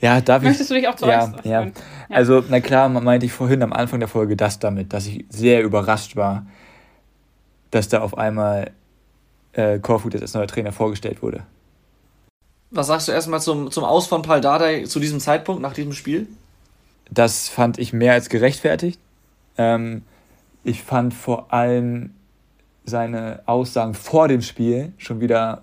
Ja, 0.00 0.20
darf 0.20 0.42
Möchtest 0.42 0.62
ich, 0.62 0.68
du 0.68 0.74
dich 0.74 0.88
auch 0.88 0.96
zuerst 0.96 1.32
ja, 1.44 1.50
ja. 1.50 1.64
ja. 1.64 1.72
Also, 2.10 2.44
na 2.48 2.60
klar, 2.60 2.88
meinte 2.88 3.24
ich 3.26 3.32
vorhin 3.32 3.62
am 3.62 3.72
Anfang 3.72 3.98
der 3.98 4.08
Folge 4.08 4.36
das 4.36 4.58
damit, 4.58 4.92
dass 4.92 5.06
ich 5.06 5.24
sehr 5.30 5.62
überrascht 5.62 6.16
war, 6.16 6.46
dass 7.70 7.88
da 7.88 8.00
auf 8.00 8.16
einmal 8.18 8.72
äh, 9.54 9.78
jetzt 9.78 10.22
als 10.22 10.34
neuer 10.34 10.46
Trainer 10.46 10.72
vorgestellt 10.72 11.22
wurde. 11.22 11.44
Was 12.70 12.88
sagst 12.88 13.08
du 13.08 13.12
erstmal 13.12 13.40
zum, 13.40 13.70
zum 13.70 13.84
Aus 13.84 14.06
von 14.06 14.22
Paul 14.22 14.40
Dardai 14.40 14.84
zu 14.84 15.00
diesem 15.00 15.20
Zeitpunkt, 15.20 15.62
nach 15.62 15.72
diesem 15.72 15.92
Spiel? 15.92 16.26
Das 17.10 17.48
fand 17.48 17.78
ich 17.78 17.92
mehr 17.92 18.12
als 18.12 18.28
gerechtfertigt. 18.28 19.00
Ähm, 19.56 20.02
ich 20.62 20.82
fand 20.82 21.14
vor 21.14 21.52
allem 21.54 22.10
seine 22.86 23.40
Aussagen 23.46 23.94
vor 23.94 24.28
dem 24.28 24.40
Spiel 24.40 24.92
schon 24.96 25.20
wieder 25.20 25.62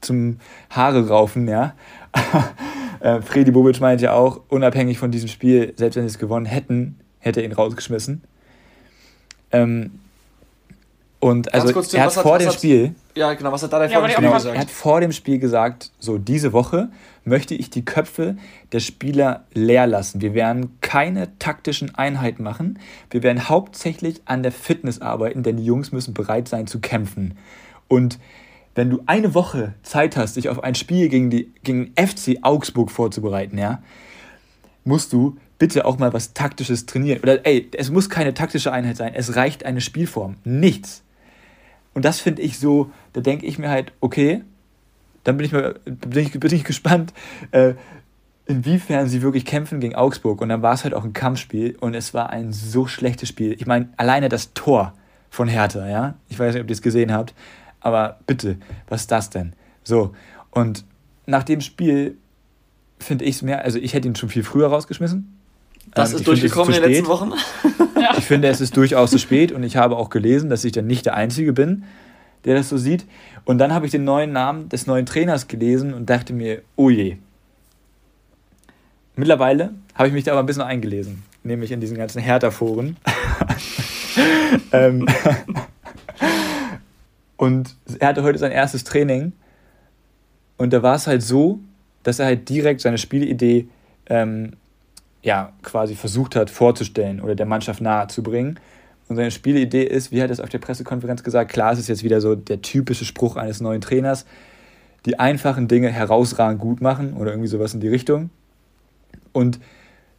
zum 0.00 0.38
Haare 0.70 1.08
raufen, 1.08 1.48
ja. 1.48 1.74
äh, 3.00 3.20
Fredi 3.20 3.50
Bobic 3.50 3.80
meinte 3.80 4.04
ja 4.04 4.12
auch, 4.12 4.40
unabhängig 4.48 4.98
von 4.98 5.10
diesem 5.10 5.28
Spiel, 5.28 5.72
selbst 5.76 5.96
wenn 5.96 6.02
sie 6.04 6.14
es 6.14 6.18
gewonnen 6.18 6.46
hätten, 6.46 6.98
hätte 7.18 7.40
er 7.40 7.46
ihn 7.46 7.52
rausgeschmissen. 7.52 8.22
Ähm, 9.50 10.00
und 11.20 11.52
also 11.52 11.72
kurz, 11.72 11.92
er 11.94 12.04
hat 12.04 12.12
vor 12.12 12.34
hat, 12.34 12.42
dem 12.42 12.52
Spiel. 12.52 12.94
Ja, 13.16 13.34
genau, 13.34 13.50
was 13.50 13.62
hat 13.64 13.72
da 13.72 13.80
der 13.80 13.90
ja, 13.90 14.08
Spiel 14.08 14.30
gesagt? 14.30 14.54
Er 14.54 14.60
hat 14.60 14.70
vor 14.70 15.00
dem 15.00 15.10
Spiel 15.10 15.38
gesagt, 15.38 15.90
so 15.98 16.16
diese 16.16 16.52
Woche 16.52 16.90
möchte 17.24 17.54
ich 17.54 17.70
die 17.70 17.84
Köpfe 17.84 18.36
der 18.70 18.78
Spieler 18.78 19.44
leer 19.52 19.88
lassen. 19.88 20.20
Wir 20.20 20.34
werden 20.34 20.78
keine 20.80 21.36
taktischen 21.38 21.94
Einheiten 21.96 22.44
machen. 22.44 22.78
Wir 23.10 23.24
werden 23.24 23.48
hauptsächlich 23.48 24.22
an 24.26 24.44
der 24.44 24.52
Fitness 24.52 25.00
arbeiten, 25.00 25.42
denn 25.42 25.56
die 25.56 25.64
Jungs 25.64 25.90
müssen 25.90 26.14
bereit 26.14 26.48
sein 26.48 26.68
zu 26.68 26.78
kämpfen. 26.78 27.36
Und 27.88 28.20
wenn 28.76 28.90
du 28.90 29.02
eine 29.06 29.34
Woche 29.34 29.74
Zeit 29.82 30.16
hast, 30.16 30.36
dich 30.36 30.48
auf 30.48 30.62
ein 30.62 30.76
Spiel 30.76 31.08
gegen, 31.08 31.30
die, 31.30 31.52
gegen 31.64 31.92
FC 31.96 32.38
Augsburg 32.42 32.92
vorzubereiten, 32.92 33.58
ja, 33.58 33.82
musst 34.84 35.12
du 35.12 35.36
bitte 35.58 35.84
auch 35.84 35.98
mal 35.98 36.12
was 36.12 36.32
Taktisches 36.32 36.86
trainieren. 36.86 37.20
Oder 37.22 37.44
ey, 37.44 37.68
es 37.76 37.90
muss 37.90 38.08
keine 38.08 38.34
taktische 38.34 38.70
Einheit 38.70 38.96
sein, 38.96 39.14
es 39.14 39.34
reicht 39.34 39.64
eine 39.64 39.80
Spielform. 39.80 40.36
Nichts. 40.44 41.02
Und 41.94 42.04
das 42.04 42.20
finde 42.20 42.42
ich 42.42 42.58
so, 42.58 42.90
da 43.12 43.20
denke 43.20 43.46
ich 43.46 43.58
mir 43.58 43.70
halt, 43.70 43.92
okay, 44.00 44.42
dann 45.24 45.36
bin 45.36 45.46
ich 45.46 45.52
mal 45.52 45.74
bin 45.84 46.22
ich, 46.22 46.38
bin 46.38 46.54
ich 46.54 46.64
gespannt, 46.64 47.12
äh, 47.50 47.74
inwiefern 48.46 49.08
sie 49.08 49.22
wirklich 49.22 49.44
kämpfen 49.44 49.80
gegen 49.80 49.94
Augsburg. 49.94 50.40
Und 50.40 50.48
dann 50.48 50.62
war 50.62 50.72
es 50.74 50.84
halt 50.84 50.94
auch 50.94 51.04
ein 51.04 51.12
Kampfspiel 51.12 51.76
und 51.80 51.94
es 51.94 52.14
war 52.14 52.30
ein 52.30 52.52
so 52.52 52.86
schlechtes 52.86 53.28
Spiel. 53.28 53.52
Ich 53.52 53.66
meine, 53.66 53.90
alleine 53.96 54.28
das 54.28 54.54
Tor 54.54 54.94
von 55.30 55.48
Hertha, 55.48 55.88
ja. 55.88 56.14
Ich 56.28 56.38
weiß 56.38 56.54
nicht, 56.54 56.62
ob 56.62 56.68
ihr 56.68 56.74
es 56.74 56.82
gesehen 56.82 57.12
habt, 57.12 57.34
aber 57.80 58.18
bitte, 58.26 58.56
was 58.88 59.02
ist 59.02 59.12
das 59.12 59.30
denn? 59.30 59.52
So, 59.84 60.14
und 60.50 60.84
nach 61.26 61.44
dem 61.44 61.60
Spiel 61.60 62.16
finde 62.98 63.24
ich 63.24 63.36
es 63.36 63.42
mehr, 63.42 63.62
also 63.62 63.78
ich 63.78 63.94
hätte 63.94 64.08
ihn 64.08 64.16
schon 64.16 64.28
viel 64.28 64.42
früher 64.42 64.68
rausgeschmissen. 64.68 65.37
Das 65.94 66.12
ähm, 66.12 66.18
ist 66.18 66.26
durchgekommen 66.26 66.74
in 66.74 66.82
den 66.82 66.90
letzten 66.90 67.06
Wochen. 67.06 67.32
Ja. 68.00 68.14
Ich 68.18 68.24
finde, 68.24 68.48
es 68.48 68.60
ist 68.60 68.76
durchaus 68.76 69.10
zu 69.10 69.18
spät 69.18 69.52
und 69.52 69.62
ich 69.62 69.76
habe 69.76 69.96
auch 69.96 70.08
gelesen, 70.10 70.50
dass 70.50 70.64
ich 70.64 70.72
dann 70.72 70.86
nicht 70.86 71.06
der 71.06 71.14
Einzige 71.14 71.52
bin, 71.52 71.84
der 72.44 72.54
das 72.54 72.68
so 72.68 72.76
sieht. 72.76 73.06
Und 73.44 73.58
dann 73.58 73.72
habe 73.72 73.86
ich 73.86 73.92
den 73.92 74.04
neuen 74.04 74.32
Namen 74.32 74.68
des 74.68 74.86
neuen 74.86 75.04
Trainers 75.04 75.48
gelesen 75.48 75.94
und 75.94 76.08
dachte 76.08 76.32
mir, 76.32 76.62
oh 76.76 76.90
je. 76.90 77.16
Mittlerweile 79.16 79.74
habe 79.94 80.08
ich 80.08 80.14
mich 80.14 80.24
da 80.24 80.32
aber 80.32 80.40
ein 80.40 80.46
bisschen 80.46 80.62
eingelesen, 80.62 81.22
nämlich 81.42 81.72
in 81.72 81.80
diesen 81.80 81.96
ganzen 81.96 82.20
Hertha-Foren. 82.22 82.96
ähm, 84.72 85.06
Und 87.38 87.76
er 88.00 88.08
hatte 88.08 88.24
heute 88.24 88.38
sein 88.38 88.52
erstes 88.52 88.84
Training. 88.84 89.32
Und 90.58 90.72
da 90.72 90.82
war 90.82 90.96
es 90.96 91.06
halt 91.06 91.22
so, 91.22 91.60
dass 92.02 92.18
er 92.18 92.26
halt 92.26 92.48
direkt 92.48 92.80
seine 92.80 92.98
Spielidee 92.98 93.68
ähm, 94.06 94.54
ja, 95.28 95.52
quasi 95.62 95.94
versucht 95.94 96.36
hat 96.36 96.48
vorzustellen 96.48 97.20
oder 97.20 97.34
der 97.34 97.44
Mannschaft 97.44 97.82
nahezubringen. 97.82 98.58
Und 99.08 99.16
seine 99.16 99.30
Spielidee 99.30 99.84
ist, 99.84 100.10
wie 100.10 100.22
hat 100.22 100.30
er 100.30 100.32
es 100.32 100.40
auf 100.40 100.48
der 100.48 100.58
Pressekonferenz 100.58 101.22
gesagt, 101.22 101.52
klar, 101.52 101.72
es 101.72 101.78
ist 101.78 101.88
jetzt 101.88 102.02
wieder 102.02 102.22
so 102.22 102.34
der 102.34 102.62
typische 102.62 103.04
Spruch 103.04 103.36
eines 103.36 103.60
neuen 103.60 103.82
Trainers, 103.82 104.24
die 105.04 105.18
einfachen 105.18 105.68
Dinge 105.68 105.90
herausragend 105.90 106.62
gut 106.62 106.80
machen 106.80 107.12
oder 107.12 107.32
irgendwie 107.32 107.48
sowas 107.48 107.74
in 107.74 107.80
die 107.80 107.88
Richtung. 107.88 108.30
Und 109.34 109.60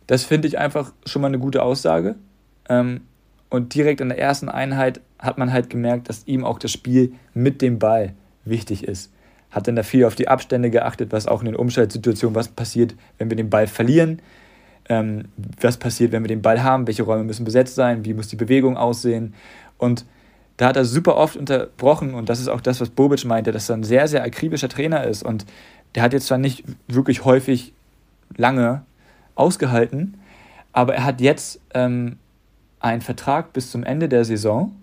das 0.06 0.26
finde 0.26 0.48
ich 0.48 0.60
einfach 0.60 0.94
schon 1.08 1.24
mal 1.24 1.30
eine 1.30 1.40
gute 1.40 1.64
Aussage. 1.64 2.14
Ähm, 2.70 3.02
und 3.50 3.74
direkt 3.74 4.02
in 4.02 4.10
der 4.10 4.20
ersten 4.20 4.48
Einheit 4.48 5.02
hat 5.18 5.40
man 5.40 5.52
halt 5.52 5.72
gemerkt, 5.72 6.08
dass 6.08 6.28
ihm 6.28 6.46
auch 6.46 6.60
das 6.60 6.72
Spiel 6.72 7.14
mit 7.34 7.64
dem 7.64 7.80
Ball 7.80 8.14
wichtig 8.46 8.84
ist. 8.84 9.12
Hat 9.50 9.68
dann 9.68 9.76
da 9.76 9.82
viel 9.82 10.06
auf 10.06 10.14
die 10.14 10.28
Abstände 10.28 10.70
geachtet, 10.70 11.12
was 11.12 11.26
auch 11.26 11.40
in 11.40 11.48
den 11.48 11.56
Umschaltsituationen, 11.56 12.36
was 12.36 12.50
passiert, 12.50 12.94
wenn 13.18 13.32
wir 13.32 13.38
den 13.38 13.50
Ball 13.50 13.66
verlieren, 13.66 14.22
ähm, 14.90 15.26
was 15.62 15.78
passiert, 15.78 16.12
wenn 16.12 16.24
wir 16.24 16.28
den 16.28 16.42
Ball 16.42 16.64
haben, 16.64 16.88
welche 16.88 17.04
Räume 17.04 17.24
müssen 17.24 17.46
besetzt 17.46 17.76
sein, 17.76 18.04
wie 18.06 18.14
muss 18.14 18.28
die 18.28 18.36
Bewegung 18.36 18.76
aussehen. 18.76 19.34
Und 19.78 20.06
da 20.58 20.68
hat 20.68 20.76
er 20.76 20.84
super 20.84 21.16
oft 21.16 21.38
unterbrochen 21.38 22.14
und 22.14 22.28
das 22.28 22.40
ist 22.40 22.50
auch 22.50 22.60
das, 22.60 22.82
was 22.82 22.90
Bobic 22.90 23.24
meinte, 23.24 23.52
dass 23.52 23.70
er 23.70 23.78
ein 23.78 23.84
sehr, 23.84 24.08
sehr 24.08 24.24
akribischer 24.24 24.68
Trainer 24.68 25.06
ist. 25.06 25.24
Und 25.24 25.46
der 25.96 26.04
hat 26.04 26.12
jetzt 26.12 26.28
zwar 26.28 26.38
nicht 26.38 26.66
wirklich 26.88 27.24
häufig 27.24 27.74
lange 28.36 28.84
ausgehalten, 29.36 30.16
aber 30.74 30.96
er 30.96 31.06
hat 31.06 31.22
jetzt 31.22 31.62
ähm, 31.74 32.18
einen 32.80 33.02
Vertrag 33.02 33.54
bis 33.54 33.72
zum 33.72 33.84
Ende 33.84 34.10
der 34.10 34.26
Saison 34.26 34.76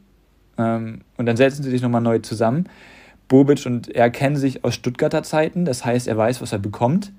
ähm, 0.57 1.03
und 1.17 1.27
dann 1.27 1.37
setzen 1.37 1.63
sie 1.63 1.71
sich 1.71 1.83
nochmal 1.83 2.01
neu 2.01 2.21
zusammen. 2.21 2.69
Bobic 3.29 3.67
und 3.67 3.89
er 3.95 4.09
kennen 4.11 4.37
sich 4.37 4.65
aus 4.65 4.75
Stuttgarter 4.75 5.25
Zeiten, 5.25 5.65
das 5.65 5.85
heißt, 5.85 6.07
er 6.07 6.17
weiß, 6.17 6.41
was 6.41 6.53
er 6.53 6.59
bekommt. 6.59 7.13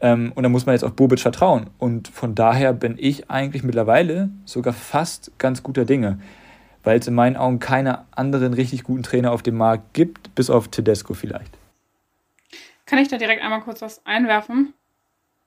Ähm, 0.00 0.32
und 0.34 0.42
da 0.42 0.48
muss 0.48 0.66
man 0.66 0.74
jetzt 0.74 0.84
auf 0.84 0.94
Bobic 0.94 1.20
vertrauen. 1.20 1.70
Und 1.78 2.08
von 2.08 2.34
daher 2.34 2.72
bin 2.72 2.96
ich 2.98 3.30
eigentlich 3.30 3.62
mittlerweile 3.62 4.30
sogar 4.44 4.72
fast 4.72 5.32
ganz 5.38 5.62
guter 5.62 5.84
Dinge, 5.84 6.18
weil 6.84 6.98
es 6.98 7.06
in 7.06 7.14
meinen 7.14 7.36
Augen 7.36 7.58
keine 7.58 8.04
anderen 8.12 8.54
richtig 8.54 8.84
guten 8.84 9.02
Trainer 9.02 9.32
auf 9.32 9.42
dem 9.42 9.56
Markt 9.56 9.94
gibt, 9.94 10.34
bis 10.34 10.50
auf 10.50 10.68
Tedesco 10.68 11.14
vielleicht. 11.14 11.52
Kann 12.84 12.98
ich 12.98 13.08
da 13.08 13.16
direkt 13.16 13.42
einmal 13.42 13.62
kurz 13.62 13.82
was 13.82 14.04
einwerfen? 14.06 14.74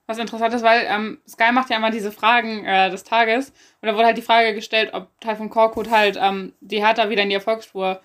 was 0.10 0.18
interessant 0.18 0.54
ist, 0.56 0.64
weil 0.64 0.88
ähm, 0.90 1.20
Sky 1.28 1.52
macht 1.52 1.70
ja 1.70 1.78
immer 1.78 1.92
diese 1.92 2.12
Fragen 2.12 2.66
äh, 2.66 2.90
des 2.90 3.04
Tages 3.04 3.54
und 3.80 3.88
da 3.88 3.94
wurde 3.94 4.08
halt 4.08 4.18
die 4.18 4.24
Frage 4.24 4.56
gestellt, 4.56 4.90
ob 4.94 5.08
Taifun 5.22 5.52
Korkut 5.52 5.92
halt 5.92 6.18
ähm, 6.20 6.54
die 6.62 6.84
Hertha 6.84 7.12
wieder 7.12 7.22
in 7.22 7.30
die 7.30 7.36
Erfolgsspur 7.36 8.02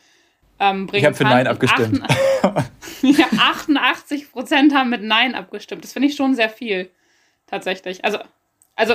ähm, 0.60 0.86
bringen 0.86 1.00
Ich 1.00 1.06
habe 1.06 1.16
für 1.16 1.24
Nein 1.24 1.46
abgestimmt. 1.46 2.02
88, 2.42 2.70
ja, 3.18 3.26
88 3.38 4.32
Prozent 4.32 4.74
haben 4.74 4.90
mit 4.90 5.02
Nein 5.02 5.34
abgestimmt. 5.34 5.84
Das 5.84 5.92
finde 5.92 6.08
ich 6.08 6.16
schon 6.16 6.34
sehr 6.34 6.48
viel, 6.48 6.90
tatsächlich. 7.46 8.04
Also, 8.04 8.18
also 8.76 8.94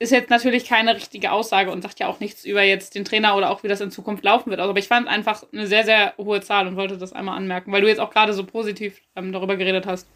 ist 0.00 0.12
jetzt 0.12 0.30
natürlich 0.30 0.64
keine 0.64 0.94
richtige 0.94 1.32
Aussage 1.32 1.72
und 1.72 1.82
sagt 1.82 1.98
ja 1.98 2.06
auch 2.06 2.20
nichts 2.20 2.44
über 2.44 2.62
jetzt 2.62 2.94
den 2.94 3.04
Trainer 3.04 3.36
oder 3.36 3.50
auch 3.50 3.64
wie 3.64 3.68
das 3.68 3.80
in 3.80 3.90
Zukunft 3.90 4.22
laufen 4.22 4.50
wird. 4.50 4.60
Also, 4.60 4.70
aber 4.70 4.78
ich 4.78 4.88
fand 4.88 5.08
einfach 5.08 5.42
eine 5.52 5.66
sehr, 5.66 5.84
sehr 5.84 6.14
hohe 6.18 6.40
Zahl 6.40 6.68
und 6.68 6.76
wollte 6.76 6.96
das 6.96 7.12
einmal 7.12 7.36
anmerken, 7.36 7.72
weil 7.72 7.82
du 7.82 7.88
jetzt 7.88 7.98
auch 7.98 8.10
gerade 8.10 8.32
so 8.32 8.44
positiv 8.44 9.00
ähm, 9.16 9.32
darüber 9.32 9.56
geredet 9.56 9.86
hast. 9.86 10.06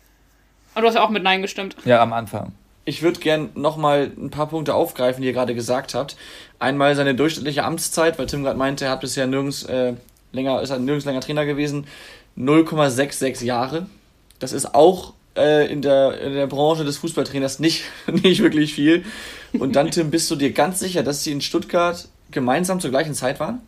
Aber 0.74 0.82
du 0.82 0.88
hast 0.88 0.94
ja 0.94 1.02
auch 1.02 1.10
mit 1.10 1.22
Nein 1.22 1.42
gestimmt. 1.42 1.76
Ja, 1.84 2.00
am 2.00 2.12
Anfang. 2.12 2.52
Ich 2.84 3.02
würde 3.02 3.20
gern 3.20 3.50
nochmal 3.54 4.10
ein 4.16 4.30
paar 4.30 4.48
Punkte 4.48 4.74
aufgreifen, 4.74 5.22
die 5.22 5.28
ihr 5.28 5.34
gerade 5.34 5.54
gesagt 5.54 5.94
habt. 5.94 6.16
Einmal 6.58 6.94
seine 6.94 7.14
durchschnittliche 7.14 7.64
Amtszeit, 7.64 8.18
weil 8.18 8.26
Tim 8.26 8.42
gerade 8.42 8.58
meinte, 8.58 8.86
er 8.86 8.92
hat 8.92 9.00
bisher 9.00 9.26
nirgends 9.26 9.64
äh, 9.64 9.94
länger, 10.32 10.60
ist 10.62 10.70
halt 10.70 10.82
nirgends 10.82 11.06
länger 11.06 11.20
Trainer 11.20 11.46
gewesen. 11.46 11.86
0,66 12.36 13.44
Jahre. 13.44 13.86
Das 14.38 14.52
ist 14.52 14.74
auch 14.74 15.14
äh, 15.36 15.70
in, 15.70 15.82
der, 15.82 16.20
in 16.20 16.34
der 16.34 16.46
Branche 16.46 16.84
des 16.84 16.98
Fußballtrainers 16.98 17.58
nicht, 17.58 17.84
nicht 18.06 18.42
wirklich 18.42 18.74
viel. 18.74 19.04
Und 19.52 19.76
dann, 19.76 19.90
Tim, 19.90 20.10
bist 20.10 20.30
du 20.30 20.36
dir 20.36 20.52
ganz 20.52 20.80
sicher, 20.80 21.02
dass 21.02 21.24
sie 21.24 21.32
in 21.32 21.40
Stuttgart 21.40 22.08
gemeinsam 22.30 22.80
zur 22.80 22.90
gleichen 22.90 23.14
Zeit 23.14 23.40
waren? 23.40 23.60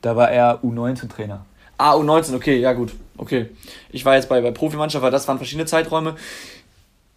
Da 0.00 0.16
war 0.16 0.30
er 0.30 0.62
U19-Trainer. 0.64 1.44
Ah, 1.78 1.94
U19, 1.94 2.34
okay, 2.34 2.58
ja 2.58 2.72
gut. 2.72 2.92
Okay. 3.16 3.50
Ich 3.90 4.04
war 4.04 4.16
jetzt 4.16 4.28
bei, 4.28 4.40
bei 4.40 4.50
Profimannschaft, 4.50 5.02
weil 5.02 5.10
das 5.10 5.28
waren 5.28 5.36
verschiedene 5.36 5.66
Zeiträume. 5.66 6.16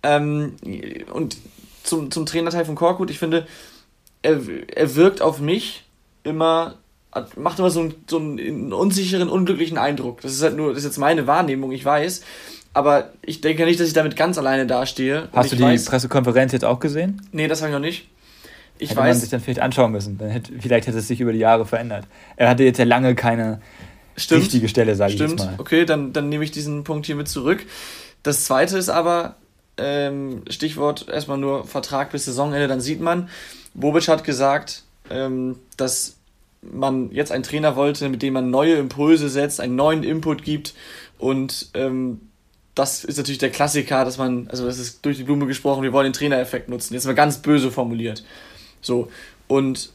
Ähm, 0.03 0.55
und 1.11 1.37
zum, 1.83 2.11
zum 2.11 2.25
Trainerteil 2.25 2.65
von 2.65 2.75
Korkut, 2.75 3.09
ich 3.09 3.19
finde, 3.19 3.47
er, 4.21 4.39
er 4.73 4.95
wirkt 4.95 5.21
auf 5.21 5.39
mich 5.39 5.83
immer, 6.23 6.75
macht 7.36 7.60
immer 7.60 7.69
so 7.69 7.82
einen, 7.82 7.95
so 8.10 8.17
einen 8.17 8.73
unsicheren, 8.73 9.30
unglücklichen 9.30 9.78
Eindruck. 9.78 10.21
Das 10.21 10.34
ist 10.34 10.41
halt 10.41 10.56
nur, 10.56 10.69
das 10.69 10.80
ist 10.80 10.86
jetzt 10.86 10.97
meine 10.97 11.28
Wahrnehmung, 11.28 11.71
ich 11.71 11.86
weiß. 11.86 12.21
Aber 12.73 13.12
ich 13.21 13.39
denke 13.39 13.63
nicht, 13.65 13.80
dass 13.80 13.88
ich 13.88 13.93
damit 13.93 14.17
ganz 14.17 14.38
alleine 14.38 14.67
dastehe. 14.67 15.30
Hast 15.32 15.51
du 15.51 15.56
die 15.56 15.63
weiß, 15.63 15.86
Pressekonferenz 15.86 16.51
jetzt 16.51 16.65
auch 16.65 16.80
gesehen? 16.80 17.21
Nee, 17.32 17.47
das 17.47 17.62
habe 17.62 17.69
ich 17.69 17.73
noch 17.73 17.80
nicht. 17.82 18.10
Ich 18.78 18.89
hätte 18.89 18.99
weiß, 18.99 19.15
man 19.15 19.21
sich 19.21 19.30
dann 19.30 19.39
vielleicht 19.39 19.62
anschauen 19.62 19.93
müssen. 19.93 20.17
Dann 20.17 20.30
hätte, 20.30 20.51
vielleicht 20.60 20.88
hätte 20.88 20.97
es 20.97 21.08
sich 21.08 21.21
über 21.21 21.32
die 21.32 21.39
Jahre 21.39 21.65
verändert. 21.65 22.06
Er 22.36 22.49
hatte 22.49 22.63
jetzt 22.63 22.78
ja 22.78 22.84
lange 22.84 23.15
keine 23.15 23.62
Stimmt. 24.17 24.43
wichtige 24.43 24.67
Stelle, 24.67 24.95
sage 24.95 25.13
ich 25.13 25.19
jetzt 25.19 25.38
mal. 25.38 25.54
Okay, 25.58 25.86
dann, 25.86 26.12
dann 26.12 26.28
nehme 26.28 26.43
ich 26.43 26.51
diesen 26.51 26.84
Punkt 26.84 27.06
hier 27.06 27.15
mit 27.15 27.30
zurück. 27.30 27.65
Das 28.23 28.43
zweite 28.43 28.78
ist 28.78 28.89
aber, 28.89 29.36
ähm, 29.78 30.43
Stichwort 30.49 31.08
erstmal 31.08 31.38
nur 31.38 31.65
Vertrag 31.65 32.12
bis 32.12 32.25
Saisonende, 32.25 32.67
dann 32.67 32.82
sieht 32.82 33.01
man, 33.01 33.30
Bobic 33.73 34.08
hat 34.08 34.23
gesagt, 34.23 34.84
ähm, 35.10 35.58
dass 35.78 36.15
man 36.71 37.12
jetzt 37.12 37.32
einen 37.32 37.43
Trainer 37.43 37.75
wollte, 37.75 38.10
mit 38.10 38.21
dem 38.21 38.34
man 38.34 38.49
neue 38.49 38.75
Impulse 38.75 39.30
setzt, 39.30 39.60
einen 39.60 39.75
neuen 39.75 40.04
Input 40.04 40.43
gibt 40.43 40.73
und 41.17 41.69
ähm, 41.73 42.21
das 42.75 43.06
ist 43.06 43.17
natürlich 43.17 43.39
der 43.39 43.51
Klassiker, 43.51 44.04
dass 44.04 44.17
man, 44.17 44.47
also 44.49 44.65
das 44.65 44.78
ist 44.78 45.06
durch 45.06 45.17
die 45.17 45.23
Blume 45.23 45.47
gesprochen, 45.47 45.82
wir 45.82 45.93
wollen 45.93 46.06
den 46.06 46.13
Trainereffekt 46.13 46.67
nutzen. 46.67 46.93
Jetzt 46.93 47.06
mal 47.06 47.15
ganz 47.15 47.38
böse 47.38 47.71
formuliert. 47.71 48.23
So. 48.82 49.10
Und 49.47 49.91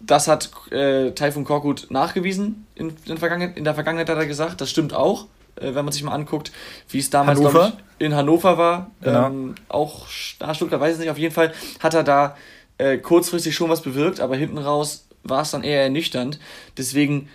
das 0.00 0.28
hat 0.28 0.50
äh, 0.70 1.10
Taifun 1.10 1.44
Korkut 1.44 1.88
nachgewiesen 1.90 2.66
in, 2.76 2.94
in, 3.06 3.18
Vergangenheit, 3.18 3.56
in 3.56 3.64
der 3.64 3.74
Vergangenheit, 3.74 4.08
hat 4.08 4.16
er 4.16 4.26
gesagt. 4.26 4.60
Das 4.60 4.70
stimmt 4.70 4.94
auch, 4.94 5.26
äh, 5.56 5.74
wenn 5.74 5.84
man 5.84 5.90
sich 5.90 6.04
mal 6.04 6.12
anguckt, 6.12 6.52
wie 6.88 7.00
es 7.00 7.10
damals 7.10 7.40
Hannover? 7.40 7.72
Ich, 7.98 8.06
in 8.06 8.14
Hannover 8.14 8.58
war. 8.58 8.90
Genau. 9.00 9.26
Ähm, 9.26 9.54
auch 9.68 10.06
nach 10.38 10.54
Stuttgart, 10.54 10.80
weiß 10.80 10.94
ich 10.94 11.00
nicht, 11.00 11.10
auf 11.10 11.18
jeden 11.18 11.34
Fall 11.34 11.52
hat 11.80 11.94
er 11.94 12.04
da 12.04 12.36
äh, 12.78 12.98
kurzfristig 12.98 13.56
schon 13.56 13.70
was 13.70 13.82
bewirkt, 13.82 14.20
aber 14.20 14.36
hinten 14.36 14.58
raus 14.58 15.08
war 15.24 15.42
es 15.42 15.50
dann 15.50 15.64
eher 15.64 15.82
ernüchternd. 15.82 16.38
Deswegen 16.76 17.28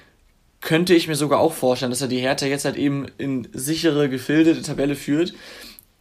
könnte 0.62 0.94
ich 0.94 1.08
mir 1.08 1.16
sogar 1.16 1.40
auch 1.40 1.54
vorstellen, 1.54 1.92
dass 1.92 2.02
er 2.02 2.08
die 2.08 2.20
Hertha 2.20 2.46
jetzt 2.46 2.66
halt 2.66 2.76
eben 2.76 3.08
in 3.18 3.48
sichere 3.54 4.10
Gefilde 4.10 4.54
der 4.54 4.64
Tabelle 4.64 4.96
führt. 4.96 5.34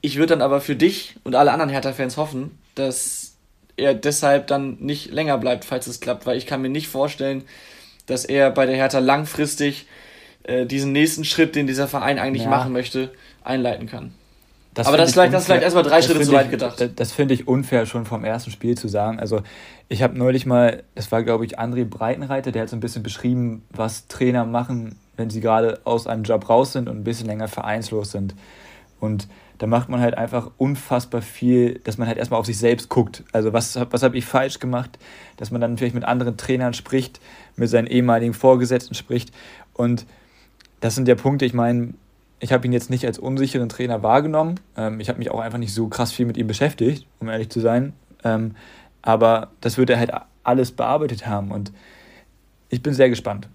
Ich 0.01 0.17
würde 0.17 0.35
dann 0.35 0.43
aber 0.43 0.61
für 0.61 0.77
dich 0.77 1.17
und 1.25 1.35
alle 1.35 1.53
anderen 1.53 1.71
Hertha-Fans 1.71 2.17
hoffen, 2.17 2.59
dass 2.75 3.37
er 3.77 3.95
deshalb 3.95 4.47
dann 4.49 4.77
nicht 4.81 5.11
länger 5.13 5.39
bleibt, 5.39 5.65
falls 5.65 5.87
es 5.87 6.01
klappt, 6.01 6.27
weil 6.27 6.37
ich 6.37 6.47
kann 6.47 6.63
mir 6.63 6.69
nicht 6.69 6.89
vorstellen, 6.89 7.45
dass 8.07 8.25
er 8.25 8.51
bei 8.51 8.67
der 8.67 8.77
Hertha 8.77 8.99
langfristig 8.99 9.87
äh, 10.45 10.67
diesen 10.67 10.93
nächsten 10.93 11.25
Schritt, 11.25 11.55
den 11.55 11.67
dieser 11.67 11.89
Verein 11.89 12.19
eigentlich 12.19 12.45
ja. 12.45 12.51
machen 12.51 12.73
möchte, 12.73 13.13
einleiten 13.45 13.87
kann. 13.87 14.13
Das 14.79 14.87
Aber 14.87 14.97
das 14.97 15.09
ist, 15.09 15.15
vielleicht, 15.15 15.35
das 15.35 15.47
vielleicht 15.47 15.65
erstmal 15.65 15.83
drei 15.83 16.01
Schritte 16.01 16.21
zu 16.21 16.31
weit 16.31 16.53
gedacht. 16.53 16.81
Das, 16.81 16.95
das 16.95 17.11
finde 17.11 17.35
ich 17.35 17.49
unfair, 17.49 17.85
schon 17.85 18.07
vom 18.07 18.23
ersten 18.23 18.53
Spiel 18.53 18.79
zu 18.79 18.87
sagen. 18.87 19.19
Also, 19.19 19.41
ich 19.89 20.05
habe 20.05 20.17
neulich 20.17 20.47
mal, 20.47 20.85
das 20.95 21.11
war 21.11 21.25
glaube 21.25 21.45
ich 21.45 21.59
André 21.59 21.85
Breitenreiter, 21.85 22.53
der 22.53 22.63
hat 22.63 22.69
so 22.69 22.77
ein 22.77 22.81
bisschen 22.81 23.03
beschrieben, 23.03 23.65
was 23.71 24.07
Trainer 24.07 24.45
machen, 24.45 24.95
wenn 25.17 25.31
sie 25.31 25.41
gerade 25.41 25.81
aus 25.83 26.07
einem 26.07 26.23
Job 26.23 26.49
raus 26.49 26.75
sind 26.75 26.89
und 26.89 26.97
ein 26.97 27.03
bisschen 27.03 27.27
länger 27.27 27.49
vereinslos 27.49 28.13
sind. 28.13 28.37
Und 29.01 29.27
da 29.59 29.67
macht 29.67 29.89
man 29.89 30.01
halt 30.01 30.17
einfach 30.17 30.53
unfassbar 30.59 31.23
viel, 31.23 31.81
dass 31.83 31.99
man 31.99 32.07
halt 32.07 32.17
erstmal 32.17 32.39
auf 32.39 32.47
sich 32.47 32.59
selbst 32.59 32.89
guckt. 32.89 33.25
Also 33.33 33.53
was, 33.53 33.77
was 33.91 34.05
habe 34.05 34.17
ich 34.17 34.27
falsch 34.27 34.61
gemacht, 34.61 34.97
dass 35.39 35.51
man 35.51 35.61
dann 35.61 35.77
vielleicht 35.77 35.97
mit 35.97 36.05
anderen 36.05 36.37
Trainern 36.37 36.73
spricht, 36.73 37.19
mit 37.57 37.69
seinen 37.69 37.89
ehemaligen 37.89 38.33
Vorgesetzten 38.33 38.95
spricht. 38.95 39.33
Und 39.75 40.07
das 40.79 40.95
sind 40.95 41.09
ja 41.09 41.17
Punkte, 41.17 41.47
ich 41.47 41.53
meine, 41.53 41.95
ich 42.41 42.53
habe 42.53 42.67
ihn 42.67 42.73
jetzt 42.73 42.91
nicht 42.91 43.05
als 43.05 43.19
unsicheren 43.19 43.69
Trainer 43.69 44.03
wahrgenommen. 44.03 44.61
Ähm, 44.77 45.01
ich 45.01 45.09
habe 45.09 45.19
mich 45.19 45.31
auch 45.31 45.41
einfach 45.41 45.59
nicht 45.59 45.75
so 45.75 45.89
krass 45.89 46.13
viel 46.13 46.27
mit 46.27 46.37
ihm 46.37 46.47
beschäftigt, 46.47 47.07
um 47.21 47.29
ehrlich 47.29 47.51
zu 47.51 47.61
sein. 47.61 47.93
Ähm, 48.25 48.55
aber 49.03 49.51
das 49.61 49.79
wird 49.79 49.91
er 49.91 49.99
halt 49.99 50.13
alles 50.45 50.73
bearbeitet 50.73 51.27
haben 51.27 51.51
und 51.51 51.73
ich 52.69 52.83
bin 52.83 52.95
sehr 52.95 53.09
gespannt. 53.09 53.49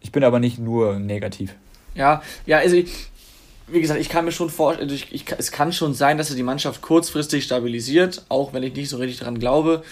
Ich 0.00 0.12
bin 0.12 0.24
aber 0.24 0.38
nicht 0.38 0.58
nur 0.58 0.98
negativ. 0.98 1.54
Ja, 1.94 2.22
ja, 2.44 2.58
also 2.58 2.76
ich, 2.76 3.08
wie 3.66 3.80
gesagt, 3.80 4.00
ich 4.00 4.08
kann 4.08 4.24
mir 4.24 4.32
schon 4.32 4.50
vorstellen, 4.50 4.88
also 4.88 4.94
ich, 4.94 5.12
ich, 5.12 5.24
es 5.38 5.50
kann 5.50 5.72
schon 5.72 5.94
sein, 5.94 6.18
dass 6.18 6.30
er 6.30 6.36
die 6.36 6.42
Mannschaft 6.42 6.82
kurzfristig 6.82 7.44
stabilisiert, 7.44 8.24
auch 8.28 8.52
wenn 8.52 8.62
ich 8.62 8.74
nicht 8.74 8.88
so 8.88 8.98
richtig 8.98 9.18
daran 9.18 9.38
glaube. 9.38 9.82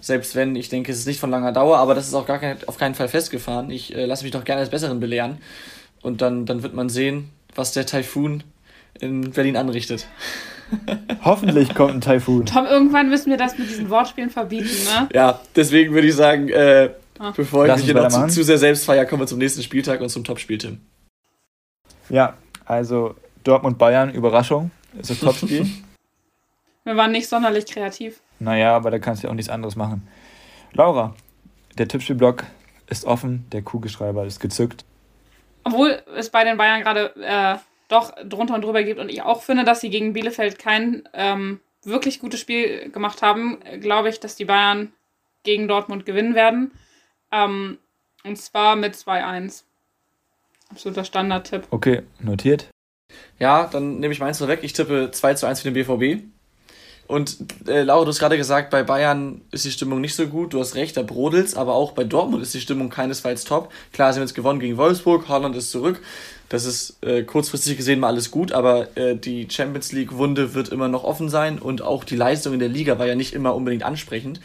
Selbst 0.00 0.34
wenn, 0.34 0.56
ich 0.56 0.68
denke, 0.68 0.90
es 0.92 0.98
ist 0.98 1.06
nicht 1.06 1.20
von 1.20 1.30
langer 1.30 1.52
Dauer, 1.52 1.78
aber 1.78 1.94
das 1.94 2.08
ist 2.08 2.14
auch 2.14 2.26
gar 2.26 2.38
kein, 2.38 2.56
auf 2.66 2.78
keinen 2.78 2.94
Fall 2.94 3.08
festgefahren. 3.08 3.70
Ich 3.70 3.94
äh, 3.94 4.06
lasse 4.06 4.24
mich 4.24 4.32
doch 4.32 4.44
gerne 4.44 4.60
als 4.60 4.70
Besseren 4.70 5.00
belehren. 5.00 5.38
Und 6.02 6.20
dann, 6.20 6.44
dann 6.46 6.62
wird 6.62 6.74
man 6.74 6.88
sehen, 6.88 7.30
was 7.54 7.72
der 7.72 7.86
Taifun 7.86 8.42
in 9.00 9.30
Berlin 9.30 9.56
anrichtet. 9.56 10.06
Hoffentlich 11.24 11.74
kommt 11.74 11.94
ein 11.94 12.00
Taifun. 12.00 12.46
Tom, 12.46 12.66
irgendwann 12.66 13.08
müssen 13.08 13.30
wir 13.30 13.36
das 13.36 13.58
mit 13.58 13.68
diesen 13.68 13.90
Wortspielen 13.90 14.30
verbieten, 14.30 14.84
ne? 14.84 15.08
Ja, 15.12 15.40
deswegen 15.54 15.92
würde 15.92 16.08
ich 16.08 16.14
sagen, 16.14 16.48
äh, 16.48 16.90
Ah. 17.18 17.32
Bevor 17.34 17.66
ich 17.66 17.76
mich 17.76 17.84
hier 17.84 17.94
noch 17.94 18.08
zu, 18.08 18.26
zu, 18.28 18.44
sehr 18.44 18.58
selbst 18.58 18.84
feiere, 18.84 19.06
kommen 19.06 19.22
wir 19.22 19.26
zum 19.26 19.38
nächsten 19.38 19.62
Spieltag 19.62 20.00
und 20.00 20.08
zum 20.08 20.24
Topspiel, 20.24 20.58
Tim. 20.58 20.80
Ja, 22.08 22.34
also 22.64 23.14
Dortmund-Bayern, 23.44 24.12
Überraschung, 24.12 24.70
ist 24.98 25.10
das 25.10 25.20
Topspiel. 25.20 25.66
wir 26.84 26.96
waren 26.96 27.12
nicht 27.12 27.28
sonderlich 27.28 27.66
kreativ. 27.66 28.20
Naja, 28.40 28.74
aber 28.74 28.90
da 28.90 28.98
kannst 28.98 29.22
du 29.22 29.26
ja 29.26 29.30
auch 29.30 29.36
nichts 29.36 29.50
anderes 29.50 29.76
machen. 29.76 30.08
Laura, 30.72 31.14
der 31.78 31.86
Tippspielblock 31.86 32.44
ist 32.88 33.04
offen, 33.04 33.46
der 33.52 33.62
Kugelschreiber 33.62 34.26
ist 34.26 34.40
gezückt. 34.40 34.84
Obwohl 35.64 36.02
es 36.16 36.30
bei 36.30 36.44
den 36.44 36.56
Bayern 36.56 36.82
gerade 36.82 37.14
äh, 37.16 37.56
doch 37.88 38.12
drunter 38.24 38.54
und 38.54 38.64
drüber 38.64 38.82
gibt 38.82 39.00
und 39.00 39.10
ich 39.10 39.22
auch 39.22 39.42
finde, 39.42 39.64
dass 39.64 39.80
sie 39.80 39.90
gegen 39.90 40.12
Bielefeld 40.12 40.58
kein 40.58 41.08
ähm, 41.12 41.60
wirklich 41.82 42.20
gutes 42.20 42.40
Spiel 42.40 42.90
gemacht 42.90 43.22
haben, 43.22 43.58
glaube 43.80 44.08
ich, 44.08 44.20
dass 44.20 44.36
die 44.36 44.44
Bayern 44.44 44.92
gegen 45.42 45.68
Dortmund 45.68 46.06
gewinnen 46.06 46.34
werden. 46.34 46.72
Ähm, 47.30 47.78
und 48.24 48.36
zwar 48.36 48.76
mit 48.76 48.94
2-1. 48.94 49.64
Absoluter 50.70 51.04
Standardtipp. 51.04 51.66
Okay, 51.70 52.02
notiert. 52.20 52.68
Ja, 53.38 53.66
dann 53.66 54.00
nehme 54.00 54.12
ich 54.12 54.20
meins 54.20 54.40
nur 54.40 54.48
weg. 54.48 54.60
Ich 54.62 54.72
tippe 54.72 55.10
2 55.10 55.34
zu 55.34 55.46
1 55.46 55.60
für 55.60 55.70
den 55.70 55.74
BVB. 55.74 56.24
Und 57.06 57.36
äh, 57.68 57.82
Laura, 57.82 58.04
du 58.04 58.08
hast 58.08 58.18
gerade 58.18 58.38
gesagt, 58.38 58.70
bei 58.70 58.82
Bayern 58.82 59.42
ist 59.50 59.64
die 59.64 59.70
Stimmung 59.70 60.00
nicht 60.00 60.14
so 60.14 60.26
gut. 60.26 60.54
Du 60.54 60.60
hast 60.60 60.74
recht, 60.74 60.96
da 60.96 61.02
brodelt's, 61.02 61.54
aber 61.54 61.74
auch 61.74 61.92
bei 61.92 62.04
Dortmund 62.04 62.42
ist 62.42 62.54
die 62.54 62.60
Stimmung 62.60 62.88
keinesfalls 62.88 63.44
top. 63.44 63.70
Klar, 63.92 64.12
sie 64.12 64.20
haben 64.20 64.26
jetzt 64.26 64.34
gewonnen 64.34 64.58
gegen 64.58 64.78
Wolfsburg, 64.78 65.28
Holland 65.28 65.54
ist 65.54 65.70
zurück. 65.70 66.00
Das 66.48 66.64
ist 66.64 67.02
äh, 67.02 67.22
kurzfristig 67.22 67.76
gesehen 67.76 68.00
mal 68.00 68.08
alles 68.08 68.30
gut, 68.30 68.52
aber 68.52 68.96
äh, 68.96 69.16
die 69.16 69.48
Champions 69.50 69.92
League-Wunde 69.92 70.54
wird 70.54 70.68
immer 70.68 70.88
noch 70.88 71.04
offen 71.04 71.28
sein 71.28 71.58
und 71.58 71.82
auch 71.82 72.04
die 72.04 72.16
Leistung 72.16 72.54
in 72.54 72.60
der 72.60 72.68
Liga 72.68 72.98
war 72.98 73.06
ja 73.06 73.14
nicht 73.14 73.34
immer 73.34 73.54
unbedingt 73.54 73.82
ansprechend. 73.82 74.40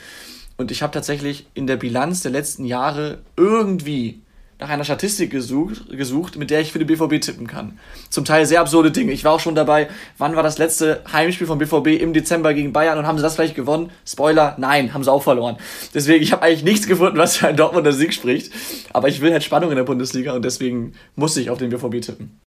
Und 0.57 0.72
ich 0.72 0.82
habe 0.82 0.91
tatsächlich 0.91 1.45
in 1.53 1.68
der 1.68 1.78
Bilanz 1.78 2.22
der 2.22 2.32
letzten 2.32 2.66
Jahre 2.66 3.20
irgendwie 3.38 4.22
nach 4.60 4.70
einer 4.70 4.84
Statistik 4.84 5.32
gesucht, 5.32 5.89
gesucht, 5.89 6.36
mit 6.36 6.49
der 6.49 6.60
ich 6.60 6.74
für 6.74 6.80
den 6.80 6.88
BVB 6.88 7.22
tippen 7.22 7.47
kann. 7.47 7.80
Zum 8.10 8.26
Teil 8.26 8.45
sehr 8.45 8.60
absurde 8.60 8.91
Dinge. 8.91 9.14
Ich 9.14 9.24
war 9.24 9.32
auch 9.32 9.39
schon 9.39 9.55
dabei, 9.55 9.89
wann 10.18 10.36
war 10.36 10.43
das 10.43 10.57
letzte 10.57 11.01
Heimspiel 11.12 11.47
von 11.47 11.57
BVB 11.57 12.01
im 12.01 12.12
Dezember 12.12 12.53
gegen 12.53 12.74
Bayern 12.74 12.97
und 12.97 13.07
haben 13.07 13.18
sie 13.18 13.24
das 13.24 13.36
vielleicht 13.36 13.55
gewonnen? 13.55 13.89
Spoiler, 14.05 14.55
nein, 14.57 14.93
haben 14.93 15.03
sie 15.03 15.12
auch 15.12 15.24
verloren. 15.24 15.57
Deswegen, 15.93 16.22
ich 16.22 16.34
habe 16.34 16.43
eigentlich 16.43 16.64
nichts 16.64 16.88
gefunden, 16.88 17.18
was 17.18 17.38
für 17.38 17.47
einen 17.47 17.57
Dortmunder 17.57 17.93
Sieg 17.93 18.14
spricht. 18.14 18.51
Aber 18.91 19.07
ich 19.07 19.22
will 19.22 19.32
halt 19.32 19.43
Spannung 19.43 19.70
in 19.70 19.78
der 19.78 19.84
Bundesliga 19.84 20.34
und 20.34 20.43
deswegen 20.43 20.93
muss 21.16 21.38
ich 21.38 21.49
auf 21.49 21.57
den 21.57 21.70
BVB 21.70 22.01
tippen. 22.01 22.39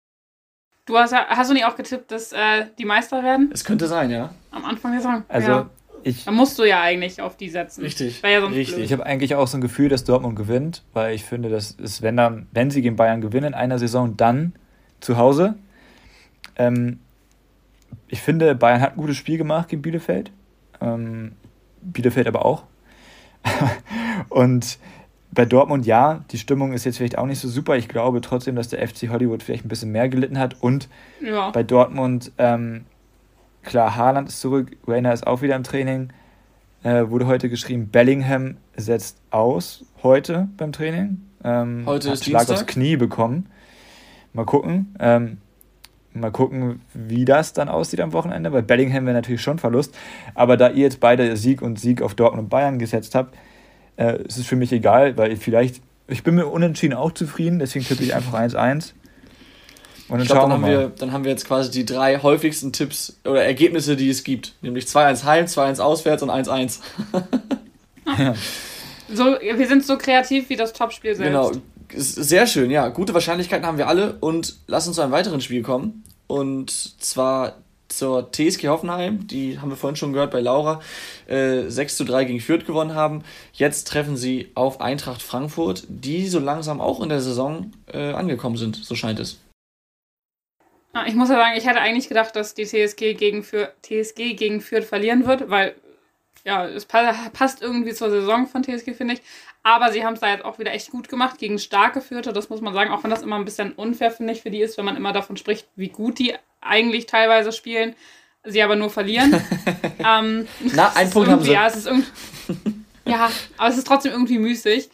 Du 0.85 0.97
hast, 0.97 1.13
hast 1.13 1.49
du 1.49 1.53
nicht 1.53 1.65
auch 1.65 1.75
getippt, 1.75 2.11
dass 2.11 2.33
äh, 2.33 2.65
die 2.77 2.85
Meister 2.85 3.23
werden? 3.23 3.51
Es 3.53 3.63
könnte 3.63 3.87
sein, 3.87 4.09
ja. 4.09 4.33
Am 4.49 4.65
Anfang 4.65 4.91
der 4.91 5.01
Saison. 5.01 5.23
Also, 5.29 5.51
ja. 5.51 5.69
Ich, 6.03 6.25
da 6.25 6.31
musst 6.31 6.57
du 6.59 6.63
ja 6.63 6.81
eigentlich 6.81 7.21
auf 7.21 7.37
die 7.37 7.49
setzen. 7.49 7.83
Richtig. 7.83 8.21
Ja 8.21 8.45
richtig. 8.45 8.83
Ich 8.83 8.93
habe 8.93 9.05
eigentlich 9.05 9.35
auch 9.35 9.47
so 9.47 9.57
ein 9.57 9.61
Gefühl, 9.61 9.89
dass 9.89 10.03
Dortmund 10.03 10.35
gewinnt, 10.35 10.83
weil 10.93 11.15
ich 11.15 11.23
finde, 11.23 11.49
dass 11.49 11.77
es, 11.81 12.01
wenn 12.01 12.17
dann, 12.17 12.47
wenn 12.51 12.71
sie 12.71 12.81
gegen 12.81 12.95
Bayern 12.95 13.21
gewinnen 13.21 13.47
in 13.47 13.53
einer 13.53 13.79
Saison, 13.79 14.17
dann 14.17 14.53
zu 14.99 15.17
Hause. 15.17 15.55
Ähm, 16.55 16.99
ich 18.07 18.21
finde, 18.21 18.55
Bayern 18.55 18.81
hat 18.81 18.93
ein 18.93 18.97
gutes 18.97 19.17
Spiel 19.17 19.37
gemacht 19.37 19.69
gegen 19.69 19.81
Bielefeld. 19.81 20.31
Ähm, 20.79 21.33
Bielefeld 21.81 22.27
aber 22.27 22.45
auch. 22.45 22.63
Und 24.29 24.77
bei 25.31 25.45
Dortmund, 25.45 25.85
ja, 25.85 26.23
die 26.31 26.37
Stimmung 26.37 26.73
ist 26.73 26.83
jetzt 26.83 26.97
vielleicht 26.97 27.17
auch 27.17 27.25
nicht 27.25 27.39
so 27.39 27.47
super. 27.47 27.77
Ich 27.77 27.87
glaube 27.87 28.21
trotzdem, 28.21 28.55
dass 28.55 28.67
der 28.67 28.85
FC 28.85 29.09
Hollywood 29.09 29.43
vielleicht 29.43 29.65
ein 29.65 29.69
bisschen 29.69 29.91
mehr 29.91 30.09
gelitten 30.09 30.37
hat. 30.37 30.61
Und 30.61 30.89
ja. 31.21 31.51
bei 31.51 31.63
Dortmund 31.63 32.31
ähm, 32.37 32.85
Klar, 33.63 33.95
Haaland 33.95 34.29
ist 34.29 34.41
zurück, 34.41 34.71
Rainer 34.87 35.13
ist 35.13 35.27
auch 35.27 35.41
wieder 35.41 35.55
im 35.55 35.63
Training. 35.63 36.09
Äh, 36.83 37.09
wurde 37.09 37.27
heute 37.27 37.47
geschrieben, 37.47 37.89
Bellingham 37.89 38.57
setzt 38.75 39.17
aus 39.29 39.85
heute 40.01 40.49
beim 40.57 40.71
Training. 40.71 41.21
Ähm, 41.43 41.83
heute 41.85 42.09
hat 42.09 42.15
ist 42.15 42.25
Schlag 42.25 42.47
Dienstag. 42.47 42.55
aufs 42.55 42.65
Knie 42.65 42.97
bekommen. 42.97 43.47
Mal 44.33 44.45
gucken. 44.45 44.95
Ähm, 44.99 45.37
mal 46.13 46.31
gucken, 46.31 46.81
wie 46.93 47.25
das 47.25 47.53
dann 47.53 47.69
aussieht 47.69 48.01
am 48.01 48.13
Wochenende, 48.13 48.51
weil 48.51 48.63
Bellingham 48.63 49.05
wäre 49.05 49.15
natürlich 49.15 49.41
schon 49.41 49.59
Verlust. 49.59 49.95
Aber 50.33 50.57
da 50.57 50.69
ihr 50.69 50.83
jetzt 50.83 50.99
beide 50.99 51.37
Sieg 51.37 51.61
und 51.61 51.79
Sieg 51.79 52.01
auf 52.01 52.15
Dortmund 52.15 52.45
und 52.45 52.49
Bayern 52.49 52.79
gesetzt 52.79 53.13
habt, 53.13 53.37
äh, 53.97 54.23
ist 54.23 54.37
es 54.37 54.47
für 54.47 54.55
mich 54.55 54.71
egal, 54.71 55.17
weil 55.17 55.35
vielleicht, 55.37 55.81
ich 56.07 56.23
bin 56.23 56.35
mir 56.35 56.47
unentschieden 56.47 56.95
auch 56.95 57.11
zufrieden, 57.11 57.59
deswegen 57.59 57.85
tippe 57.85 58.03
ich 58.03 58.15
einfach 58.15 58.33
1-1. 58.33 58.93
Und 60.11 60.17
dann, 60.17 60.23
ich 60.23 60.27
glaub, 60.27 60.41
dann, 60.41 60.51
haben 60.51 60.65
wir, 60.65 60.91
dann 60.99 61.13
haben 61.13 61.23
wir 61.23 61.31
jetzt 61.31 61.47
quasi 61.47 61.71
die 61.71 61.85
drei 61.85 62.19
häufigsten 62.19 62.73
Tipps 62.73 63.17
oder 63.23 63.45
Ergebnisse, 63.45 63.95
die 63.95 64.09
es 64.09 64.25
gibt. 64.25 64.55
Nämlich 64.61 64.83
2-1 64.83 65.23
heim, 65.23 65.45
2-1 65.45 65.79
auswärts 65.79 66.21
und 66.21 66.29
1-1. 66.29 66.79
ja. 68.19 68.35
so, 69.13 69.23
wir 69.39 69.67
sind 69.69 69.85
so 69.85 69.97
kreativ 69.97 70.49
wie 70.49 70.57
das 70.57 70.73
Topspiel 70.73 71.15
selbst. 71.15 71.31
Genau, 71.31 71.51
sehr 71.95 72.45
schön, 72.45 72.69
ja. 72.71 72.89
Gute 72.89 73.13
Wahrscheinlichkeiten 73.13 73.65
haben 73.65 73.77
wir 73.77 73.87
alle. 73.87 74.17
Und 74.19 74.57
lass 74.67 74.85
uns 74.85 74.97
zu 74.97 75.01
einem 75.01 75.13
weiteren 75.13 75.39
Spiel 75.39 75.61
kommen. 75.61 76.03
Und 76.27 76.71
zwar 77.01 77.55
zur 77.87 78.33
TSG 78.33 78.67
Hoffenheim. 78.67 79.27
Die 79.27 79.59
haben 79.59 79.69
wir 79.69 79.77
vorhin 79.77 79.95
schon 79.95 80.11
gehört 80.11 80.31
bei 80.31 80.41
Laura. 80.41 80.81
Äh, 81.27 81.69
6 81.69 81.95
zu 81.95 82.03
3 82.03 82.25
gegen 82.25 82.41
Fürth 82.41 82.65
gewonnen 82.65 82.95
haben. 82.95 83.23
Jetzt 83.53 83.87
treffen 83.87 84.17
sie 84.17 84.51
auf 84.55 84.81
Eintracht 84.81 85.21
Frankfurt, 85.21 85.85
die 85.87 86.27
so 86.27 86.39
langsam 86.39 86.81
auch 86.81 87.01
in 87.01 87.07
der 87.07 87.21
Saison 87.21 87.71
äh, 87.93 88.11
angekommen 88.11 88.57
sind, 88.57 88.75
so 88.75 88.93
scheint 88.95 89.21
es. 89.21 89.39
Ah, 90.93 91.05
ich 91.07 91.15
muss 91.15 91.29
ja 91.29 91.35
sagen, 91.35 91.57
ich 91.57 91.65
hätte 91.65 91.79
eigentlich 91.79 92.09
gedacht, 92.09 92.35
dass 92.35 92.53
die 92.53 92.65
TSG 92.65 93.13
gegen, 93.13 93.43
Fürth, 93.43 93.71
TSG 93.81 94.33
gegen 94.33 94.59
Fürth 94.59 94.85
verlieren 94.85 95.25
wird, 95.25 95.49
weil 95.49 95.75
ja, 96.43 96.65
es 96.67 96.85
passt 96.85 97.61
irgendwie 97.61 97.93
zur 97.93 98.09
Saison 98.09 98.47
von 98.47 98.63
TSG, 98.63 98.93
finde 98.93 99.13
ich. 99.13 99.21
Aber 99.63 99.91
sie 99.91 100.03
haben 100.03 100.15
es 100.15 100.21
da 100.21 100.29
jetzt 100.31 100.43
auch 100.43 100.57
wieder 100.57 100.73
echt 100.73 100.89
gut 100.89 101.07
gemacht 101.07 101.37
gegen 101.37 101.59
starke 101.59 102.01
Fürther, 102.01 102.33
das 102.33 102.49
muss 102.49 102.61
man 102.61 102.73
sagen, 102.73 102.91
auch 102.91 103.03
wenn 103.03 103.11
das 103.11 103.21
immer 103.21 103.35
ein 103.35 103.45
bisschen 103.45 103.73
unfair, 103.73 104.11
finde 104.11 104.33
ich, 104.33 104.41
für 104.41 104.49
die 104.49 104.61
ist, 104.61 104.77
wenn 104.77 104.85
man 104.85 104.97
immer 104.97 105.13
davon 105.13 105.37
spricht, 105.37 105.67
wie 105.75 105.89
gut 105.89 106.17
die 106.17 106.33
eigentlich 106.61 107.05
teilweise 107.05 107.51
spielen, 107.51 107.95
sie 108.43 108.63
aber 108.63 108.75
nur 108.75 108.89
verlieren. 108.89 109.33
ähm, 109.99 110.47
Na, 110.73 110.91
ein 110.95 111.09
Punkt 111.11 111.29
haben 111.29 111.43
sie. 111.43 111.51
Ja, 111.51 111.67
es 111.67 111.75
ist 111.75 111.85
irgendwie, 111.85 112.09
ja, 113.05 113.29
aber 113.57 113.69
es 113.69 113.77
ist 113.77 113.85
trotzdem 113.87 114.11
irgendwie 114.11 114.39
müßig. 114.39 114.89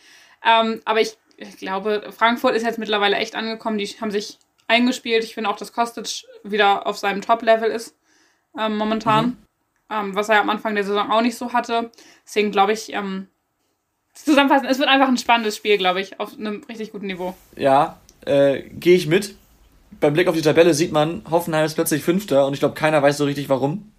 Ähm, 0.46 0.82
aber 0.84 1.00
ich, 1.00 1.18
ich 1.38 1.58
glaube, 1.58 2.10
Frankfurt 2.12 2.56
ist 2.56 2.64
jetzt 2.64 2.78
mittlerweile 2.78 3.16
echt 3.16 3.36
angekommen, 3.36 3.78
die 3.78 3.88
haben 4.02 4.12
sich 4.12 4.38
eingespielt. 4.68 5.24
Ich 5.24 5.34
finde 5.34 5.50
auch, 5.50 5.58
dass 5.58 5.74
Kostic 5.74 6.26
wieder 6.44 6.86
auf 6.88 6.98
seinem 6.98 7.22
Top-Level 7.22 7.70
ist 7.70 7.96
ähm, 8.58 8.78
momentan. 8.78 9.26
Mhm. 9.26 9.38
Ähm, 9.90 10.16
was 10.16 10.30
er 10.30 10.42
am 10.42 10.50
Anfang 10.50 10.76
der 10.76 10.84
Saison 10.84 11.10
auch 11.10 11.22
nicht 11.22 11.38
so 11.38 11.54
hatte. 11.54 11.92
Deswegen 12.26 12.52
glaube 12.52 12.74
ich, 12.74 12.92
ähm, 12.92 13.28
zusammenfassen, 14.14 14.66
es 14.66 14.80
wird 14.80 14.90
einfach 14.90 15.08
ein 15.08 15.18
spannendes 15.18 15.56
Spiel, 15.56 15.78
glaube 15.78 16.02
ich, 16.02 16.20
auf 16.20 16.38
einem 16.38 16.64
richtig 16.68 16.92
guten 16.92 17.08
Niveau. 17.08 17.36
Ja, 17.56 18.00
äh, 18.26 18.64
gehe 18.64 18.96
ich 18.96 19.08
mit. 19.08 19.36
Beim 20.00 20.14
Blick 20.14 20.28
auf 20.28 20.36
die 20.36 20.42
Tabelle 20.42 20.74
sieht 20.74 20.92
man, 20.92 21.24
Hoffenheim 21.30 21.66
ist 21.66 21.76
plötzlich 21.76 22.04
Fünfter 22.04 22.46
und 22.46 22.54
ich 22.54 22.60
glaube, 22.60 22.76
keiner 22.76 23.02
weiß 23.02 23.18
so 23.18 23.26
richtig 23.26 23.48
warum. 23.48 23.92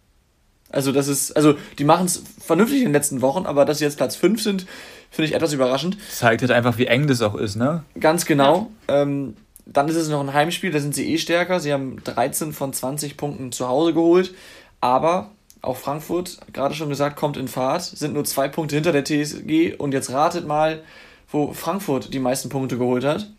Also, 0.71 0.93
das 0.93 1.09
ist, 1.09 1.33
also, 1.35 1.55
die 1.79 1.85
machen 1.85 2.05
es 2.05 2.23
vernünftig 2.45 2.81
in 2.81 2.89
den 2.89 2.93
letzten 2.93 3.23
Wochen, 3.23 3.47
aber 3.47 3.65
dass 3.65 3.79
sie 3.79 3.85
jetzt 3.85 3.97
Platz 3.97 4.17
5 4.17 4.43
sind, 4.43 4.67
finde 5.11 5.31
ich 5.31 5.35
etwas 5.35 5.55
überraschend. 5.55 5.97
Zeigt 6.11 6.43
halt 6.43 6.51
einfach, 6.51 6.77
wie 6.77 6.87
eng 6.87 7.07
das 7.07 7.23
auch 7.23 7.35
ist, 7.37 7.57
ne? 7.57 7.85
Ganz 7.99 8.27
genau. 8.27 8.71
Ja. 8.87 9.03
Ähm, 9.03 9.35
dann 9.71 9.89
ist 9.89 9.97
es 9.97 10.09
noch 10.09 10.21
ein 10.21 10.33
Heimspiel, 10.33 10.71
da 10.71 10.81
sind 10.81 10.95
sie 10.95 11.13
eh 11.13 11.19
stärker. 11.19 11.61
Sie 11.61 11.73
haben 11.73 12.03
13 12.03 12.53
von 12.53 12.73
20 12.73 13.17
Punkten 13.17 13.53
zu 13.53 13.69
Hause 13.69 13.93
geholt. 13.93 14.35
Aber 14.81 15.31
auch 15.61 15.77
Frankfurt, 15.77 16.39
gerade 16.53 16.75
schon 16.75 16.89
gesagt, 16.89 17.17
kommt 17.17 17.37
in 17.37 17.49
Fahrt, 17.49 17.83
sind 17.83 18.15
nur 18.15 18.25
zwei 18.25 18.49
Punkte 18.49 18.77
hinter 18.77 18.93
der 18.93 19.05
TSG. 19.05 19.75
Und 19.77 19.93
jetzt 19.93 20.11
ratet 20.11 20.47
mal, 20.47 20.83
wo 21.31 21.53
Frankfurt 21.53 22.15
die 22.15 22.19
meisten 22.19 22.49
Punkte 22.49 22.79
geholt 22.79 23.05
hat. 23.05 23.31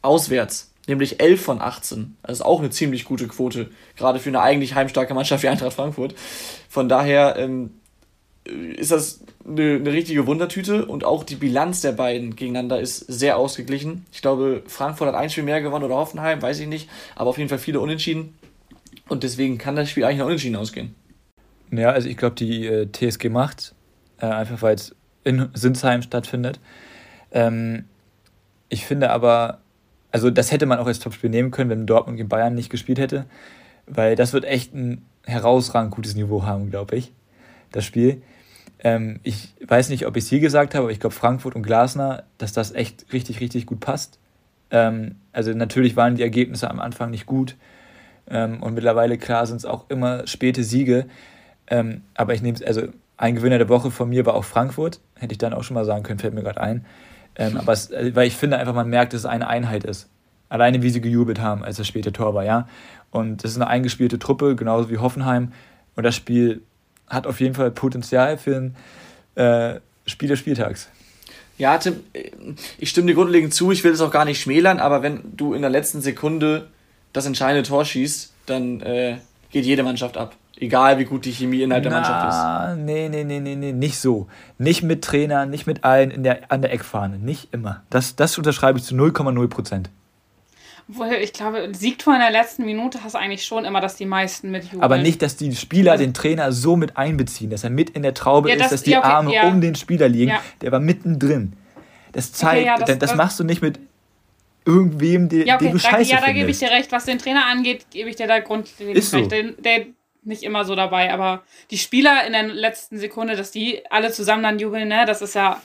Auswärts, 0.00 0.70
nämlich 0.86 1.20
11 1.20 1.42
von 1.42 1.60
18. 1.60 2.16
Das 2.22 2.38
ist 2.38 2.44
auch 2.44 2.60
eine 2.60 2.70
ziemlich 2.70 3.04
gute 3.04 3.28
Quote, 3.28 3.70
gerade 3.96 4.20
für 4.20 4.30
eine 4.30 4.40
eigentlich 4.40 4.74
heimstarke 4.74 5.12
Mannschaft 5.12 5.42
wie 5.42 5.48
Eintracht 5.48 5.74
Frankfurt. 5.74 6.14
Von 6.68 6.88
daher 6.88 7.36
ähm, 7.36 7.74
ist 8.76 8.90
das 8.90 9.20
eine, 9.46 9.76
eine 9.76 9.92
richtige 9.92 10.26
Wundertüte 10.26 10.86
und 10.86 11.04
auch 11.04 11.24
die 11.24 11.36
Bilanz 11.36 11.80
der 11.80 11.92
beiden 11.92 12.36
gegeneinander 12.36 12.80
ist 12.80 12.98
sehr 12.98 13.36
ausgeglichen. 13.36 14.06
Ich 14.12 14.22
glaube, 14.22 14.62
Frankfurt 14.66 15.08
hat 15.08 15.14
ein 15.14 15.30
Spiel 15.30 15.44
mehr 15.44 15.60
gewonnen 15.60 15.84
oder 15.84 15.96
Hoffenheim, 15.96 16.40
weiß 16.40 16.60
ich 16.60 16.68
nicht, 16.68 16.88
aber 17.14 17.30
auf 17.30 17.38
jeden 17.38 17.48
Fall 17.48 17.58
viele 17.58 17.80
Unentschieden 17.80 18.38
und 19.08 19.22
deswegen 19.22 19.58
kann 19.58 19.76
das 19.76 19.90
Spiel 19.90 20.04
eigentlich 20.04 20.18
noch 20.18 20.26
unentschieden 20.26 20.56
ausgehen. 20.56 20.94
Ja, 21.70 21.90
also 21.90 22.08
ich 22.08 22.16
glaube, 22.16 22.36
die 22.36 22.66
äh, 22.66 22.88
TSG 22.90 23.28
macht, 23.28 23.74
äh, 24.18 24.26
einfach 24.26 24.62
weil 24.62 24.74
es 24.74 24.94
in 25.24 25.48
Sinsheim 25.52 26.02
stattfindet. 26.02 26.60
Ähm, 27.32 27.84
ich 28.68 28.86
finde 28.86 29.10
aber, 29.10 29.58
also 30.10 30.30
das 30.30 30.52
hätte 30.52 30.66
man 30.66 30.78
auch 30.78 30.86
als 30.86 30.98
Topspiel 30.98 31.30
nehmen 31.30 31.50
können, 31.50 31.70
wenn 31.70 31.86
Dortmund 31.86 32.16
gegen 32.16 32.28
Bayern 32.28 32.54
nicht 32.54 32.70
gespielt 32.70 32.98
hätte, 32.98 33.26
weil 33.86 34.16
das 34.16 34.32
wird 34.32 34.44
echt 34.44 34.74
ein 34.74 35.04
herausragend 35.26 35.90
gutes 35.90 36.14
Niveau 36.14 36.44
haben, 36.44 36.70
glaube 36.70 36.96
ich, 36.96 37.12
das 37.72 37.84
Spiel. 37.84 38.22
Ähm, 38.80 39.20
ich 39.22 39.54
weiß 39.66 39.88
nicht, 39.88 40.06
ob 40.06 40.16
ich 40.16 40.24
es 40.24 40.30
hier 40.30 40.40
gesagt 40.40 40.74
habe, 40.74 40.84
aber 40.84 40.92
ich 40.92 41.00
glaube, 41.00 41.14
Frankfurt 41.14 41.54
und 41.54 41.62
Glasner, 41.62 42.24
dass 42.38 42.52
das 42.52 42.72
echt 42.72 43.12
richtig, 43.12 43.40
richtig 43.40 43.66
gut 43.66 43.80
passt. 43.80 44.18
Ähm, 44.70 45.16
also 45.32 45.52
natürlich 45.52 45.96
waren 45.96 46.14
die 46.14 46.22
Ergebnisse 46.22 46.70
am 46.70 46.78
Anfang 46.80 47.10
nicht 47.10 47.26
gut 47.26 47.56
ähm, 48.30 48.62
und 48.62 48.74
mittlerweile, 48.74 49.18
klar, 49.18 49.46
sind 49.46 49.56
es 49.56 49.64
auch 49.64 49.88
immer 49.88 50.26
späte 50.26 50.62
Siege. 50.62 51.06
Ähm, 51.66 52.02
aber 52.14 52.34
ich 52.34 52.42
nehme 52.42 52.56
es, 52.56 52.62
also 52.62 52.82
ein 53.16 53.34
Gewinner 53.34 53.58
der 53.58 53.68
Woche 53.68 53.90
von 53.90 54.08
mir 54.08 54.26
war 54.26 54.34
auch 54.34 54.44
Frankfurt, 54.44 55.00
hätte 55.16 55.32
ich 55.32 55.38
dann 55.38 55.52
auch 55.52 55.64
schon 55.64 55.74
mal 55.74 55.84
sagen 55.84 56.02
können, 56.02 56.18
fällt 56.18 56.34
mir 56.34 56.42
gerade 56.42 56.60
ein. 56.60 56.84
Ähm, 57.36 57.56
aber 57.56 57.72
es, 57.72 57.90
äh, 57.90 58.14
weil 58.14 58.26
ich 58.26 58.36
finde 58.36 58.58
einfach, 58.58 58.74
man 58.74 58.88
merkt, 58.88 59.12
dass 59.12 59.20
es 59.20 59.26
eine 59.26 59.48
Einheit 59.48 59.84
ist. 59.84 60.08
Alleine 60.48 60.82
wie 60.82 60.90
sie 60.90 61.00
gejubelt 61.00 61.40
haben, 61.40 61.62
als 61.62 61.76
das 61.76 61.86
späte 61.86 62.12
Tor 62.12 62.34
war, 62.34 62.44
ja. 62.44 62.68
Und 63.10 63.44
das 63.44 63.52
ist 63.52 63.56
eine 63.56 63.66
eingespielte 63.66 64.18
Truppe, 64.18 64.56
genauso 64.56 64.88
wie 64.90 64.98
Hoffenheim. 64.98 65.52
Und 65.94 66.04
das 66.04 66.14
Spiel 66.14 66.62
hat 67.08 67.26
auf 67.26 67.40
jeden 67.40 67.54
Fall 67.54 67.70
Potenzial 67.70 68.38
für 68.38 68.56
ein 68.56 68.76
äh, 69.34 69.80
Spiel 70.06 70.28
des 70.28 70.38
Spieltags. 70.38 70.88
Ja, 71.58 71.76
Tim, 71.78 72.00
ich 72.78 72.90
stimme 72.90 73.08
dir 73.08 73.14
grundlegend 73.14 73.52
zu, 73.52 73.72
ich 73.72 73.82
will 73.82 73.92
es 73.92 74.00
auch 74.00 74.12
gar 74.12 74.24
nicht 74.24 74.40
schmälern, 74.40 74.78
aber 74.78 75.02
wenn 75.02 75.22
du 75.36 75.54
in 75.54 75.60
der 75.60 75.70
letzten 75.70 76.00
Sekunde 76.00 76.68
das 77.12 77.26
entscheidende 77.26 77.68
Tor 77.68 77.84
schießt, 77.84 78.32
dann 78.46 78.80
äh, 78.80 79.16
geht 79.50 79.64
jede 79.64 79.82
Mannschaft 79.82 80.16
ab. 80.16 80.36
Egal 80.56 80.98
wie 80.98 81.04
gut 81.04 81.24
die 81.24 81.32
Chemie 81.32 81.62
innerhalb 81.62 81.84
Na, 81.84 81.90
der 81.90 82.00
Mannschaft 82.00 82.74
ist. 82.78 82.84
Nee, 82.84 83.08
nee, 83.08 83.24
nee, 83.24 83.40
nee, 83.40 83.54
nee, 83.54 83.72
nicht 83.72 83.98
so. 83.98 84.28
Nicht 84.58 84.82
mit 84.82 85.02
Trainer, 85.02 85.46
nicht 85.46 85.66
mit 85.66 85.84
allen 85.84 86.10
in 86.10 86.24
der, 86.24 86.50
an 86.50 86.62
der 86.62 86.72
Eckfahne. 86.72 87.18
Nicht 87.18 87.48
immer. 87.52 87.82
Das, 87.90 88.16
das 88.16 88.38
unterschreibe 88.38 88.78
ich 88.78 88.84
zu 88.84 88.94
0,0 88.94 89.48
Prozent. 89.48 89.90
Ich 91.20 91.34
glaube, 91.34 91.68
Siegtor 91.72 92.14
in 92.14 92.20
der 92.20 92.30
letzten 92.30 92.64
Minute 92.64 93.04
hast 93.04 93.14
du 93.14 93.18
eigentlich 93.18 93.44
schon 93.44 93.66
immer, 93.66 93.82
dass 93.82 93.96
die 93.96 94.06
meisten 94.06 94.50
mit 94.50 94.64
jubeln. 94.64 94.82
Aber 94.82 94.96
nicht, 94.96 95.20
dass 95.20 95.36
die 95.36 95.54
Spieler 95.54 95.98
den 95.98 96.14
Trainer 96.14 96.50
so 96.50 96.76
mit 96.76 96.96
einbeziehen, 96.96 97.50
dass 97.50 97.62
er 97.62 97.68
mit 97.68 97.90
in 97.90 98.02
der 98.02 98.14
Traube 98.14 98.48
ja, 98.48 98.56
das, 98.56 98.66
ist, 98.66 98.72
dass 98.72 98.82
die 98.84 98.92
ja, 98.92 99.00
okay, 99.00 99.08
Arme 99.08 99.34
ja. 99.34 99.48
um 99.48 99.60
den 99.60 99.74
Spieler 99.74 100.08
liegen. 100.08 100.32
Der 100.62 100.72
war 100.72 100.80
mittendrin. 100.80 101.52
Das 102.12 102.32
zeigt, 102.32 102.70
okay, 102.70 102.84
das, 102.86 102.98
das, 102.98 103.14
machst 103.16 103.38
du 103.38 103.44
nicht 103.44 103.60
mit 103.60 103.78
irgendwem, 104.64 105.28
den, 105.28 105.42
okay, 105.42 105.58
den 105.58 105.72
du 105.72 105.78
scheiße 105.78 106.10
Ja, 106.10 106.22
da 106.22 106.32
gebe 106.32 106.50
ich 106.50 106.58
dir 106.58 106.70
recht. 106.70 106.90
Was 106.90 107.04
den 107.04 107.18
Trainer 107.18 107.44
angeht, 107.46 107.86
gebe 107.90 108.08
ich 108.08 108.16
dir 108.16 108.26
da 108.26 108.38
grundlegend 108.38 109.04
so. 109.04 109.18
recht. 109.18 109.30
Der, 109.30 109.42
der 109.52 109.86
nicht 110.24 110.42
immer 110.42 110.64
so 110.64 110.74
dabei, 110.74 111.12
aber 111.12 111.42
die 111.70 111.78
Spieler 111.78 112.26
in 112.26 112.32
der 112.32 112.44
letzten 112.44 112.98
Sekunde, 112.98 113.36
dass 113.36 113.50
die 113.50 113.82
alle 113.90 114.10
zusammen 114.10 114.42
dann 114.42 114.58
jubeln, 114.58 114.88
ne, 114.88 115.04
das 115.06 115.20
ist 115.20 115.34
ja. 115.34 115.60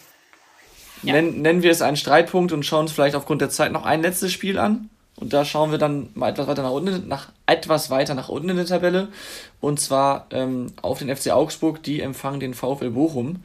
ja. 1.03 1.13
Nennen, 1.13 1.41
nennen 1.41 1.63
wir 1.63 1.71
es 1.71 1.81
einen 1.81 1.97
Streitpunkt 1.97 2.51
und 2.51 2.65
schauen 2.65 2.81
uns 2.81 2.91
vielleicht 2.91 3.15
aufgrund 3.15 3.41
der 3.41 3.49
Zeit 3.49 3.71
noch 3.71 3.85
ein 3.85 4.01
letztes 4.01 4.33
Spiel 4.33 4.57
an. 4.57 4.89
Und 5.15 5.33
da 5.33 5.45
schauen 5.45 5.71
wir 5.71 5.77
dann 5.77 6.09
mal 6.15 6.29
etwas 6.29 6.47
weiter 6.47 6.63
nach 6.63 6.71
unten, 6.71 7.07
nach, 7.07 7.31
etwas 7.45 7.89
weiter 7.89 8.15
nach 8.15 8.29
unten 8.29 8.49
in 8.49 8.55
der 8.55 8.65
Tabelle. 8.65 9.09
Und 9.61 9.79
zwar 9.79 10.27
ähm, 10.31 10.67
auf 10.81 10.99
den 10.99 11.15
FC 11.15 11.31
Augsburg, 11.31 11.83
die 11.83 12.01
empfangen 12.01 12.39
den 12.39 12.53
VfL 12.53 12.89
Bochum. 12.89 13.43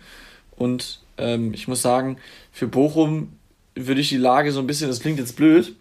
Und 0.56 1.00
ähm, 1.18 1.52
ich 1.52 1.68
muss 1.68 1.82
sagen, 1.82 2.16
für 2.52 2.66
Bochum 2.66 3.32
würde 3.74 4.00
ich 4.00 4.08
die 4.08 4.16
Lage 4.16 4.52
so 4.52 4.60
ein 4.60 4.66
bisschen, 4.66 4.88
das 4.88 5.00
klingt 5.00 5.18
jetzt 5.18 5.36
blöd, 5.36 5.76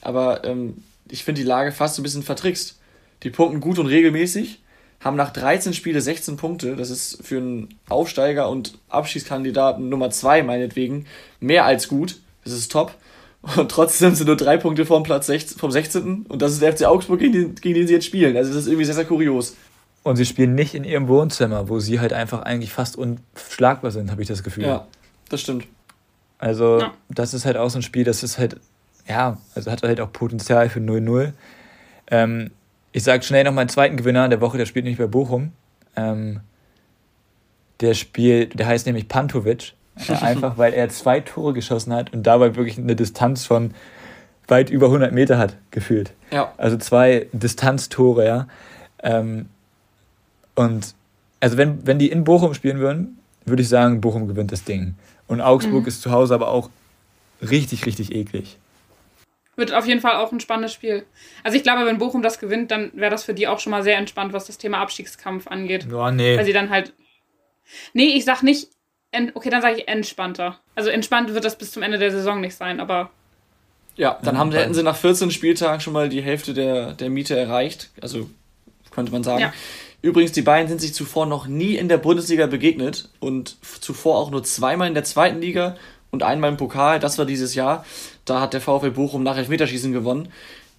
aber 0.00 0.44
ähm, 0.44 0.82
ich 1.10 1.24
finde 1.24 1.40
die 1.40 1.46
Lage 1.46 1.72
fast 1.72 1.94
so 1.94 2.02
ein 2.02 2.04
bisschen 2.04 2.22
vertrickst. 2.22 2.78
Die 3.22 3.30
punkten 3.30 3.60
gut 3.60 3.78
und 3.78 3.86
regelmäßig, 3.86 4.60
haben 5.00 5.16
nach 5.16 5.32
13 5.32 5.72
Spiele 5.72 6.00
16 6.00 6.36
Punkte. 6.36 6.76
Das 6.76 6.90
ist 6.90 7.24
für 7.24 7.38
einen 7.38 7.68
Aufsteiger 7.88 8.48
und 8.48 8.78
Abschießkandidaten 8.88 9.88
Nummer 9.88 10.10
2 10.10 10.42
meinetwegen 10.42 11.06
mehr 11.40 11.64
als 11.64 11.88
gut. 11.88 12.20
Das 12.44 12.52
ist 12.52 12.70
top. 12.70 12.94
Und 13.42 13.70
trotzdem 13.70 14.14
sind 14.14 14.26
nur 14.26 14.36
drei 14.36 14.56
Punkte 14.56 14.84
vom 14.84 15.02
Platz 15.02 15.26
16, 15.26 15.58
vom 15.58 15.70
16. 15.70 16.26
Und 16.28 16.42
das 16.42 16.52
ist 16.52 16.62
der 16.62 16.76
FC 16.76 16.84
Augsburg, 16.84 17.20
gegen 17.20 17.32
den, 17.32 17.54
gegen 17.54 17.74
den 17.74 17.86
sie 17.86 17.94
jetzt 17.94 18.06
spielen. 18.06 18.36
Also 18.36 18.52
das 18.52 18.62
ist 18.62 18.66
irgendwie 18.66 18.84
sehr, 18.84 18.94
sehr 18.94 19.04
kurios. 19.04 19.56
Und 20.02 20.16
sie 20.16 20.26
spielen 20.26 20.54
nicht 20.54 20.74
in 20.74 20.84
ihrem 20.84 21.08
Wohnzimmer, 21.08 21.68
wo 21.68 21.80
sie 21.80 22.00
halt 22.00 22.12
einfach 22.12 22.42
eigentlich 22.42 22.72
fast 22.72 22.96
unschlagbar 22.96 23.90
sind, 23.90 24.10
habe 24.10 24.22
ich 24.22 24.28
das 24.28 24.42
Gefühl. 24.42 24.64
Ja, 24.64 24.86
das 25.28 25.40
stimmt. 25.40 25.66
Also, 26.38 26.80
ja. 26.80 26.94
das 27.08 27.34
ist 27.34 27.44
halt 27.44 27.56
auch 27.56 27.68
so 27.68 27.78
ein 27.78 27.82
Spiel, 27.82 28.04
das 28.04 28.22
ist 28.22 28.38
halt, 28.38 28.56
ja, 29.08 29.38
also 29.54 29.70
hat 29.70 29.82
halt 29.82 30.00
auch 30.00 30.12
Potenzial 30.12 30.68
für 30.68 30.80
0-0. 30.80 31.32
Ähm, 32.10 32.50
ich 32.92 33.02
sage 33.02 33.22
schnell 33.22 33.44
noch 33.44 33.52
meinen 33.52 33.68
zweiten 33.68 33.96
Gewinner 33.96 34.28
der 34.28 34.40
Woche, 34.40 34.56
der 34.56 34.66
spielt 34.66 34.84
nicht 34.84 34.98
bei 34.98 35.06
Bochum. 35.06 35.52
Ähm, 35.96 36.40
der 37.80 37.94
spielt, 37.94 38.58
der 38.58 38.66
heißt 38.66 38.86
nämlich 38.86 39.08
Pantovic. 39.08 39.74
Einfach 40.20 40.58
weil 40.58 40.72
er 40.72 40.88
zwei 40.88 41.20
Tore 41.20 41.52
geschossen 41.52 41.92
hat 41.92 42.12
und 42.12 42.22
dabei 42.24 42.56
wirklich 42.56 42.78
eine 42.78 42.96
Distanz 42.96 43.46
von 43.46 43.74
weit 44.46 44.70
über 44.70 44.86
100 44.86 45.12
Meter 45.12 45.38
hat, 45.38 45.56
gefühlt. 45.70 46.12
Ja. 46.30 46.52
Also 46.56 46.76
zwei 46.76 47.26
Distanztore, 47.32 48.26
ja. 48.26 48.48
Ähm, 49.02 49.46
und 50.54 50.94
also 51.40 51.56
wenn, 51.56 51.86
wenn 51.86 51.98
die 51.98 52.10
in 52.10 52.24
Bochum 52.24 52.54
spielen 52.54 52.78
würden, 52.78 53.18
würde 53.44 53.62
ich 53.62 53.68
sagen, 53.68 54.00
Bochum 54.00 54.26
gewinnt 54.26 54.52
das 54.52 54.64
Ding. 54.64 54.94
Und 55.26 55.40
Augsburg 55.40 55.82
mhm. 55.82 55.88
ist 55.88 56.02
zu 56.02 56.10
Hause 56.10 56.34
aber 56.34 56.48
auch 56.48 56.70
richtig, 57.42 57.86
richtig 57.86 58.14
eklig. 58.14 58.58
Wird 59.56 59.74
auf 59.74 59.86
jeden 59.86 60.00
Fall 60.00 60.16
auch 60.16 60.32
ein 60.32 60.40
spannendes 60.40 60.72
Spiel. 60.72 61.04
Also 61.42 61.56
ich 61.56 61.64
glaube, 61.64 61.84
wenn 61.84 61.98
Bochum 61.98 62.22
das 62.22 62.38
gewinnt, 62.38 62.70
dann 62.70 62.90
wäre 62.94 63.10
das 63.10 63.24
für 63.24 63.34
die 63.34 63.48
auch 63.48 63.58
schon 63.58 63.72
mal 63.72 63.82
sehr 63.82 63.98
entspannt, 63.98 64.32
was 64.32 64.46
das 64.46 64.58
Thema 64.58 64.78
Abstiegskampf 64.78 65.48
angeht. 65.48 65.86
Ja, 65.90 66.10
nee. 66.10 66.36
Weil 66.36 66.44
sie 66.44 66.52
dann 66.52 66.70
halt. 66.70 66.92
Nee, 67.92 68.16
ich 68.16 68.24
sag 68.24 68.42
nicht. 68.42 68.68
Okay, 69.12 69.50
dann 69.50 69.62
sage 69.62 69.78
ich 69.78 69.88
entspannter. 69.88 70.58
Also 70.74 70.90
entspannt 70.90 71.32
wird 71.32 71.44
das 71.44 71.56
bis 71.56 71.72
zum 71.72 71.82
Ende 71.82 71.98
der 71.98 72.10
Saison 72.10 72.40
nicht 72.40 72.54
sein, 72.54 72.80
aber. 72.80 73.10
Ja, 73.96 74.18
dann 74.22 74.38
haben, 74.38 74.52
hätten 74.52 74.74
sie 74.74 74.82
nach 74.82 74.96
14 74.96 75.30
Spieltagen 75.30 75.80
schon 75.80 75.92
mal 75.92 76.08
die 76.08 76.22
Hälfte 76.22 76.54
der, 76.54 76.92
der 76.92 77.10
Miete 77.10 77.36
erreicht. 77.36 77.90
Also 78.00 78.30
könnte 78.90 79.12
man 79.12 79.24
sagen. 79.24 79.40
Ja. 79.40 79.52
Übrigens, 80.02 80.32
die 80.32 80.42
beiden 80.42 80.68
sind 80.68 80.80
sich 80.80 80.94
zuvor 80.94 81.26
noch 81.26 81.46
nie 81.46 81.76
in 81.76 81.88
der 81.88 81.98
Bundesliga 81.98 82.46
begegnet 82.46 83.08
und 83.18 83.56
zuvor 83.80 84.18
auch 84.18 84.30
nur 84.30 84.44
zweimal 84.44 84.86
in 84.86 84.94
der 84.94 85.04
zweiten 85.04 85.40
Liga 85.40 85.76
und 86.10 86.22
einmal 86.22 86.50
im 86.50 86.56
Pokal. 86.56 87.00
Das 87.00 87.18
war 87.18 87.24
dieses 87.24 87.54
Jahr. 87.54 87.84
Da 88.24 88.40
hat 88.40 88.52
der 88.52 88.60
VfL 88.60 88.90
Bochum 88.90 89.22
nach 89.22 89.36
Elfmeterschießen 89.36 89.92
gewonnen. 89.92 90.28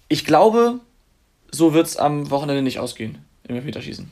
Ich 0.08 0.24
glaube, 0.24 0.80
so 1.50 1.74
wird 1.74 1.86
es 1.86 1.96
am 1.96 2.30
Wochenende 2.30 2.62
nicht 2.62 2.78
ausgehen 2.78 3.18
im 3.46 3.56
Elfmeterschießen. 3.56 4.10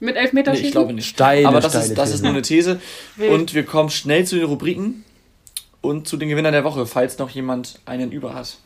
Mit 0.00 0.16
Elfmeterschießen? 0.16 0.62
Nee, 0.62 0.68
ich 0.68 0.72
glaube 0.72 0.92
nicht. 0.94 1.08
Steile, 1.08 1.46
Aber 1.46 1.60
das, 1.60 1.74
ist, 1.74 1.96
das 1.96 2.12
ist 2.12 2.22
nur 2.22 2.32
eine 2.32 2.42
These. 2.42 2.80
Wild. 3.16 3.30
Und 3.30 3.54
wir 3.54 3.64
kommen 3.64 3.90
schnell 3.90 4.26
zu 4.26 4.36
den 4.36 4.46
Rubriken 4.46 5.04
und 5.82 6.08
zu 6.08 6.16
den 6.16 6.28
Gewinnern 6.30 6.52
der 6.52 6.64
Woche, 6.64 6.86
falls 6.86 7.18
noch 7.18 7.30
jemand 7.30 7.80
einen 7.84 8.10
über 8.10 8.34
hat. 8.34 8.56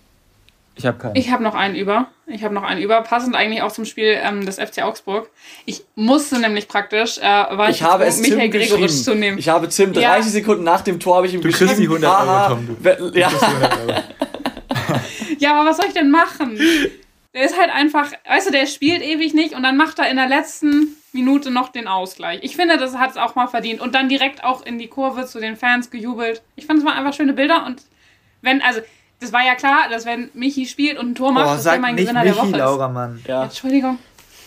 Ich 0.77 0.87
habe 0.87 0.99
keinen. 0.99 1.17
Ich 1.17 1.31
habe 1.31 1.43
noch 1.43 1.55
einen 1.55 1.77
über. 1.77 2.09
Ich 2.27 2.43
habe 2.43 2.53
noch 2.55 2.65
einen 2.65 2.83
über. 2.83 3.01
Passend 3.03 3.37
eigentlich 3.37 3.63
auch 3.63 3.71
zum 3.71 3.85
Spiel 3.85 4.19
ähm, 4.21 4.45
des 4.45 4.57
FC 4.57 4.83
Augsburg. 4.83 5.31
Ich 5.67 5.85
musste 5.95 6.39
nämlich 6.41 6.67
praktisch, 6.67 7.19
äh, 7.19 7.23
war 7.23 7.71
ich, 7.71 7.77
ich 7.77 7.83
habe 7.83 8.05
es 8.05 8.21
Michael 8.21 8.49
Gregoritsch 8.49 9.05
zu 9.05 9.15
nehmen. 9.15 9.39
Ich 9.39 9.49
habe 9.49 9.69
Tim 9.69 9.93
30 9.93 10.03
ja. 10.03 10.23
Sekunden 10.23 10.65
nach 10.65 10.81
dem 10.81 10.99
Tor 10.99 11.17
habe 11.17 11.27
ich 11.27 11.35
ihm 11.35 11.43
du 11.43 11.49
geschrieben. 11.49 11.69
Kriegst 11.69 11.83
die 11.83 11.87
100 11.87 12.11
Euro, 12.11 12.49
Tom. 12.49 12.77
Du. 13.13 13.19
Ja. 13.19 13.31
ja, 15.39 15.55
aber 15.61 15.71
was 15.71 15.77
soll 15.77 15.87
ich 15.87 15.95
denn 15.95 16.11
machen? 16.11 16.59
Der 17.35 17.45
ist 17.45 17.59
halt 17.59 17.71
einfach, 17.73 18.11
weißt 18.29 18.49
du, 18.49 18.53
der 18.53 18.67
spielt 18.67 19.03
ewig 19.03 19.35
nicht 19.35 19.55
und 19.55 19.63
dann 19.63 19.77
macht 19.77 19.99
er 20.01 20.09
in 20.09 20.17
der 20.17 20.29
letzten 20.29 20.97
Minute 21.15 21.51
noch 21.51 21.71
den 21.71 21.87
Ausgleich. 21.87 22.41
Ich 22.43 22.57
finde, 22.57 22.77
das 22.77 22.97
hat 22.97 23.13
es 23.13 23.17
auch 23.17 23.35
mal 23.35 23.47
verdient. 23.47 23.81
Und 23.81 23.95
dann 23.95 24.09
direkt 24.09 24.45
auch 24.45 24.67
in 24.67 24.79
die 24.79 24.89
Kurve 24.89 25.27
zu 25.27 25.41
den 25.41 25.57
Fans 25.57 25.91
gejubelt. 25.91 26.43
Ich 26.57 26.67
fand, 26.67 26.81
es 26.81 26.85
waren 26.85 26.99
einfach 26.99 27.15
schöne 27.15 27.33
Bilder 27.33 27.65
und 27.67 27.83
wenn, 28.43 28.61
also 28.61 28.81
das 29.21 29.33
war 29.33 29.45
ja 29.45 29.55
klar, 29.55 29.89
dass 29.91 30.05
wenn 30.05 30.31
Michi 30.35 30.67
spielt 30.67 30.99
und 30.99 31.13
ein 31.13 31.15
Tor 31.15 31.33
macht, 31.33 31.47
oh, 31.47 31.55
dass 31.55 31.67
er 31.67 31.79
mein 31.79 31.97
Gewinner 31.97 32.23
Michi, 32.23 32.35
der 32.35 32.37
Woche 32.37 32.51
ist. 32.51 32.57
Laura, 32.57 32.89
Mann. 32.89 33.25
Ja. 33.27 33.45
Entschuldigung. 33.45 33.99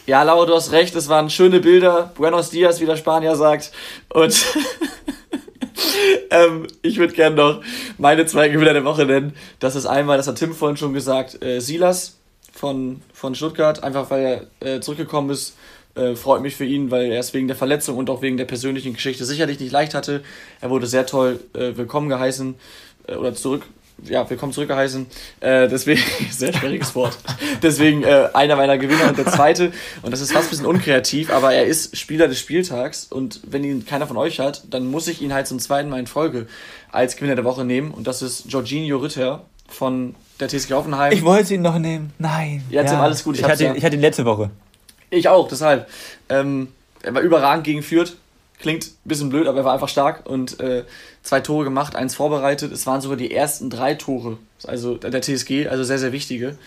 Ja, 0.06 0.24
Laura, 0.24 0.46
du 0.46 0.56
hast 0.56 0.72
recht, 0.72 0.96
es 0.96 1.10
waren 1.10 1.30
schöne 1.30 1.60
Bilder. 1.60 2.12
Buenos 2.16 2.50
Dias, 2.50 2.80
wie 2.80 2.86
der 2.86 2.96
Spanier 2.96 3.36
sagt. 3.36 3.72
Und 4.10 4.46
ähm, 6.30 6.68
ich 6.82 6.98
würde 6.98 7.14
gerne 7.14 7.36
noch 7.36 7.62
meine 7.98 8.26
zwei 8.26 8.50
Gewinner 8.50 8.74
der 8.74 8.86
Woche 8.86 9.06
nennen. 9.06 9.36
Das 9.60 9.76
ist 9.76 9.86
einmal, 9.86 10.18
das 10.18 10.28
hat 10.28 10.36
Tim 10.36 10.54
vorhin 10.54 10.78
schon 10.78 10.94
gesagt, 10.94 11.42
äh, 11.44 11.60
Silas 11.60 12.18
von, 12.54 13.02
von 13.14 13.36
Stuttgart, 13.36 13.84
einfach 13.84 14.10
weil 14.10 14.48
er 14.62 14.76
äh, 14.76 14.80
zurückgekommen 14.80 15.30
ist. 15.30 15.58
Äh, 15.98 16.16
freut 16.16 16.42
mich 16.42 16.56
für 16.56 16.66
ihn, 16.66 16.92
weil 16.92 17.12
er 17.12 17.20
es 17.20 17.34
wegen 17.34 17.48
der 17.48 17.56
Verletzung 17.56 17.98
und 17.98 18.10
auch 18.10 18.22
wegen 18.22 18.38
der 18.38 18.46
persönlichen 18.46 18.94
Geschichte 18.94 19.26
sicherlich 19.26 19.60
nicht 19.60 19.72
leicht 19.72 19.94
hatte. 19.94 20.24
Er 20.62 20.70
wurde 20.70 20.88
sehr 20.88 21.06
toll 21.06 21.40
äh, 21.54 21.76
willkommen 21.76 22.10
geheißen 22.10 22.56
äh, 23.08 23.16
oder 23.16 23.34
zurück 23.34 23.64
ja, 24.04 24.30
willkommen 24.30 24.54
zurückgeheißen. 24.54 25.08
Äh, 25.40 25.68
deswegen, 25.68 26.02
sehr 26.32 26.54
schwieriges 26.54 26.96
Wort. 26.96 27.18
Deswegen 27.62 28.04
äh, 28.04 28.30
einer 28.34 28.56
meiner 28.56 28.78
Gewinner 28.78 29.10
und 29.10 29.18
der 29.18 29.26
zweite. 29.26 29.72
Und 30.02 30.12
das 30.12 30.22
ist 30.22 30.32
fast 30.32 30.48
ein 30.48 30.50
bisschen 30.52 30.66
unkreativ, 30.66 31.32
aber 31.32 31.54
er 31.54 31.66
ist 31.66 31.98
Spieler 31.98 32.28
des 32.28 32.40
Spieltags. 32.40 33.08
Und 33.10 33.42
wenn 33.48 33.64
ihn 33.64 33.86
keiner 33.86 34.08
von 34.08 34.18
euch 34.18 34.40
hat, 34.40 34.64
dann 34.70 34.86
muss 34.86 35.08
ich 35.08 35.22
ihn 35.22 35.34
halt 35.34 35.48
zum 35.48 35.60
zweiten 35.60 35.90
Mal 35.90 36.00
in 36.00 36.08
Folge 36.08 36.48
als 36.92 37.16
Gewinner 37.16 37.36
der 37.36 37.46
Woche 37.46 37.66
nehmen. 37.66 37.92
Und 37.92 38.08
das 38.08 38.22
ist 38.22 38.52
Jorginho 38.52 38.98
Ritter 38.98 39.46
von 39.68 40.16
der 40.40 40.48
TSG 40.48 40.74
Hoffenheim. 40.74 41.12
Ich 41.12 41.24
wollte 41.24 41.56
ihn 41.56 41.62
noch 41.62 41.80
nehmen. 41.80 42.14
Nein. 42.20 42.64
Ja, 42.70 42.84
Tim, 42.84 43.00
alles 43.00 43.24
gut. 43.24 43.36
Ich, 43.36 43.42
ich, 43.42 43.48
hatte, 43.48 43.64
ja. 43.64 43.76
ich 43.76 43.84
hatte 43.84 43.96
ihn 43.96 44.02
letzte 44.02 44.26
Woche. 44.26 44.52
Ich 45.10 45.28
auch, 45.30 45.48
deshalb. 45.48 45.90
Ähm, 46.30 46.70
er 47.02 47.14
war 47.14 47.22
überragend 47.22 47.64
gegen 47.64 47.84
Fürth. 47.84 48.18
Klingt 48.60 48.88
ein 48.88 48.92
bisschen 49.06 49.30
blöd, 49.30 49.48
aber 49.48 49.60
er 49.60 49.66
war 49.66 49.74
einfach 49.74 49.90
stark 49.90 50.28
und 50.28 50.60
äh, 50.60 50.84
zwei 51.22 51.42
Tore 51.42 51.64
gemacht, 51.64 51.96
eins 51.96 52.16
vorbereitet. 52.16 52.72
Es 52.72 52.88
waren 52.88 53.02
sogar 53.02 53.18
die 53.18 53.32
ersten 53.32 53.70
drei 53.70 53.94
Tore, 53.94 54.40
also 54.66 54.96
der 54.96 55.22
TSG, 55.22 55.68
also 55.68 55.84
sehr, 55.84 56.00
sehr 56.00 56.12
wichtige. 56.12 56.58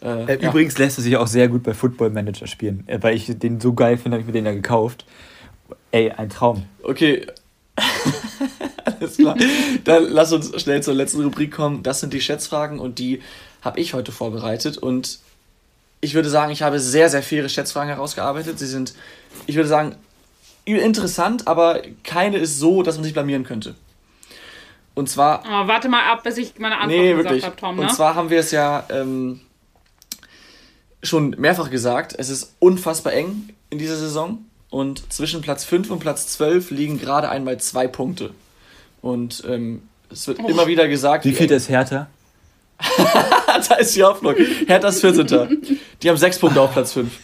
Äh, 0.00 0.34
äh, 0.34 0.46
übrigens 0.46 0.78
ja. 0.78 0.84
lässt 0.84 0.98
er 0.98 1.02
sich 1.02 1.16
auch 1.16 1.26
sehr 1.26 1.48
gut 1.48 1.62
bei 1.62 1.74
Football 1.74 2.10
Manager 2.10 2.46
spielen, 2.46 2.84
äh, 2.86 2.98
weil 3.00 3.16
ich 3.16 3.26
den 3.26 3.60
so 3.60 3.72
geil 3.72 3.96
finde, 3.96 4.16
habe 4.16 4.20
ich 4.20 4.26
mir 4.26 4.32
den 4.32 4.46
ja 4.46 4.52
gekauft. 4.52 5.04
Ey, 5.90 6.10
ein 6.10 6.28
Traum. 6.28 6.64
Okay. 6.82 7.26
Alles 8.84 9.16
klar. 9.16 9.36
Dann 9.84 10.04
lass 10.10 10.32
uns 10.32 10.60
schnell 10.60 10.82
zur 10.82 10.94
letzten 10.94 11.22
Rubrik 11.22 11.52
kommen. 11.52 11.82
Das 11.82 12.00
sind 12.00 12.12
die 12.12 12.20
Schätzfragen 12.20 12.78
und 12.78 12.98
die 12.98 13.20
habe 13.62 13.80
ich 13.80 13.94
heute 13.94 14.12
vorbereitet. 14.12 14.76
Und 14.78 15.18
ich 16.02 16.14
würde 16.14 16.28
sagen, 16.28 16.52
ich 16.52 16.62
habe 16.62 16.78
sehr, 16.80 17.08
sehr 17.08 17.22
faire 17.22 17.48
Schätzfragen 17.48 17.88
herausgearbeitet. 17.88 18.58
Sie 18.58 18.66
sind, 18.66 18.92
ich 19.46 19.54
würde 19.56 19.68
sagen, 19.68 19.94
interessant, 20.64 21.46
aber 21.46 21.80
keine 22.04 22.38
ist 22.38 22.58
so, 22.58 22.82
dass 22.82 22.96
man 22.96 23.04
sich 23.04 23.14
blamieren 23.14 23.44
könnte. 23.44 23.76
Und 24.94 25.08
zwar. 25.08 25.42
Oh, 25.46 25.68
warte 25.68 25.88
mal 25.88 26.04
ab, 26.12 26.24
bis 26.24 26.36
ich 26.36 26.58
meine 26.58 26.78
Antwort 26.78 27.00
nee, 27.00 27.14
gesagt 27.14 27.44
habe, 27.44 27.56
Tom. 27.56 27.76
Ne? 27.76 27.82
Und 27.82 27.92
zwar 27.92 28.16
haben 28.16 28.30
wir 28.30 28.40
es 28.40 28.50
ja 28.50 28.84
ähm, 28.90 29.40
schon 31.02 31.30
mehrfach 31.38 31.70
gesagt, 31.70 32.14
es 32.18 32.28
ist 32.28 32.56
unfassbar 32.58 33.12
eng 33.12 33.50
in 33.70 33.78
dieser 33.78 33.96
Saison. 33.96 34.44
Und 34.70 35.12
zwischen 35.12 35.40
Platz 35.40 35.64
5 35.64 35.90
und 35.90 36.00
Platz 36.00 36.26
12 36.28 36.72
liegen 36.72 36.98
gerade 36.98 37.28
einmal 37.28 37.58
zwei 37.58 37.86
Punkte. 37.86 38.34
Und 39.02 39.44
ähm, 39.48 39.82
es 40.10 40.26
wird 40.26 40.40
oh. 40.42 40.48
immer 40.48 40.66
wieder 40.66 40.88
gesagt. 40.88 41.24
Wie 41.24 41.32
viel 41.32 41.50
ist 41.50 41.68
Hertha? 41.68 42.08
da 43.68 43.74
ist 43.76 43.94
die 43.94 44.02
Hoffnung. 44.02 44.34
Hertha 44.66 44.88
ist 44.88 45.00
14. 45.00 45.80
Die 46.02 46.08
haben 46.08 46.16
sechs 46.16 46.38
Punkte 46.38 46.60
auf 46.60 46.72
Platz 46.72 46.92
5. 46.92 47.18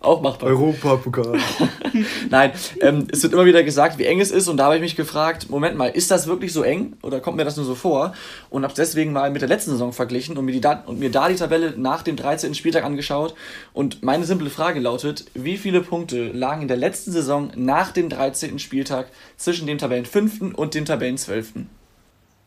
Auch 0.00 0.20
machbar. 0.20 0.50
Europapokal. 0.50 1.38
Nein, 2.30 2.52
ähm, 2.80 3.08
es 3.10 3.22
wird 3.22 3.32
immer 3.32 3.46
wieder 3.46 3.64
gesagt, 3.64 3.98
wie 3.98 4.04
eng 4.04 4.20
es 4.20 4.30
ist. 4.30 4.46
Und 4.46 4.58
da 4.58 4.66
habe 4.66 4.76
ich 4.76 4.80
mich 4.80 4.94
gefragt, 4.94 5.48
Moment 5.48 5.76
mal, 5.76 5.88
ist 5.88 6.10
das 6.10 6.26
wirklich 6.26 6.52
so 6.52 6.62
eng? 6.62 6.96
Oder 7.02 7.20
kommt 7.20 7.38
mir 7.38 7.44
das 7.44 7.56
nur 7.56 7.64
so 7.64 7.74
vor? 7.74 8.12
Und 8.50 8.62
habe 8.62 8.74
deswegen 8.76 9.12
mal 9.12 9.30
mit 9.30 9.40
der 9.40 9.48
letzten 9.48 9.70
Saison 9.70 9.92
verglichen 9.92 10.36
und 10.36 10.44
mir, 10.44 10.52
die 10.52 10.60
da, 10.60 10.84
und 10.86 11.00
mir 11.00 11.10
da 11.10 11.28
die 11.28 11.34
Tabelle 11.34 11.74
nach 11.76 12.02
dem 12.02 12.16
13. 12.16 12.54
Spieltag 12.54 12.84
angeschaut. 12.84 13.34
Und 13.72 14.02
meine 14.02 14.24
simple 14.24 14.50
Frage 14.50 14.80
lautet, 14.80 15.24
wie 15.34 15.56
viele 15.56 15.80
Punkte 15.80 16.30
lagen 16.30 16.62
in 16.62 16.68
der 16.68 16.76
letzten 16.76 17.10
Saison 17.10 17.50
nach 17.56 17.90
dem 17.90 18.08
13. 18.08 18.58
Spieltag 18.58 19.08
zwischen 19.36 19.66
dem 19.66 19.78
Tabellen 19.78 20.04
5. 20.04 20.54
und 20.54 20.74
dem 20.74 20.84
Tabellen 20.84 21.16
12.? 21.16 21.54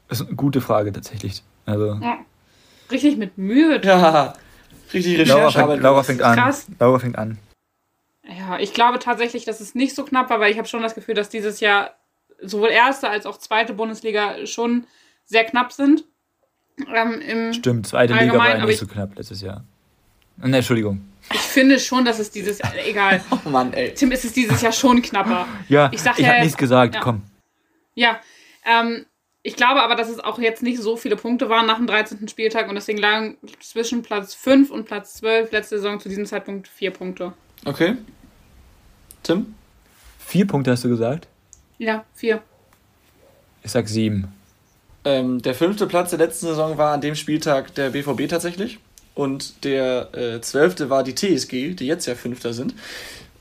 Das 0.07 0.21
ist 0.21 0.27
eine 0.27 0.35
gute 0.35 0.61
Frage 0.61 0.93
tatsächlich. 0.93 1.43
Also. 1.65 1.97
Ja. 2.01 2.19
Richtig 2.91 3.17
mit 3.17 3.37
Mühe. 3.37 3.81
Ja, 3.83 4.33
richtig 4.93 5.19
Recherche. 5.19 5.57
Laura 5.57 5.67
fängt, 5.67 5.83
Laura 5.83 6.03
fängt 6.03 6.21
an. 6.21 6.37
Krass. 6.37 6.67
Laura 6.79 6.99
fängt 6.99 7.17
an. 7.17 7.37
Ja, 8.37 8.59
ich 8.59 8.73
glaube 8.73 8.99
tatsächlich, 8.99 9.45
dass 9.45 9.59
es 9.59 9.75
nicht 9.75 9.95
so 9.95 10.03
knapp 10.03 10.29
war, 10.29 10.39
weil 10.39 10.51
ich 10.51 10.57
habe 10.57 10.67
schon 10.67 10.83
das 10.83 10.95
Gefühl, 10.95 11.15
dass 11.15 11.29
dieses 11.29 11.59
Jahr 11.59 11.95
sowohl 12.41 12.69
erste 12.69 13.09
als 13.09 13.25
auch 13.25 13.37
zweite 13.37 13.73
Bundesliga 13.73 14.45
schon 14.45 14.85
sehr 15.25 15.43
knapp 15.45 15.71
sind. 15.71 16.05
Ähm, 16.93 17.53
Stimmt, 17.53 17.87
zweite 17.87 18.13
Liga 18.13 18.37
war 18.37 18.57
nicht 18.57 18.69
ich, 18.69 18.77
so 18.77 18.87
knapp 18.87 19.15
letztes 19.15 19.41
Jahr. 19.41 19.63
Ne, 20.37 20.57
Entschuldigung. 20.57 21.01
Ich 21.33 21.39
finde 21.39 21.79
schon, 21.79 22.05
dass 22.05 22.19
es 22.19 22.31
dieses 22.31 22.59
Jahr, 22.59 22.73
egal. 22.85 23.21
oh 23.45 23.49
Mann, 23.49 23.73
ey. 23.73 23.93
Tim, 23.93 24.11
ist 24.11 24.23
es 24.23 24.33
dieses 24.33 24.61
Jahr 24.61 24.71
schon 24.71 25.01
knapper. 25.01 25.47
Ja, 25.67 25.89
ich, 25.91 25.99
ich 25.99 26.17
ja, 26.17 26.27
habe 26.27 26.41
nichts 26.41 26.57
gesagt, 26.57 26.95
ja. 26.95 27.01
komm. 27.01 27.23
Ja, 27.93 28.19
ähm, 28.65 29.05
ich 29.41 29.55
glaube 29.55 29.81
aber, 29.81 29.95
dass 29.95 30.09
es 30.09 30.19
auch 30.19 30.39
jetzt 30.39 30.63
nicht 30.63 30.81
so 30.81 30.97
viele 30.97 31.15
Punkte 31.15 31.49
waren 31.49 31.65
nach 31.65 31.77
dem 31.77 31.87
13. 31.87 32.27
Spieltag 32.27 32.67
und 32.67 32.75
deswegen 32.75 32.97
lagen 32.97 33.37
zwischen 33.61 34.01
Platz 34.01 34.33
5 34.33 34.69
und 34.69 34.85
Platz 34.85 35.15
12 35.15 35.51
letzte 35.51 35.77
Saison 35.77 35.99
zu 35.99 36.09
diesem 36.09 36.25
Zeitpunkt 36.25 36.67
vier 36.67 36.91
Punkte. 36.91 37.33
Okay. 37.65 37.95
Tim? 39.23 39.55
Vier 40.19 40.45
Punkte 40.45 40.71
hast 40.71 40.83
du 40.83 40.89
gesagt? 40.89 41.27
Ja, 41.77 42.05
vier. 42.13 42.41
Ich 43.63 43.71
sag 43.71 43.87
sieben. 43.87 44.33
Ähm, 45.05 45.41
der 45.41 45.55
fünfte 45.55 45.87
Platz 45.87 46.09
der 46.09 46.19
letzten 46.19 46.47
Saison 46.47 46.77
war 46.77 46.93
an 46.93 47.01
dem 47.01 47.15
Spieltag 47.15 47.73
der 47.75 47.91
BVB 47.91 48.27
tatsächlich. 48.27 48.79
Und 49.15 49.63
der 49.63 50.13
äh, 50.13 50.41
zwölfte 50.41 50.89
war 50.89 51.03
die 51.03 51.15
TSG, 51.15 51.75
die 51.75 51.87
jetzt 51.87 52.05
ja 52.05 52.15
Fünfter 52.15 52.53
sind. 52.53 52.73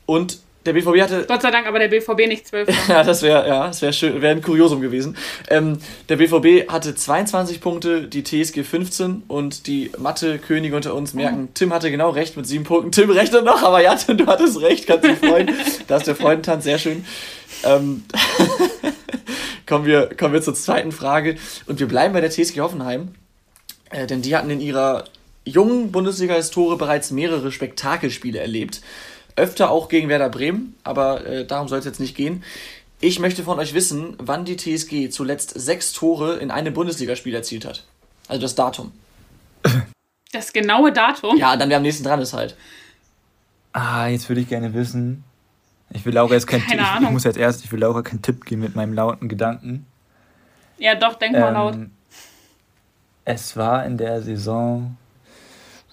Und 0.06 0.40
der 0.68 0.74
BVB 0.74 1.00
hatte. 1.00 1.24
Gott 1.26 1.42
sei 1.42 1.50
Dank, 1.50 1.66
aber 1.66 1.78
der 1.78 1.88
BVB 1.88 2.28
nicht 2.28 2.46
zwölf. 2.46 2.68
ja, 2.88 3.02
das 3.02 3.22
wäre 3.22 3.48
ja, 3.48 3.66
das 3.66 3.82
wäre 3.82 3.92
schön, 3.92 4.20
wäre 4.20 4.34
ein 4.34 4.42
Kuriosum 4.42 4.80
gewesen. 4.80 5.16
Ähm, 5.48 5.78
der 6.08 6.16
BVB 6.16 6.70
hatte 6.70 6.94
22 6.94 7.60
Punkte, 7.60 8.02
die 8.02 8.22
TSG 8.22 8.62
15 8.62 9.24
und 9.28 9.66
die 9.66 9.90
Mathe-Könige 9.98 10.76
unter 10.76 10.94
uns 10.94 11.14
merken, 11.14 11.46
oh. 11.48 11.50
Tim 11.54 11.72
hatte 11.72 11.90
genau 11.90 12.10
recht 12.10 12.36
mit 12.36 12.46
sieben 12.46 12.64
Punkten. 12.64 12.92
Tim 12.92 13.10
rechnet 13.10 13.44
noch, 13.44 13.62
aber 13.62 13.82
ja, 13.82 13.94
Tim, 13.94 14.18
du 14.18 14.26
hattest 14.26 14.60
recht, 14.60 14.86
kannst 14.86 15.04
dich 15.04 15.18
freuen. 15.18 15.50
da 15.86 15.96
ist 15.96 16.06
der 16.06 16.16
Freudentanz, 16.16 16.64
sehr 16.64 16.78
schön. 16.78 17.04
Ähm, 17.64 18.04
kommen, 19.66 19.86
wir, 19.86 20.10
kommen 20.16 20.34
wir 20.34 20.42
zur 20.42 20.54
zweiten 20.54 20.92
Frage. 20.92 21.36
Und 21.66 21.80
wir 21.80 21.88
bleiben 21.88 22.12
bei 22.12 22.20
der 22.20 22.30
TSG 22.30 22.60
Hoffenheim, 22.60 23.14
äh, 23.90 24.06
denn 24.06 24.22
die 24.22 24.36
hatten 24.36 24.50
in 24.50 24.60
ihrer 24.60 25.04
jungen 25.44 25.90
Bundesliga-Historie 25.92 26.76
bereits 26.76 27.10
mehrere 27.10 27.50
Spektakelspiele 27.50 28.38
erlebt 28.38 28.82
öfter 29.38 29.70
auch 29.70 29.88
gegen 29.88 30.08
Werder 30.08 30.28
Bremen, 30.28 30.74
aber 30.84 31.26
äh, 31.26 31.46
darum 31.46 31.68
soll 31.68 31.78
es 31.78 31.84
jetzt 31.84 32.00
nicht 32.00 32.16
gehen. 32.16 32.44
Ich 33.00 33.20
möchte 33.20 33.44
von 33.44 33.58
euch 33.58 33.74
wissen, 33.74 34.16
wann 34.18 34.44
die 34.44 34.56
TSG 34.56 35.10
zuletzt 35.10 35.50
sechs 35.54 35.92
Tore 35.92 36.36
in 36.36 36.50
einem 36.50 36.74
Bundesligaspiel 36.74 37.34
erzielt 37.34 37.64
hat. 37.64 37.84
Also 38.26 38.42
das 38.42 38.54
Datum. 38.54 38.92
Das 40.30 40.52
genaue 40.52 40.92
Datum? 40.92 41.38
Ja, 41.38 41.56
dann 41.56 41.70
wer 41.70 41.78
am 41.78 41.82
nächsten 41.82 42.04
dran 42.04 42.20
ist 42.20 42.34
halt. 42.34 42.54
Ah, 43.72 44.08
jetzt 44.08 44.28
würde 44.28 44.42
ich 44.42 44.48
gerne 44.48 44.74
wissen. 44.74 45.24
Ich 45.90 46.04
will 46.04 46.12
Laura 46.12 46.34
jetzt 46.34 46.46
keinen 46.46 46.66
Tipp. 46.66 46.78
Ich, 46.78 47.02
ich, 47.02 47.10
muss 47.10 47.24
jetzt 47.24 47.38
erst, 47.38 47.64
ich 47.64 47.72
will 47.72 47.80
Laura 47.80 48.02
keinen 48.02 48.20
Tipp 48.20 48.44
geben 48.44 48.60
mit 48.60 48.76
meinem 48.76 48.92
lauten 48.92 49.30
Gedanken. 49.30 49.86
Ja, 50.76 50.94
doch, 50.94 51.14
denk 51.14 51.34
ähm, 51.34 51.40
mal 51.40 51.52
laut. 51.52 51.78
Es 53.24 53.56
war 53.56 53.86
in 53.86 53.96
der 53.96 54.20
Saison, 54.20 54.98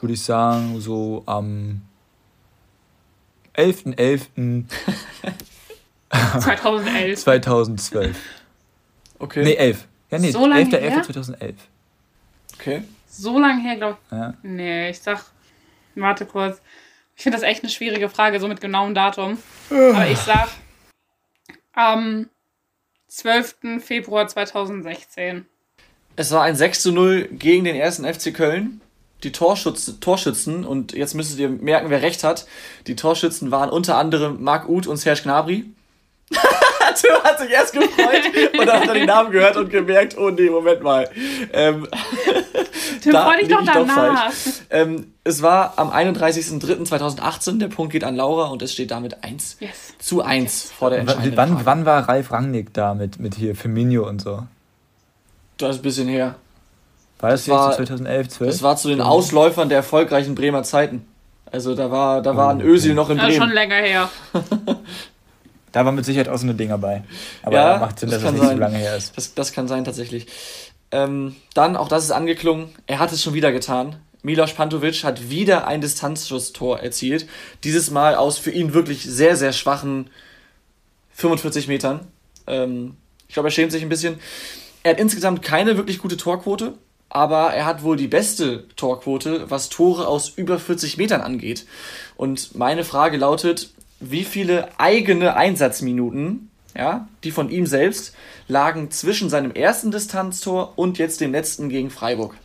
würde 0.02 0.14
ich 0.14 0.22
sagen, 0.22 0.82
so 0.82 1.24
am 1.26 1.82
11.11. 3.58 4.66
2011. 6.40 7.20
2012. 7.20 8.18
Okay. 9.20 9.44
Nee, 9.44 9.56
11. 9.56 9.88
Ja, 10.12 10.20
nee, 10.20 10.32
so 10.32 10.46
11.11.2011. 10.46 11.54
Okay. 12.56 12.84
So 13.10 13.40
lange 13.40 13.62
her, 13.62 13.76
glaube 13.76 13.98
ich. 14.06 14.12
Ja. 14.12 14.34
Nee, 14.44 14.90
ich 14.90 15.00
sag, 15.00 15.24
warte 15.96 16.26
kurz. 16.26 16.62
Ich 17.16 17.24
finde 17.24 17.38
das 17.38 17.48
echt 17.48 17.64
eine 17.64 17.72
schwierige 17.72 18.10
Frage, 18.10 18.40
so 18.40 18.48
mit 18.48 18.60
genauem 18.62 18.94
Datum. 18.94 19.38
Aber 19.70 20.08
ich 20.08 20.20
sag, 20.20 20.50
am 21.74 22.30
12. 23.08 23.56
Februar 23.80 24.28
2016. 24.28 25.46
Es 26.18 26.32
war 26.32 26.44
ein 26.44 26.56
6 26.56 26.82
zu 26.82 26.92
0 26.92 27.30
gegen 27.32 27.64
den 27.66 27.76
ersten 27.76 28.06
FC 28.06 28.34
Köln 28.34 28.82
die 29.26 29.32
Torschützen, 29.32 30.00
Torschützen, 30.00 30.64
und 30.64 30.94
jetzt 30.94 31.16
müsstet 31.16 31.40
ihr 31.40 31.50
merken, 31.50 31.90
wer 31.90 32.02
recht 32.02 32.24
hat, 32.24 32.46
die 32.88 32.96
Torschützen 32.96 33.52
waren 33.52 33.70
unter 33.70 33.98
anderem 33.98 34.42
Marc 34.42 34.70
Uth 34.70 34.88
und 34.88 34.98
Serge 34.98 35.24
Gnabry. 35.24 35.66
Tim 36.96 37.24
hat 37.24 37.40
sich 37.40 37.50
erst 37.50 37.74
gefreut 37.74 38.22
und 38.58 38.66
dann 38.66 38.80
hat 38.82 38.88
er 38.88 38.94
die 38.94 39.06
Namen 39.06 39.32
gehört 39.32 39.58
und 39.58 39.70
gemerkt, 39.70 40.18
oh 40.18 40.30
nee, 40.30 40.50
Moment 40.50 40.82
mal. 40.82 41.10
Ähm, 41.52 41.88
Tim, 43.02 43.12
da 43.12 43.26
freu 43.26 43.38
dich 43.38 43.50
doch 43.50 43.66
danach. 43.66 44.30
Doch 44.30 44.52
ähm, 44.70 45.14
es 45.24 45.42
war 45.42 45.74
am 45.78 45.90
31.03.2018, 45.90 47.60
der 47.60 47.68
Punkt 47.68 47.92
geht 47.92 48.04
an 48.04 48.16
Laura 48.16 48.48
und 48.48 48.62
es 48.62 48.72
steht 48.72 48.92
damit 48.92 49.24
1 49.24 49.58
yes. 49.60 49.94
zu 50.00 50.22
1 50.22 50.44
yes. 50.44 50.72
vor 50.72 50.90
der 50.90 51.00
Entscheidung. 51.00 51.36
Wann, 51.36 51.66
wann 51.66 51.86
war 51.86 52.08
Ralf 52.08 52.32
Rangnick 52.32 52.74
da 52.74 52.94
mit, 52.94 53.20
mit 53.20 53.36
hier 53.36 53.56
Firmino 53.56 54.08
und 54.08 54.22
so? 54.22 54.44
Das 55.58 55.72
ist 55.72 55.80
ein 55.80 55.84
bisschen 55.84 56.08
her. 56.08 56.36
War 57.20 57.32
das, 57.32 57.46
das 57.46 57.56
war, 57.56 57.76
2011, 57.76 58.30
12? 58.30 58.52
Das 58.52 58.64
war 58.64 58.78
zu 58.78 58.90
den 58.90 59.02
Ausläufern 59.02 59.70
der 59.70 59.80
erfolgreichen 59.80 60.36
Bremer 60.36 60.64
Zeiten. 60.64 61.06
Also 61.52 61.76
da 61.76 61.92
war, 61.92 62.22
da 62.22 62.36
war 62.36 62.50
ein 62.50 62.62
oh, 62.62 62.66
Ösil 62.66 62.94
noch 62.94 63.10
in 63.10 63.18
Bremen. 63.18 63.32
Ja, 63.32 63.38
schon 63.38 63.52
länger 63.52 63.76
her. 63.76 64.10
da 65.72 65.86
war 65.86 65.92
mit 65.92 66.06
Sicherheit 66.06 66.28
auch 66.28 66.38
so 66.38 66.48
ein 66.48 66.58
Ding 66.58 66.70
dabei. 66.70 67.04
Aber 67.44 67.56
ja, 67.56 67.78
macht 67.78 68.00
Sinn, 68.00 68.10
das 68.10 68.22
dass 68.22 68.30
es 68.30 68.34
nicht 68.34 68.44
sein. 68.44 68.58
so 68.58 68.62
lange 68.62 68.78
her 68.78 68.98
ist. 68.98 69.16
Das, 69.16 69.34
das 69.34 69.54
kann 69.54 69.68
sein, 69.68 69.86
tatsächlich. 69.86 70.28
Ähm, 70.92 71.36
dann, 71.54 71.78
auch 71.78 71.88
das 71.88 72.04
ist 72.04 72.12
angeklungen, 72.12 72.70
er 72.88 73.00
hat 73.00 73.12
es 73.12 73.24
schon 73.24 73.34
wieder 73.34 73.52
getan. 73.52 73.96
Milos 74.22 74.54
Pantovic 74.54 75.04
hat 75.04 75.30
wieder 75.30 75.68
ein 75.68 75.82
Distanzschusstor 75.82 76.80
erzielt. 76.80 77.28
Dieses 77.64 77.92
Mal 77.92 78.16
aus 78.16 78.38
für 78.38 78.52
ihn 78.52 78.74
wirklich 78.74 79.04
sehr, 79.04 79.36
sehr 79.36 79.54
schwachen 79.54 80.10
45 81.14 81.68
Metern. 81.68 82.08
Ähm, 82.48 82.98
ich 83.28 83.36
glaube, 83.36 83.50
er 83.50 83.52
schämt 83.52 83.72
sich 83.72 83.84
ein 83.84 83.90
bisschen. 83.90 84.20
Er 84.84 84.92
hat 84.92 85.00
insgesamt 85.00 85.42
keine 85.42 85.78
wirklich 85.78 86.00
gute 86.00 86.18
Torquote 86.18 86.74
aber 87.16 87.54
er 87.54 87.66
hat 87.66 87.82
wohl 87.82 87.96
die 87.96 88.10
beste 88.10 88.68
Torquote, 88.76 89.50
was 89.50 89.70
Tore 89.70 90.06
aus 90.06 90.28
über 90.28 90.60
40 90.60 90.98
Metern 90.98 91.22
angeht. 91.22 91.66
Und 92.18 92.56
meine 92.56 92.84
Frage 92.84 93.16
lautet, 93.16 93.70
wie 94.02 94.26
viele 94.26 94.68
eigene 94.78 95.38
Einsatzminuten, 95.38 96.50
ja, 96.76 97.08
die 97.24 97.32
von 97.32 97.50
ihm 97.50 97.68
selbst, 97.68 98.14
lagen 98.50 98.92
zwischen 98.92 99.30
seinem 99.30 99.52
ersten 99.52 99.92
Distanztor 99.92 100.74
und 100.76 100.98
jetzt 100.98 101.22
dem 101.22 101.32
letzten 101.32 101.70
gegen 101.70 101.90
Freiburg? 101.90 102.36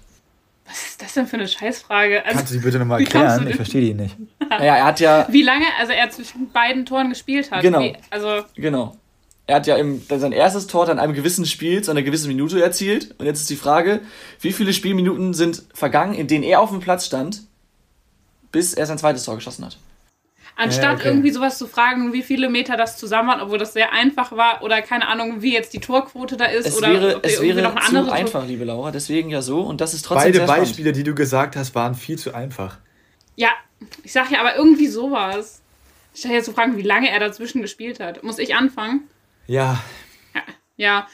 Was 0.66 0.87
ist 0.87 1.03
das 1.03 1.14
denn 1.14 1.27
für 1.27 1.35
eine 1.35 1.49
Scheißfrage? 1.49 2.25
Also, 2.25 2.37
Kannst 2.37 2.53
du 2.53 2.59
die 2.59 2.64
bitte 2.64 2.79
nochmal 2.79 3.01
erklären? 3.01 3.49
Ich 3.49 3.57
verstehe 3.57 3.81
die 3.81 3.95
nicht. 3.95 4.16
naja, 4.49 4.77
er 4.77 4.85
hat 4.85 5.01
ja. 5.01 5.27
Wie 5.29 5.43
lange, 5.43 5.64
also 5.81 5.93
er 5.93 6.11
zwischen 6.11 6.53
beiden 6.53 6.87
Toren 6.87 7.09
gespielt 7.09 7.51
hat. 7.51 7.62
Genau. 7.62 7.81
Wie, 7.81 7.97
also 8.09 8.45
genau 8.55 8.97
er 9.51 9.57
hat 9.57 9.66
ja 9.66 9.76
im, 9.76 10.01
sein 10.09 10.30
erstes 10.30 10.68
Tor 10.68 10.88
an 10.88 11.01
einem 11.01 11.12
gewissen 11.12 11.44
Spiel 11.44 11.82
zu 11.82 11.90
einer 11.90 12.03
gewissen 12.03 12.28
Minute 12.28 12.62
erzielt. 12.62 13.16
Und 13.18 13.26
jetzt 13.26 13.40
ist 13.40 13.51
die 13.51 13.57
Frage, 13.57 14.01
wie 14.40 14.53
viele 14.53 14.72
Spielminuten 14.72 15.34
sind 15.34 15.64
vergangen, 15.74 16.14
in 16.14 16.28
denen 16.28 16.44
er 16.44 16.61
auf 16.61 16.70
dem 16.70 16.78
Platz 16.78 17.07
stand, 17.07 17.42
bis 18.53 18.74
er 18.74 18.86
sein 18.86 18.96
zweites 18.96 19.24
Tor 19.24 19.34
geschossen 19.34 19.64
hat. 19.64 19.76
Anstatt 20.55 21.01
okay. 21.01 21.09
irgendwie 21.09 21.32
sowas 21.32 21.59
zu 21.59 21.66
fragen, 21.66 22.12
wie 22.12 22.22
viele 22.22 22.48
Meter 22.48 22.76
das 22.76 22.96
zusammen 22.96 23.28
waren, 23.28 23.40
obwohl 23.40 23.59
das 23.59 23.72
sehr 23.72 23.92
einfach 23.92 24.30
war 24.32 24.62
oder 24.62 24.82
keine 24.82 25.09
Ahnung, 25.09 25.42
wie 25.42 25.53
jetzt 25.53 25.72
die 25.72 25.80
Torquote 25.80 26.36
da 26.36 26.44
ist 26.44 26.68
es 26.68 26.76
oder 26.76 26.92
wäre, 26.92 27.16
ob 27.16 27.24
es 27.24 27.40
wäre 27.40 27.62
noch 27.62 27.74
eine 27.74 27.84
andere 27.86 28.07
zu 28.07 28.12
einfach, 28.12 28.46
liebe 28.46 28.64
Laura. 28.64 28.92
Deswegen 28.92 29.30
ja 29.30 29.42
so 29.42 29.62
und 29.62 29.80
das 29.80 29.94
ist 29.94 30.05
trotzdem 30.05 30.32
Beide 30.32 30.46
Beispiele, 30.46 30.92
die 30.92 31.03
du 31.03 31.14
gesagt 31.14 31.57
hast, 31.57 31.74
waren 31.74 31.94
viel 31.94 32.18
zu 32.18 32.34
einfach. 32.34 32.76
Ja, 33.34 33.48
ich 34.05 34.12
sag 34.12 34.30
ja, 34.30 34.40
aber 34.40 34.57
irgendwie 34.57 34.86
sowas. 34.86 35.61
Ich 36.14 36.20
stelle 36.20 36.34
jetzt 36.34 36.44
zu 36.44 36.53
fragen, 36.53 36.76
wie 36.76 36.82
lange 36.82 37.11
er 37.11 37.18
dazwischen 37.18 37.62
gespielt 37.62 37.98
hat. 37.98 38.22
Muss 38.22 38.38
ich 38.38 38.55
anfangen? 38.55 39.09
Ja. 39.51 39.82
Ja. 40.76 41.09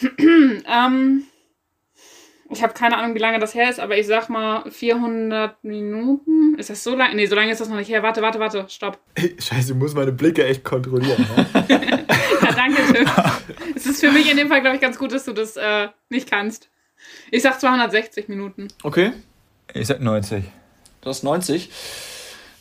ähm, 0.18 1.24
ich 2.48 2.62
habe 2.62 2.72
keine 2.72 2.96
Ahnung, 2.96 3.16
wie 3.16 3.18
lange 3.18 3.40
das 3.40 3.52
her 3.52 3.68
ist, 3.68 3.80
aber 3.80 3.98
ich 3.98 4.06
sag 4.06 4.28
mal 4.28 4.70
400 4.70 5.64
Minuten. 5.64 6.54
Ist 6.56 6.70
das 6.70 6.84
so 6.84 6.94
lange? 6.94 7.16
Nee, 7.16 7.26
so 7.26 7.34
lange 7.34 7.50
ist 7.50 7.60
das 7.60 7.68
noch 7.68 7.78
nicht 7.78 7.88
her. 7.88 8.04
Warte, 8.04 8.22
warte, 8.22 8.38
warte, 8.38 8.66
stopp. 8.68 9.00
Scheiße, 9.40 9.72
ich 9.72 9.76
muss 9.76 9.94
meine 9.94 10.12
Blicke 10.12 10.46
echt 10.46 10.62
kontrollieren. 10.62 11.26
Ne? 11.36 11.66
ja, 12.42 12.52
danke 12.52 12.80
schön. 12.94 13.10
es 13.74 13.86
ist 13.86 13.98
für 14.00 14.12
mich 14.12 14.30
in 14.30 14.36
dem 14.36 14.46
Fall, 14.46 14.60
glaube 14.60 14.76
ich, 14.76 14.80
ganz 14.80 14.96
gut, 14.96 15.10
dass 15.10 15.24
du 15.24 15.32
das 15.32 15.56
äh, 15.56 15.88
nicht 16.08 16.30
kannst. 16.30 16.68
Ich 17.32 17.42
sag 17.42 17.58
260 17.58 18.28
Minuten. 18.28 18.68
Okay. 18.84 19.12
Ich 19.74 19.88
sag 19.88 20.00
90. 20.00 20.44
Du 21.00 21.08
hast 21.10 21.24
90. 21.24 21.70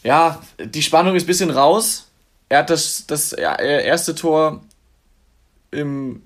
Ja, 0.01 0.41
die 0.57 0.82
Spannung 0.82 1.16
ist 1.16 1.26
ein 1.26 1.28
bisschen 1.28 1.51
raus. 1.51 2.11
Er 2.50 2.60
hat 2.60 2.70
das, 2.70 3.08
das 3.08 3.34
erste 3.34 4.14
Tor 4.16 4.62
im 5.72 6.22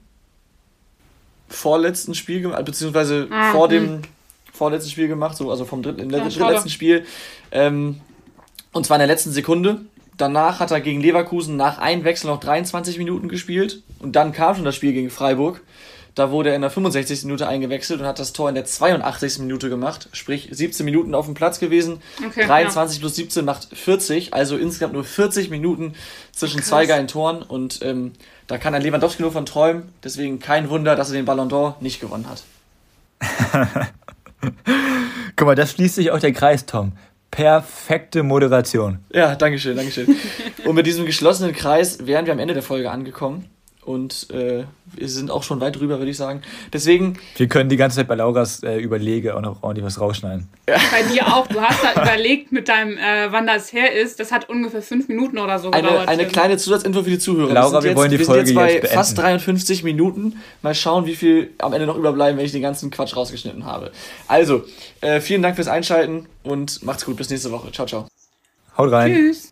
vorletzten 1.47 2.13
Spiel 2.13 2.41
gemacht, 2.41 2.65
beziehungsweise 2.65 3.27
ah, 3.31 3.51
vor 3.51 3.67
dem 3.67 4.01
vorletzten 4.53 4.91
Spiel 4.91 5.07
gemacht, 5.07 5.37
so, 5.37 5.49
also 5.49 5.65
vom 5.65 5.81
dritten, 5.81 6.09
ja, 6.09 6.19
drittletzten 6.19 6.69
Spiel. 6.69 7.05
Ähm, 7.51 8.01
und 8.71 8.85
zwar 8.85 8.97
in 8.97 8.99
der 8.99 9.07
letzten 9.07 9.31
Sekunde. 9.31 9.81
Danach 10.17 10.59
hat 10.59 10.71
er 10.71 10.81
gegen 10.81 10.99
Leverkusen 10.99 11.55
nach 11.55 11.77
einem 11.77 12.03
Wechsel 12.03 12.27
noch 12.27 12.41
23 12.41 12.97
Minuten 12.97 13.29
gespielt. 13.29 13.81
Und 13.99 14.17
dann 14.17 14.33
kam 14.33 14.55
schon 14.55 14.65
das 14.65 14.75
Spiel 14.75 14.91
gegen 14.91 15.09
Freiburg. 15.09 15.61
Da 16.15 16.31
wurde 16.31 16.49
er 16.49 16.55
in 16.55 16.61
der 16.61 16.69
65. 16.69 17.23
Minute 17.25 17.47
eingewechselt 17.47 18.01
und 18.01 18.05
hat 18.05 18.19
das 18.19 18.33
Tor 18.33 18.49
in 18.49 18.55
der 18.55 18.65
82. 18.65 19.39
Minute 19.39 19.69
gemacht. 19.69 20.09
Sprich, 20.13 20.49
17 20.51 20.83
Minuten 20.85 21.15
auf 21.15 21.25
dem 21.25 21.33
Platz 21.33 21.59
gewesen. 21.59 22.01
Okay, 22.25 22.45
23 22.45 22.97
ja. 22.97 23.01
plus 23.01 23.15
17 23.15 23.45
macht 23.45 23.67
40. 23.71 24.33
Also 24.33 24.57
insgesamt 24.57 24.93
nur 24.93 25.03
40 25.03 25.49
Minuten 25.49 25.93
zwischen 26.31 26.57
Krass. 26.57 26.69
zwei 26.69 26.85
geilen 26.85 27.07
Toren. 27.07 27.41
Und 27.41 27.79
ähm, 27.83 28.13
da 28.47 28.57
kann 28.57 28.73
ein 28.73 28.81
Lewandowski 28.81 29.21
nur 29.21 29.31
von 29.31 29.45
träumen. 29.45 29.93
Deswegen 30.03 30.39
kein 30.39 30.69
Wunder, 30.69 30.95
dass 30.95 31.09
er 31.09 31.15
den 31.15 31.25
Ballon 31.25 31.49
d'Or 31.49 31.75
nicht 31.79 32.01
gewonnen 32.01 32.25
hat. 32.29 32.43
Guck 35.35 35.47
mal, 35.47 35.55
das 35.55 35.71
schließt 35.71 35.95
sich 35.95 36.11
auch 36.11 36.19
der 36.19 36.33
Kreis, 36.33 36.65
Tom. 36.65 36.93
Perfekte 37.31 38.23
Moderation. 38.23 38.99
Ja, 39.13 39.35
Dankeschön, 39.35 39.77
Dankeschön. 39.77 40.15
Und 40.65 40.75
mit 40.75 40.87
diesem 40.87 41.05
geschlossenen 41.05 41.53
Kreis 41.53 42.05
wären 42.07 42.25
wir 42.25 42.33
am 42.33 42.39
Ende 42.39 42.55
der 42.55 42.63
Folge 42.63 42.89
angekommen 42.89 43.45
und 43.89 44.27
äh, 44.29 44.65
wir 44.93 45.09
sind 45.09 45.31
auch 45.31 45.41
schon 45.41 45.59
weit 45.61 45.75
drüber, 45.75 45.97
würde 45.97 46.11
ich 46.11 46.17
sagen. 46.17 46.43
Deswegen. 46.71 47.17
Wir 47.37 47.47
können 47.47 47.69
die 47.69 47.75
ganze 47.75 47.97
Zeit 47.97 48.07
bei 48.07 48.13
Lauras 48.13 48.61
äh, 48.61 48.77
Überlege 48.77 49.35
auch 49.35 49.41
noch 49.41 49.63
ordentlich 49.63 49.83
was 49.83 49.99
rausschneiden. 49.99 50.47
Ja. 50.69 50.75
Bei 50.91 51.01
dir 51.11 51.25
auch. 51.25 51.47
Du 51.47 51.59
hast 51.59 51.83
da 51.83 51.93
überlegt 52.03 52.51
mit 52.51 52.69
deinem, 52.69 52.99
äh, 52.99 53.31
wann 53.31 53.47
das 53.47 53.73
her 53.73 53.91
ist. 53.91 54.19
Das 54.19 54.31
hat 54.31 54.47
ungefähr 54.47 54.83
fünf 54.83 55.07
Minuten 55.07 55.39
oder 55.39 55.57
so 55.57 55.71
eine, 55.71 55.87
gedauert. 55.87 56.07
Eine 56.07 56.27
kleine 56.27 56.57
Zusatzinfo 56.57 57.01
für 57.01 57.09
die 57.09 57.17
Zuhörer. 57.17 57.51
Laura, 57.51 57.79
wir, 57.79 57.81
wir 57.81 57.89
jetzt, 57.89 57.97
wollen 57.97 58.11
die 58.11 58.19
wir 58.19 58.25
Folge 58.27 58.45
sind 58.45 58.57
jetzt 58.57 58.63
bei 58.63 58.73
jetzt 58.73 58.93
fast 58.93 59.17
53 59.17 59.83
Minuten. 59.83 60.39
Mal 60.61 60.75
schauen, 60.75 61.07
wie 61.07 61.15
viel 61.15 61.49
am 61.57 61.73
Ende 61.73 61.87
noch 61.87 61.97
überbleiben, 61.97 62.37
wenn 62.37 62.45
ich 62.45 62.51
den 62.51 62.61
ganzen 62.61 62.91
Quatsch 62.91 63.15
rausgeschnitten 63.15 63.65
habe. 63.65 63.91
Also, 64.27 64.65
äh, 65.01 65.19
vielen 65.19 65.41
Dank 65.41 65.55
fürs 65.55 65.67
Einschalten 65.67 66.27
und 66.43 66.83
macht's 66.83 67.05
gut. 67.05 67.17
Bis 67.17 67.31
nächste 67.31 67.49
Woche. 67.49 67.71
Ciao, 67.71 67.87
ciao. 67.87 68.07
Haut 68.77 68.91
rein. 68.91 69.15
Tschüss. 69.15 69.51